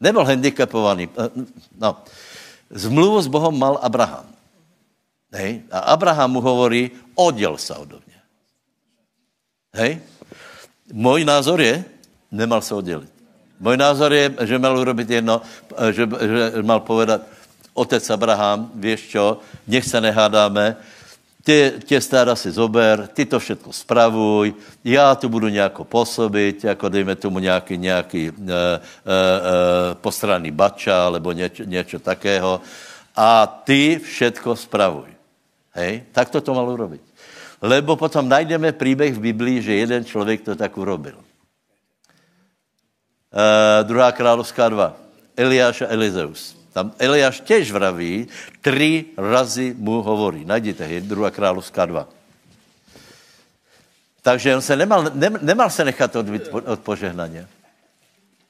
Nebol 0.00 0.24
handicapovaný. 0.24 1.12
Eh, 1.12 1.30
no. 1.76 2.00
Zmluvu 2.72 3.20
s 3.20 3.28
Bohom 3.28 3.52
mal 3.52 3.76
Abraham. 3.84 4.24
Hej? 5.36 5.68
A 5.68 5.92
Abraham 5.92 6.38
mu 6.38 6.40
hovorí, 6.40 6.88
oddel 7.12 7.60
sa 7.60 7.76
odo 7.76 8.00
mňa. 8.00 8.22
Hej? 9.84 9.92
Môj 10.88 11.28
názor 11.28 11.60
je, 11.60 11.84
nemal 12.32 12.64
sa 12.64 12.80
oddeliť. 12.80 13.12
Môj 13.60 13.76
názor 13.76 14.14
je, 14.14 14.32
že 14.48 14.56
mal 14.56 14.72
urobiť 14.72 15.20
jedno, 15.20 15.44
eh, 15.76 15.92
že, 15.92 16.08
že 16.08 16.64
mal 16.64 16.80
povedať, 16.80 17.26
otec 17.76 18.02
Abraham, 18.10 18.72
vieš 18.74 19.12
čo, 19.12 19.24
nech 19.68 19.84
sa 19.84 20.00
nehádáme, 20.00 20.78
tie, 21.48 21.80
tie 21.80 21.96
stáda 21.96 22.36
si 22.36 22.52
zober, 22.52 23.08
ty 23.16 23.24
to 23.24 23.40
všetko 23.40 23.72
spravuj, 23.72 24.52
já 24.84 25.14
tu 25.14 25.28
budu 25.32 25.48
nějako 25.48 25.84
pôsobiť, 25.88 26.64
jako 26.64 26.88
dejme 26.88 27.16
tomu 27.16 27.38
nějaký, 27.38 27.78
nějaký 27.78 28.22
e, 28.28 28.32
e, 28.32 28.34
e, 28.36 28.78
postranný 30.04 30.52
bača, 30.52 31.08
alebo 31.08 31.32
niečo, 31.32 31.64
niečo 31.64 31.98
takého 32.04 32.60
a 33.16 33.46
ty 33.64 33.96
všetko 33.96 34.56
spravuj. 34.56 35.08
Hej? 35.72 36.04
Tak 36.12 36.28
to 36.28 36.44
to 36.44 36.52
mal 36.52 36.68
urobiť. 36.68 37.00
Lebo 37.64 37.96
potom 37.96 38.28
najdeme 38.28 38.76
príbeh 38.76 39.16
v 39.16 39.32
Biblii, 39.32 39.64
že 39.64 39.82
jeden 39.88 40.04
člověk 40.04 40.44
to 40.44 40.52
tak 40.52 40.76
urobil. 40.76 41.16
E, 43.32 43.84
druhá 43.88 44.12
královská 44.12 44.68
2. 44.68 44.92
Eliáš 45.32 45.80
a 45.82 45.90
Elizeus. 45.96 46.57
Tam 46.78 46.92
Eliáš 46.98 47.40
těž 47.40 47.72
vraví, 47.72 48.28
tři 48.60 49.04
razy 49.16 49.74
mu 49.78 50.02
hovorí. 50.02 50.44
Najděte 50.44 50.86
je, 50.86 51.00
druhá 51.00 51.30
královská 51.30 51.86
2. 51.86 52.08
Takže 54.22 54.56
on 54.56 54.62
se 54.62 54.76
nemal, 54.76 55.10
ne, 55.14 55.30
nemal 55.40 55.70
se 55.70 55.84
nechat 55.84 56.16
odbít 56.16 56.48
od 56.52 56.80
požehnání. 56.80 57.46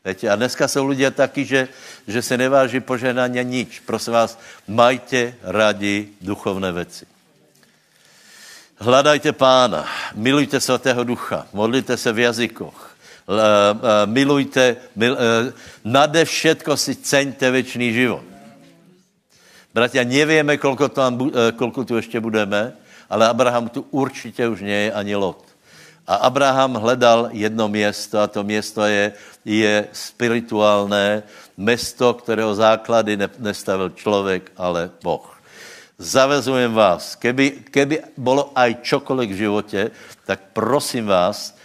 Víte, 0.05 0.29
a 0.29 0.37
dneska 0.37 0.69
jsou 0.69 0.87
lidé 0.87 1.11
taky, 1.11 1.45
že, 1.45 1.69
že 2.09 2.23
se 2.23 2.37
neváží 2.37 2.81
požehnání 2.81 3.45
nič. 3.45 3.81
Prosím 3.81 4.13
vás, 4.13 4.39
majte 4.69 5.35
rádi 5.43 6.09
duchovné 6.21 6.73
věci. 6.73 7.07
Hledajte 8.77 9.33
pána, 9.33 9.89
milujte 10.15 10.61
svatého 10.61 11.05
ducha, 11.05 11.47
modlite 11.53 11.97
se 11.97 12.13
v 12.13 12.19
jazykoch, 12.19 12.97
milujte, 14.07 14.77
mil, 14.97 15.15
e, 15.15 15.53
nade 15.85 16.25
všetko 16.25 16.77
si 16.77 16.97
ceňte 16.97 17.51
věčný 17.51 17.93
život. 17.93 18.25
Bratia, 19.75 20.03
nevieme, 20.03 20.57
koľko, 20.57 20.89
tam, 20.89 21.31
koľko 21.57 21.85
tu 21.85 21.97
ještě 21.97 22.21
budeme, 22.21 22.73
ale 23.11 23.29
Abraham 23.29 23.69
tu 23.69 23.87
určitě 23.91 24.49
už 24.49 24.61
nie 24.61 24.89
je 24.89 24.93
ani 24.93 25.17
Lot. 25.17 25.45
A 26.09 26.15
Abraham 26.15 26.75
hledal 26.75 27.29
jedno 27.33 27.69
město 27.69 28.21
a 28.21 28.27
to 28.27 28.45
město 28.45 28.83
je, 28.85 29.13
je 29.45 29.89
spirituálné 29.93 31.23
město, 31.57 32.15
kterého 32.15 32.55
základy 32.55 33.19
nestavil 33.39 33.91
člověk, 33.91 34.53
ale 34.57 34.91
Boh. 35.05 35.37
Zavezujem 35.99 36.73
vás, 36.75 37.19
keby, 37.19 37.51
keby 37.75 38.15
bolo 38.17 38.55
aj 38.55 38.87
čokoľvek 38.87 39.31
v 39.35 39.41
životě, 39.43 39.91
tak 40.25 40.55
prosím 40.55 41.11
vás, 41.11 41.58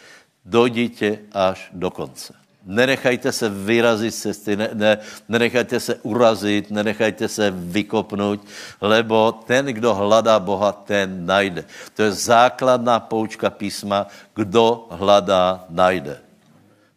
dojdite 0.46 1.20
až 1.32 1.70
do 1.74 1.92
konce. 1.92 2.34
Nenechajte 2.66 3.32
se 3.32 3.50
vyrazit 3.50 4.16
z 4.16 4.22
cesty, 4.22 4.56
ne, 4.56 4.70
ne, 4.74 4.98
nenechajte 5.30 5.80
se 5.80 5.96
urazit, 5.96 6.72
nenechajte 6.72 7.28
se 7.28 7.52
vykopnout, 7.52 8.40
lebo 8.82 9.32
ten, 9.32 9.66
kdo 9.66 9.96
hledá 9.96 10.40
Boha, 10.40 10.72
ten 10.72 11.26
najde. 11.26 11.66
To 11.96 12.04
je 12.04 12.12
základná 12.12 13.00
poučka 13.00 13.50
písma, 13.50 14.08
kdo 14.36 14.88
hledá, 14.92 15.66
najde. 15.70 16.18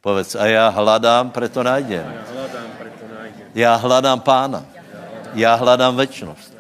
Povedz, 0.01 0.35
a 0.35 0.47
já 0.47 0.69
hledám, 0.69 1.31
preto 1.31 1.63
najdem. 1.63 2.15
Já 3.55 3.75
hledám 3.75 4.21
pána. 4.21 4.65
Já 5.35 5.55
hledám 5.55 5.97
večnost. 5.97 6.55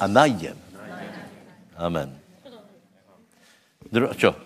A 0.00 0.06
najdem. 0.06 0.56
Amen. 1.76 2.16
Dru- 3.92 4.14
čo? 4.16 4.45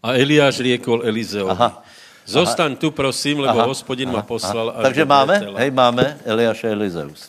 A 0.00 0.16
Eliáš 0.16 0.64
riekol 0.64 1.04
Elizeovi. 1.04 1.52
Aha. 1.52 1.84
Zostaň 2.24 2.76
tu, 2.76 2.90
prosím, 2.90 3.42
lebo 3.44 3.58
aha, 3.58 3.68
hospodin 3.68 4.08
aha, 4.08 4.16
ma 4.16 4.22
poslal. 4.22 4.72
Aha. 4.72 4.82
Takže 4.86 5.04
máme, 5.04 5.34
tela. 5.40 5.58
hej, 5.60 5.70
máme 5.70 6.04
Eliáš 6.24 6.64
a 6.64 6.68
Elizeus. 6.72 7.28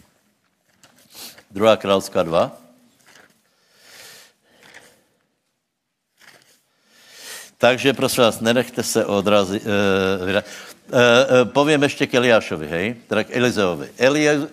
Druhá 1.52 1.76
kráľská 1.76 2.24
2. 2.24 2.52
Takže 7.58 7.94
prosím 7.94 8.24
vás, 8.24 8.42
nenechte 8.42 8.84
se 8.84 9.06
odrazit. 9.06 9.62
Uh, 9.62 10.42
Uh, 10.92 10.98
uh, 11.00 11.48
poviem 11.48 11.88
ešte 11.88 12.04
k 12.04 12.20
Eliášovi, 12.20 12.68
hej, 12.68 12.88
teda 13.08 13.24
k 13.24 13.32
Elizeovi. 13.32 13.96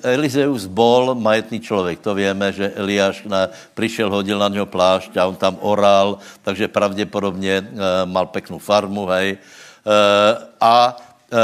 Elizeus 0.07 0.71
bol 0.71 1.19
majetný 1.19 1.59
človek, 1.59 1.99
to 1.99 2.15
vieme, 2.15 2.55
že 2.55 2.71
Eliáš 2.79 3.27
na, 3.27 3.51
prišiel, 3.75 4.07
hodil 4.07 4.39
na 4.39 4.47
něho 4.47 4.63
plášť 4.63 5.19
a 5.19 5.27
on 5.27 5.35
tam 5.35 5.59
oral, 5.59 6.23
takže 6.47 6.71
pravděpodobně 6.71 7.55
uh, 7.59 8.07
mal 8.07 8.31
peknú 8.31 8.63
farmu, 8.63 9.11
hej. 9.11 9.43
Uh, 9.83 10.47
a 10.63 10.95
uh, 10.95 11.39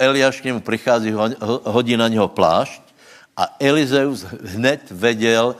Eliáš 0.00 0.40
k 0.40 0.56
němu 0.56 0.64
prichází, 0.64 1.12
hodí 1.68 1.92
na 1.92 2.08
něho 2.08 2.28
plášť 2.28 2.80
a 3.36 3.60
Elizeus 3.60 4.24
hned 4.56 4.80
vedel, 4.88 5.52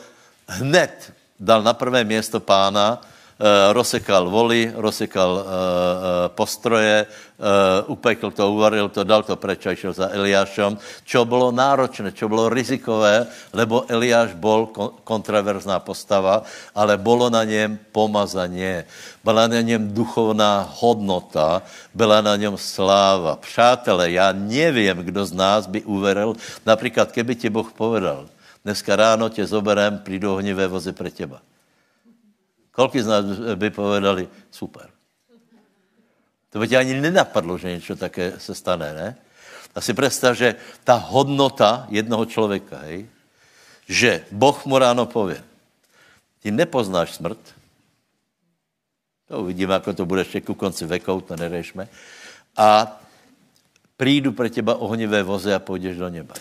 hned 0.49 1.13
dal 1.37 1.61
na 1.61 1.77
prvé 1.77 2.01
město 2.05 2.41
pána, 2.41 3.01
rozsekal 3.73 4.31
voly, 4.31 4.71
rozsekal 4.75 5.31
uh, 5.35 5.43
uh, 5.43 5.47
postroje, 6.31 7.07
upekl 7.87 8.31
to, 8.31 8.47
uvaril 8.47 8.89
to, 8.89 9.03
dal 9.03 9.27
to 9.27 9.35
preč 9.35 9.67
a 9.67 9.75
išiel 9.75 9.91
za 9.91 10.07
Eliášom, 10.15 10.79
čo 11.03 11.27
bolo 11.27 11.51
náročné, 11.51 12.15
čo 12.15 12.31
bolo 12.31 12.47
rizikové, 12.47 13.27
lebo 13.51 13.83
Eliáš 13.91 14.39
bol 14.39 14.71
kon- 14.71 14.95
kontraverzná 15.03 15.83
postava, 15.83 16.47
ale 16.75 16.95
bolo 16.95 17.27
na 17.27 17.43
něm 17.45 17.75
pomazanie, 17.93 18.87
byla 19.25 19.51
na 19.51 19.61
něm 19.61 19.91
duchovná 19.91 20.71
hodnota, 20.79 21.63
byla 21.95 22.21
na 22.23 22.37
něm 22.37 22.55
sláva. 22.55 23.37
Přátelé, 23.37 24.15
já 24.15 24.33
nevím, 24.33 25.03
kdo 25.03 25.27
z 25.27 25.33
nás 25.33 25.67
by 25.67 25.83
uveril, 25.83 26.39
například, 26.67 27.13
keby 27.13 27.35
ti 27.35 27.51
Boh 27.51 27.73
povedal, 27.73 28.31
dneska 28.65 28.97
ráno 28.97 29.29
tě 29.29 29.47
zoberem, 29.47 29.99
prídu 29.99 30.33
ohnivé 30.39 30.71
vozy 30.71 30.95
pre 30.95 31.11
teba. 31.11 31.43
Koľko 32.75 32.95
z 32.99 33.07
nás 33.07 33.25
by 33.55 33.71
povedali, 33.71 34.27
super. 34.51 34.91
To 36.51 36.59
by 36.59 36.67
ti 36.67 36.77
ani 36.77 36.99
nenapadlo, 36.99 37.59
že 37.59 37.71
něco 37.71 37.97
také 37.97 38.35
se 38.39 38.55
stane, 38.55 38.95
ne? 38.95 39.09
A 39.75 39.81
si 39.81 39.95
představ, 39.95 40.37
že 40.37 40.55
ta 40.85 40.95
hodnota 40.95 41.87
jednoho 41.91 42.27
člověka, 42.27 42.79
hej, 42.79 43.07
že 43.89 44.27
Boh 44.31 44.67
mu 44.67 44.79
ráno 44.79 45.07
pově, 45.07 45.45
ty 46.43 46.51
nepoznáš 46.51 47.15
smrt, 47.15 47.39
to 49.29 49.41
uvidíme, 49.41 49.75
ako 49.75 49.93
to 49.93 50.07
bude 50.07 50.21
ještě 50.21 50.41
ku 50.41 50.55
konci 50.55 50.87
vekov, 50.87 51.27
to 51.27 51.37
nerešme, 51.37 51.89
a 52.57 52.87
prídu 53.97 54.31
pre 54.33 54.51
teba 54.51 54.79
ohnivé 54.79 55.23
voze 55.23 55.55
a 55.55 55.59
půjdeš 55.59 55.97
do 55.97 56.09
neba. 56.11 56.35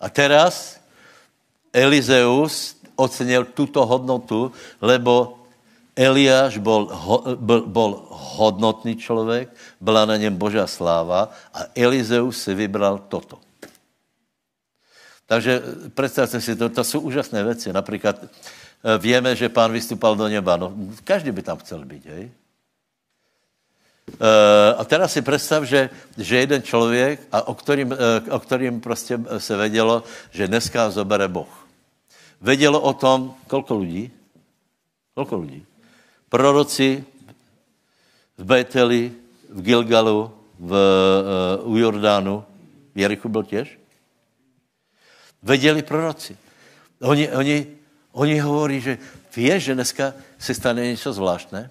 A 0.00 0.08
teraz 0.08 0.80
Elizeus 1.72 2.77
ocenil 2.98 3.54
tuto 3.54 3.86
hodnotu, 3.86 4.52
lebo 4.82 5.38
Eliáš 5.98 6.58
bol, 6.62 6.90
bol, 7.38 7.66
bol 7.66 8.06
hodnotný 8.38 8.94
člověk, 8.94 9.50
byla 9.80 10.06
na 10.06 10.16
něm 10.16 10.36
Božá 10.36 10.66
sláva 10.66 11.30
a 11.54 11.66
Elizeus 11.74 12.42
si 12.42 12.54
vybral 12.54 12.98
toto. 13.10 13.38
Takže 15.26 15.62
představte 15.94 16.40
si, 16.40 16.56
to, 16.56 16.68
to 16.68 16.84
jsou 16.84 17.00
úžasné 17.00 17.44
věci. 17.44 17.72
Například 17.72 18.16
eh, 18.22 18.98
víme, 18.98 19.36
že 19.36 19.48
pán 19.48 19.72
vystupal 19.72 20.16
do 20.16 20.28
neba. 20.28 20.56
No, 20.56 20.72
každý 21.04 21.30
by 21.30 21.42
tam 21.42 21.58
chcel 21.58 21.84
být, 21.84 22.06
hej? 22.06 22.30
Eh, 24.08 24.74
a 24.78 24.84
teraz 24.84 25.12
si 25.12 25.22
představ, 25.22 25.64
že, 25.64 25.90
že 26.18 26.36
jeden 26.36 26.62
člověk, 26.62 27.20
a 27.32 27.48
o 27.48 27.54
kterým, 27.54 27.92
eh, 27.92 28.30
o 28.30 28.38
kterým 28.40 28.80
prostě 28.80 29.18
se 29.38 29.56
vědělo, 29.56 30.02
že 30.30 30.48
dneska 30.48 30.90
zobere 30.90 31.28
Boh. 31.28 31.57
Vědělo 32.40 32.80
o 32.80 32.92
tom, 32.92 33.34
kolko 33.46 33.78
lidí? 33.78 34.10
Kolko 35.14 35.38
lidí? 35.38 35.66
Proroci 36.28 37.04
v 38.38 38.44
Beteli, 38.44 39.12
v 39.48 39.62
Gilgalu, 39.62 40.30
v, 40.58 40.72
uh, 41.62 41.72
u 41.72 41.78
Jordánu, 41.78 42.44
v 42.94 42.98
Jerichu 42.98 43.28
byl 43.28 43.42
těž? 43.42 43.78
Věděli 45.42 45.82
proroci. 45.82 46.36
Oni, 47.00 47.30
oni, 47.30 47.66
oni 48.12 48.38
hovorí, 48.38 48.80
že 48.80 48.98
víš, 49.36 49.64
že 49.64 49.74
dneska 49.74 50.14
se 50.38 50.54
stane 50.54 50.86
něco 50.86 51.12
zvláštné? 51.12 51.70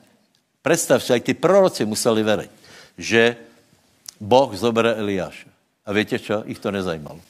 Představ 0.61 1.03
si, 1.03 1.11
jak 1.11 1.23
ty 1.23 1.33
proroci 1.33 1.85
museli 1.85 2.23
veriť, 2.23 2.51
že 2.97 3.35
Boh 4.19 4.55
zobere 4.55 4.95
Eliáša. 4.95 5.47
A 5.87 5.95
víte 5.95 6.19
čo? 6.19 6.43
Ich 6.43 6.59
to 6.59 6.71
nezajímalo. 6.71 7.21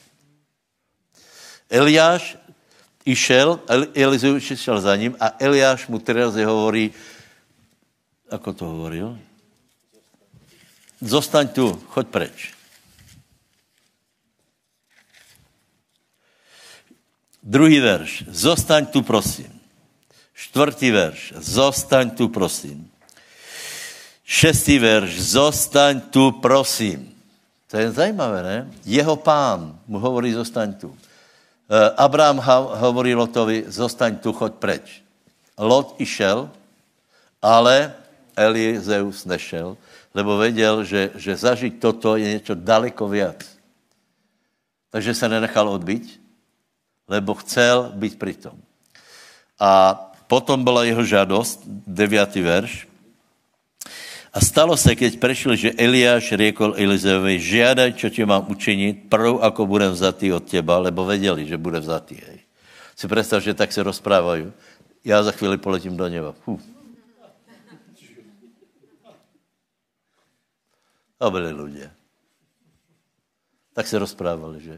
Eliáš 1.69 2.37
išel, 3.07 3.63
Elizeus 3.95 4.43
išel 4.43 4.83
za 4.83 4.91
ním 4.99 5.15
a 5.15 5.31
Eliáš 5.39 5.87
mu 5.87 6.03
teraz 6.03 6.35
je 6.35 6.43
hovorí, 6.43 6.91
ako 8.27 8.49
to 8.51 8.63
hovoril? 8.67 9.15
Zostaň 10.99 11.47
tu, 11.55 11.71
choď 11.95 12.05
preč. 12.11 12.37
Druhý 17.47 17.79
verš. 17.79 18.27
Zostaň 18.27 18.91
tu, 18.91 18.99
prosím. 19.07 19.47
Štvrtý 20.35 20.91
verš. 20.91 21.19
Zostaň 21.39 22.11
tu, 22.11 22.27
prosím. 22.27 22.91
Šestý 24.27 24.75
verš. 24.83 25.15
Zostaň 25.39 26.11
tu, 26.11 26.35
prosím. 26.43 27.07
To 27.71 27.79
je 27.79 27.87
zajímavé, 27.91 28.43
ne? 28.43 28.57
Jeho 28.83 29.15
pán 29.15 29.79
mu 29.87 29.95
hovorí, 29.95 30.35
zostaň 30.35 30.75
tu. 30.75 30.91
Eh, 31.67 31.91
Abraham 31.99 32.39
hovorí 32.79 33.11
Lotovi, 33.11 33.67
zostaň 33.67 34.23
tu, 34.23 34.31
choď 34.31 34.53
preč. 34.55 35.03
Lot 35.59 35.99
išel, 35.99 36.47
ale 37.43 37.91
Elizeus 38.39 39.27
nešel, 39.27 39.75
lebo 40.15 40.39
vedel, 40.39 40.87
že, 40.87 41.11
že 41.19 41.35
zažiť 41.35 41.83
toto 41.83 42.15
je 42.15 42.23
niečo 42.23 42.55
daleko 42.55 43.11
viac. 43.11 43.43
Takže 44.95 45.11
se 45.11 45.27
nenechal 45.27 45.67
odbiť, 45.67 46.23
lebo 47.11 47.35
chcel 47.43 47.91
byť 47.91 48.13
pri 48.15 48.33
tom. 48.39 48.55
A 49.59 49.99
potom 50.31 50.63
byla 50.63 50.87
jeho 50.87 51.03
žádost, 51.03 51.67
deviatý 51.67 52.39
verš, 52.47 52.86
a 54.37 54.39
stalo 54.39 54.77
se, 54.77 54.93
keď 54.93 55.17
prešli, 55.17 55.57
že 55.57 55.69
Eliáš 55.73 56.29
riekol 56.37 56.77
Elizeovi, 56.77 57.41
žiadaj, 57.41 57.97
čo 57.97 58.13
ti 58.13 58.21
mám 58.21 58.45
učiniť, 58.45 59.09
prv, 59.09 59.41
ako 59.41 59.65
budem 59.65 59.89
vzatý 59.97 60.29
od 60.29 60.45
teba, 60.45 60.77
lebo 60.77 61.09
vedeli, 61.09 61.41
že 61.49 61.57
bude 61.57 61.81
vzatý. 61.81 62.21
Hej. 62.21 62.45
Si 62.93 63.09
predstav, 63.09 63.41
že 63.41 63.57
tak 63.57 63.73
se 63.73 63.81
rozprávajú. 63.81 64.53
Já 65.01 65.23
za 65.25 65.33
chvíli 65.33 65.57
poletím 65.57 65.97
do 65.97 66.05
neba. 66.05 66.37
Fú. 66.45 66.61
A 71.17 71.33
byli 71.33 71.49
ľudia. 71.49 71.89
Tak 73.73 73.89
se 73.89 73.97
rozprávali, 73.97 74.61
že, 74.61 74.75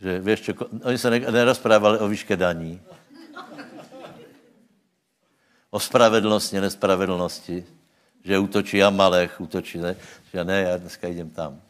že 0.00 0.16
vieš 0.16 0.40
čo, 0.48 0.52
oni 0.64 0.96
se 0.96 1.12
nerozprávali 1.12 2.00
o 2.00 2.08
výške 2.08 2.40
daní, 2.40 2.80
o 5.68 5.76
spravedlnosti, 5.76 6.56
nespravedlnosti, 6.56 7.77
že 8.24 8.38
útočí 8.38 8.82
Amalech, 8.82 9.40
útočí, 9.40 9.78
ne? 9.78 9.96
že 10.32 10.44
ne, 10.44 10.60
já 10.62 10.76
dneska 10.76 11.08
jdem 11.08 11.30
tam. 11.30 11.60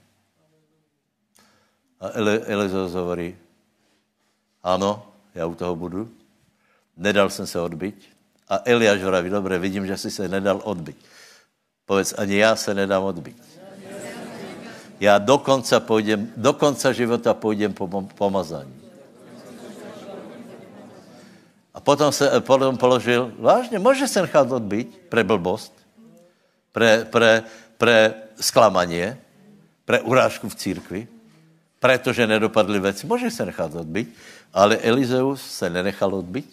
A 2.01 2.09
Elizeus 2.46 2.94
hovorí, 2.94 3.36
ano, 4.62 5.12
já 5.34 5.46
u 5.46 5.55
toho 5.55 5.76
budu, 5.76 6.11
nedal 6.96 7.30
jsem 7.30 7.46
se 7.46 7.61
odbyť. 7.61 8.09
A 8.49 8.61
Eliáš 8.64 9.03
hovorí, 9.03 9.30
dobré, 9.30 9.59
vidím, 9.59 9.86
že 9.86 9.96
si 9.96 10.11
se 10.11 10.28
nedal 10.28 10.61
odbyť. 10.64 10.96
Povedz, 11.86 12.14
ani 12.18 12.36
já 12.36 12.57
se 12.57 12.74
nedám 12.74 13.03
odbyť. 13.03 13.36
Já 15.01 15.18
do 15.18 15.38
konca, 15.38 15.80
půjdem, 15.80 16.32
do 16.36 16.57
života 16.92 17.34
půjdem 17.34 17.72
po 17.72 18.03
pomazání. 18.14 18.74
A 21.74 21.80
potom 21.80 22.12
se 22.12 22.40
potom 22.40 22.76
položil, 22.76 23.32
vážně, 23.38 23.78
může 23.78 24.09
se 24.09 24.22
nechat 24.22 24.53
odbyť 24.53 24.99
pre 25.09 25.24
blbost? 25.24 25.78
Pre, 26.79 27.03
pre, 27.11 27.43
pre 27.74 27.97
sklamanie, 28.39 29.18
pre 29.83 29.99
urážku 30.07 30.47
v 30.47 30.55
církvi, 30.55 31.01
pretože 31.83 32.22
nedopadli 32.22 32.79
veci. 32.79 33.03
Môže 33.03 33.35
sa 33.35 33.43
nechat 33.43 33.74
odbyť, 33.74 34.07
ale 34.55 34.79
Elizeus 34.79 35.43
se 35.43 35.66
nenechal 35.66 36.14
odbyť. 36.14 36.51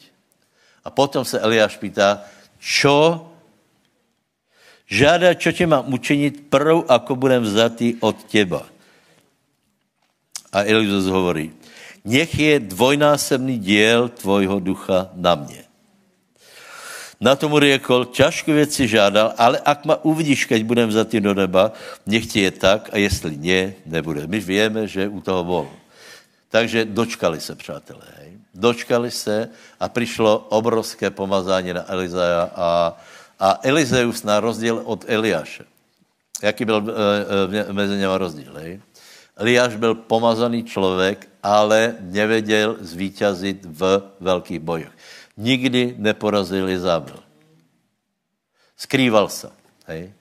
A 0.81 0.89
potom 0.89 1.21
se 1.21 1.37
Eliáš 1.37 1.77
pýta, 1.77 2.25
čo 2.57 3.29
žáda, 4.89 5.37
čo 5.37 5.53
ti 5.53 5.69
mám 5.69 5.93
učiniť 5.93 6.49
prv, 6.49 6.89
ako 6.89 7.11
budem 7.13 7.45
vzatý 7.45 8.01
od 8.01 8.17
teba. 8.25 8.65
A 10.49 10.65
Elizeus 10.65 11.05
hovorí, 11.05 11.53
nech 12.01 12.33
je 12.33 12.57
dvojnásobný 12.61 13.61
diel 13.61 14.09
tvojho 14.09 14.57
ducha 14.57 15.13
na 15.13 15.37
mne. 15.37 15.64
Na 17.15 17.31
tomu 17.39 17.63
riekol, 17.63 18.11
ťažkú 18.11 18.51
věc 18.51 18.75
si 18.75 18.91
žádal, 18.91 19.31
ale 19.39 19.55
ak 19.63 19.87
ma 19.87 19.95
uvidíš, 20.03 20.51
keď 20.51 20.61
budem 20.67 20.87
vzatý 20.91 21.23
do 21.23 21.31
neba, 21.31 21.71
nech 22.03 22.27
ti 22.27 22.43
je 22.43 22.51
tak 22.51 22.91
a 22.91 22.99
jestli 22.99 23.39
nie, 23.39 23.79
nebude. 23.87 24.27
My 24.27 24.39
víme, 24.43 24.83
že 24.83 25.07
u 25.07 25.23
toho 25.23 25.43
bol. 25.43 25.67
Takže 26.51 26.85
dočkali 26.85 27.39
se, 27.39 27.55
přátelé. 27.55 28.07
Hej. 28.19 28.31
Dočkali 28.53 29.11
se 29.11 29.49
a 29.79 29.89
přišlo 29.89 30.47
obrovské 30.49 31.09
pomazání 31.09 31.73
na 31.73 31.83
Elizaja 31.91 32.51
a, 32.55 32.67
a 33.39 33.59
Elizeus 33.63 34.23
na 34.23 34.39
rozdíl 34.39 34.81
od 34.83 35.05
Eliáše. 35.07 35.63
Jaký 36.43 36.65
byl 36.65 36.83
e, 36.83 37.69
e, 37.69 37.73
mezi 37.73 37.95
něma 37.95 38.17
rozdíl? 38.17 38.53
Hej? 38.59 38.79
Eliáš 39.37 39.75
byl 39.75 39.95
pomazaný 39.95 40.63
člověk, 40.63 41.27
ale 41.43 41.95
nevěděl 41.99 42.75
zvíťazit 42.79 43.65
v 43.65 44.01
velkých 44.19 44.59
bojích 44.59 44.95
nikdy 45.37 45.95
neporazil 45.97 46.69
Izabel. 46.69 47.19
Skrýval 48.77 49.29
se. 49.29 49.51
Hej. 49.85 50.13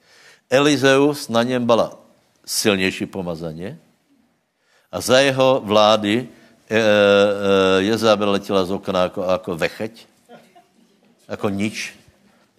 Elizeus 0.51 1.29
na 1.29 1.43
něm 1.43 1.67
byla 1.67 1.99
silnější 2.47 3.07
pomazaně 3.07 3.79
a 4.93 5.01
za 5.01 5.19
jeho 5.21 5.63
vlády 5.65 6.29
e, 6.71 6.79
e, 6.79 6.83
Jezabel 7.83 8.31
letěla 8.31 8.65
z 8.65 8.71
okna 8.71 9.03
jako, 9.03 9.23
jako 9.23 9.57
vecheť, 9.57 10.07
jako 11.29 11.49
nič. 11.49 11.95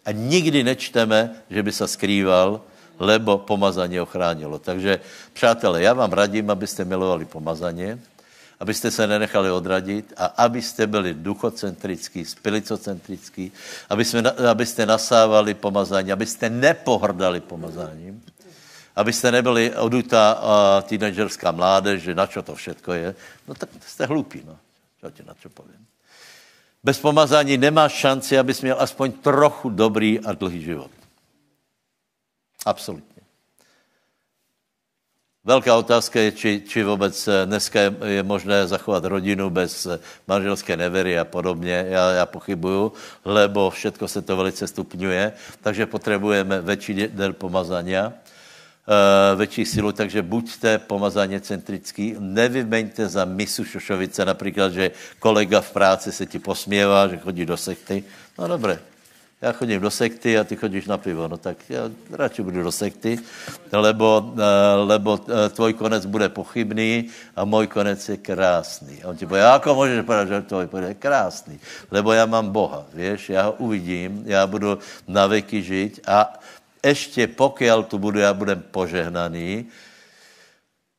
A 0.05 0.11
nikdy 0.11 0.63
nečteme, 0.63 1.35
že 1.49 1.63
by 1.63 1.71
se 1.71 1.87
skrýval, 1.87 2.61
lebo 2.99 3.37
pomazaně 3.37 4.01
ochránilo. 4.01 4.59
Takže, 4.59 4.99
přátelé, 5.33 5.81
já 5.81 5.93
vám 5.93 6.11
radím, 6.11 6.49
abyste 6.49 6.85
milovali 6.85 7.25
pomazaně, 7.25 7.99
abyste 8.59 8.91
se 8.91 9.07
nenechali 9.07 9.51
odradit 9.51 10.13
a 10.17 10.25
abyste 10.25 10.87
byli 10.87 11.13
duchocentrický, 11.13 12.25
spilicocentrický, 12.25 13.51
aby 13.89 14.05
jsme, 14.05 14.31
abyste 14.31 14.85
nasávali 14.85 15.53
pomazání, 15.53 16.11
abyste 16.11 16.49
nepohrdali 16.49 17.39
pomazáním, 17.39 18.23
abyste 18.95 19.31
nebyli 19.31 19.75
odutá 19.75 20.39
uh, 20.39 20.87
teenagerská 20.87 21.51
mládež, 21.51 22.01
že 22.01 22.15
na 22.15 22.27
čo 22.27 22.41
to 22.41 22.55
všetko 22.55 22.93
je. 22.93 23.15
No 23.47 23.53
tak 23.53 23.69
jste 23.85 24.05
hlupí, 24.05 24.43
no. 24.47 24.57
Čo 25.01 25.11
ti 25.11 25.23
na 25.27 25.33
čo 25.33 25.49
povím. 25.49 25.85
Bez 26.83 26.99
pomazání 26.99 27.57
nemáš 27.57 27.91
šanci, 27.93 28.37
abys 28.37 28.61
měl 28.61 28.77
aspoň 28.79 29.11
trochu 29.11 29.69
dobrý 29.69 30.19
a 30.19 30.33
dlhý 30.33 30.61
život. 30.61 30.91
Absolutně. 32.65 33.14
Velká 35.45 35.77
otázka 35.77 36.19
je, 36.19 36.31
či, 36.31 36.51
či 36.67 36.83
vůbec 36.83 37.27
eh, 37.27 37.45
dneska 37.45 37.81
je, 37.81 37.95
je 38.05 38.23
možné 38.23 38.67
zachovat 38.67 39.05
rodinu 39.05 39.49
bez 39.49 39.85
eh, 39.85 39.99
manželské 40.27 40.77
nevery 40.77 41.19
a 41.19 41.25
podobně. 41.25 41.85
Já, 41.89 42.11
já 42.11 42.25
pochybuju, 42.25 42.93
lebo 43.25 43.69
všetko 43.69 44.07
se 44.07 44.21
to 44.21 44.37
velice 44.37 44.67
stupňuje, 44.67 45.33
takže 45.61 45.85
potřebujeme 45.85 46.61
větší 46.61 46.93
del 46.93 47.33
pomazania, 47.33 48.07
uh, 48.07 49.37
větší 49.37 49.65
silu, 49.65 49.91
takže 49.91 50.21
buďte 50.21 50.77
pomazaně 50.77 51.39
centrický, 51.41 52.15
nevymeňte 52.19 53.07
za 53.07 53.25
misu 53.25 53.63
Šošovice, 53.65 54.25
například, 54.25 54.73
že 54.73 54.91
kolega 55.19 55.61
v 55.61 55.71
práci 55.71 56.11
se 56.11 56.25
ti 56.25 56.39
posměvá, 56.39 57.07
že 57.07 57.17
chodí 57.17 57.45
do 57.45 57.57
sekty. 57.57 58.03
No 58.39 58.47
dobré, 58.47 58.79
já 59.45 59.51
chodím 59.51 59.81
do 59.81 59.91
sekty 59.91 60.37
a 60.37 60.43
ty 60.43 60.55
chodíš 60.55 60.85
na 60.89 60.97
pivo. 60.97 61.27
No 61.27 61.37
tak 61.37 61.57
já 61.69 61.89
radši 62.11 62.41
budu 62.41 62.63
do 62.63 62.71
sekty, 62.71 63.19
lebo, 63.71 64.33
eh, 64.37 64.75
lebo 64.75 65.19
eh, 65.21 65.49
tvoj 65.49 65.73
konec 65.73 66.05
bude 66.05 66.29
pochybný 66.29 67.13
a 67.35 67.45
můj 67.45 67.67
konec 67.67 68.09
je 68.09 68.17
krásný. 68.17 69.03
A 69.05 69.13
on 69.13 69.17
ti 69.17 69.29
povie, 69.29 69.45
ako 69.45 69.75
můžeš 69.75 70.01
povedať, 70.01 70.27
že 70.27 70.49
tvoj 70.49 70.67
konec 70.67 70.89
je 70.89 70.97
krásný? 70.97 71.55
Lebo 71.91 72.09
já 72.13 72.25
mám 72.25 72.49
Boha, 72.49 72.89
víš, 72.93 73.29
já 73.29 73.45
ho 73.45 73.51
uvidím, 73.61 74.23
já 74.25 74.47
budu 74.47 74.81
na 75.07 75.27
veky 75.27 75.61
žiť 75.61 76.01
a 76.09 76.33
ještě 76.85 77.27
pokiaľ 77.27 77.85
tu 77.85 77.97
budu, 77.97 78.19
já 78.19 78.33
budem 78.33 78.63
požehnaný, 78.71 79.65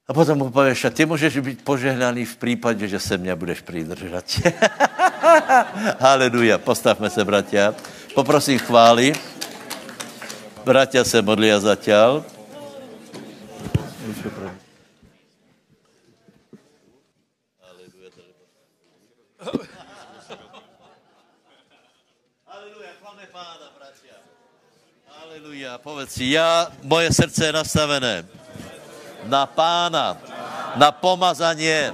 a 0.09 0.15
potom 0.15 0.39
mu 0.39 0.51
pověš, 0.51 0.85
a 0.85 0.91
ty 0.91 1.07
můžeš 1.07 1.39
být 1.39 1.65
požehnaný 1.65 2.25
v 2.25 2.37
případě, 2.37 2.89
že 2.89 2.99
se 3.01 3.19
mě 3.19 3.35
budeš 3.35 3.61
přidržet. 3.61 4.25
Haleluja, 6.01 6.59
postavme 6.59 7.11
se, 7.11 7.25
bratia. 7.25 7.75
Poprosím 8.17 8.57
chvály. 8.57 9.13
Bratia 10.65 11.05
se 11.05 11.21
modlí 11.21 11.53
a 11.53 11.61
zatiaľ. 11.61 12.25
Aleluja, 25.13 25.77
povedz 25.85 26.17
si, 26.17 26.33
já, 26.33 26.73
moje 26.83 27.13
srdce 27.13 27.47
je 27.47 27.53
nastavené 27.53 28.25
na 29.29 29.45
pána, 29.45 30.17
na 30.81 30.89
pomazanie. 30.89 31.93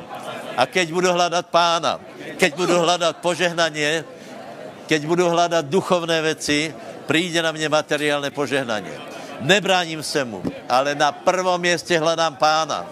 A 0.54 0.70
keď 0.70 0.86
budu 0.94 1.10
hledat 1.10 1.50
pána, 1.50 1.98
keď 2.38 2.54
budu 2.54 2.78
hľadať 2.78 3.18
požehnanie, 3.18 4.06
keď 4.92 5.08
budu 5.08 5.24
hľadať 5.24 5.72
duchovné 5.72 6.20
veci, 6.20 6.68
príde 7.08 7.40
na 7.40 7.48
mne 7.48 7.72
materiálne 7.72 8.28
požehnanie. 8.28 8.92
Nebráním 9.40 10.04
se 10.04 10.20
mu, 10.20 10.44
ale 10.68 10.92
na 10.92 11.08
prvom 11.16 11.56
mieste 11.56 11.96
hľadám 11.96 12.36
pána. 12.36 12.84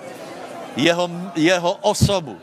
Jeho, 0.80 1.12
jeho 1.36 1.76
osobu. 1.84 2.40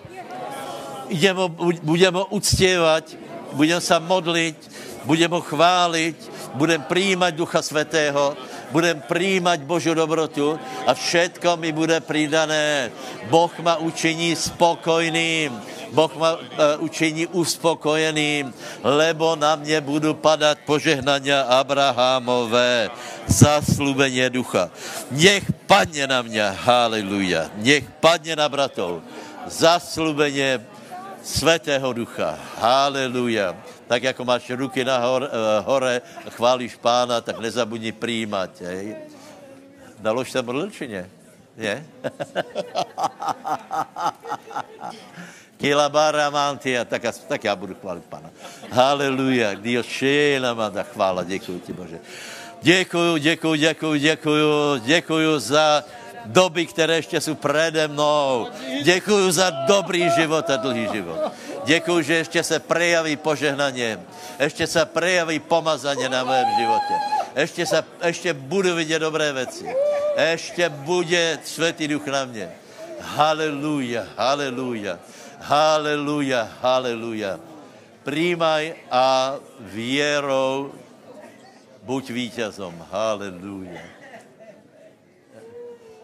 Idem 1.09 1.33
ho, 1.41 1.49
budem 1.81 2.13
ho 2.13 2.29
uctievať, 2.37 3.17
budem 3.57 3.81
sa 3.81 3.97
modliť, 3.97 4.57
budem 5.09 5.31
ho 5.33 5.41
chváliť, 5.41 6.15
budem 6.53 6.81
prijímať 6.85 7.33
Ducha 7.33 7.65
Svetého, 7.65 8.37
budem 8.69 9.01
přijímat 9.09 9.59
Božu 9.65 9.93
dobrotu 9.97 10.59
a 10.85 10.93
všetko 10.93 11.57
mi 11.57 11.71
bude 11.71 11.97
přidané. 11.99 12.91
Boh 13.25 13.49
ma 13.65 13.81
učiní 13.81 14.35
spokojným, 14.37 15.49
Boh 15.91 16.11
ma 16.15 16.35
uh, 16.35 16.41
učiní 16.79 17.27
uspokojeným, 17.27 18.53
lebo 18.83 19.35
na 19.35 19.55
mě 19.55 19.81
budou 19.81 20.13
padat 20.13 20.57
požehnania 20.65 21.41
Abrahamové, 21.41 22.89
zaslubenie 23.27 24.29
ducha. 24.29 24.69
Nech 25.11 25.43
padne 25.67 26.07
na 26.07 26.21
mě, 26.21 26.43
haleluja, 26.43 27.51
nech 27.55 27.83
padne 27.99 28.35
na 28.35 28.49
bratov, 28.49 29.01
zaslubenie 29.47 30.63
Svetého 31.27 31.91
ducha, 31.91 32.39
haleluja 32.55 33.51
tak 33.87 34.03
jako 34.03 34.25
máš 34.25 34.49
ruky 34.49 34.85
nahor, 34.85 35.23
uh, 35.23 35.29
hore 35.65 36.01
a 36.27 36.29
chválíš 36.29 36.75
pána, 36.75 37.21
tak 37.21 37.39
nezabudni 37.39 37.91
přijímat. 37.91 38.61
Hej. 38.61 38.95
Dalož 39.99 40.31
se 40.31 40.41
modlil? 40.41 40.69
Nie? 41.57 41.85
Kila 45.57 45.89
bara 45.89 46.29
mantia, 46.29 46.85
tak, 46.85 47.01
tak 47.27 47.43
já 47.43 47.55
budu 47.55 47.75
chválit 47.75 48.03
Pana. 48.03 48.29
Haleluja, 48.71 49.53
Dios 49.53 49.85
šéna 49.85 50.53
manda 50.53 50.83
chvála, 50.83 51.23
děkuji 51.23 51.59
ti 51.59 51.73
Bože. 51.73 51.99
Děkuju, 52.61 53.17
děkuju, 53.17 53.55
děkuju, 53.55 53.95
děkuju, 53.95 54.77
děkuju 54.77 55.39
za 55.39 55.83
doby, 56.25 56.65
které 56.65 56.95
ještě 56.95 57.21
jsou 57.21 57.35
přede 57.35 57.87
mnou. 57.87 58.47
Děkuju 58.83 59.31
za 59.31 59.49
dobrý 59.49 60.09
život 60.09 60.49
a 60.49 60.57
dlhý 60.57 60.87
život. 60.93 61.19
Děkuju, 61.65 62.01
že 62.01 62.13
ještě 62.13 62.43
se 62.43 62.59
prejaví 62.59 63.15
požehnaně. 63.15 63.99
Ještě 64.39 64.67
se 64.67 64.85
prejaví 64.85 65.39
pomazaně 65.39 66.09
na 66.09 66.23
mém 66.23 66.45
životě. 66.59 66.93
Ještě, 67.35 67.65
se, 67.65 67.83
ještě 68.05 68.33
budu 68.33 68.75
vidět 68.75 68.99
dobré 68.99 69.33
věci. 69.33 69.75
Ještě 70.17 70.69
bude 70.69 71.39
Světý 71.43 71.87
duch 71.87 72.07
na 72.07 72.25
mě. 72.25 72.51
Haleluja, 72.99 74.03
haleluja, 74.17 74.99
haleluja, 75.41 76.43
haleluja. 76.61 77.39
Príjmaj 78.03 78.75
a 78.91 79.35
věrou 79.59 80.71
buď 81.83 82.09
vítězom. 82.09 82.75
Haleluja. 82.91 83.83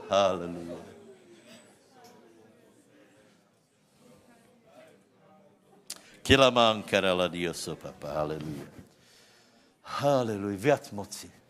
Haleluja. 0.09 0.83
Kilamán 6.23 6.83
karala 6.83 7.27
dioso, 7.27 7.75
papa. 7.75 8.07
Haleluja. 8.07 8.67
Haleluja. 9.83 10.57
Viac 10.57 10.91
moci. 10.91 11.42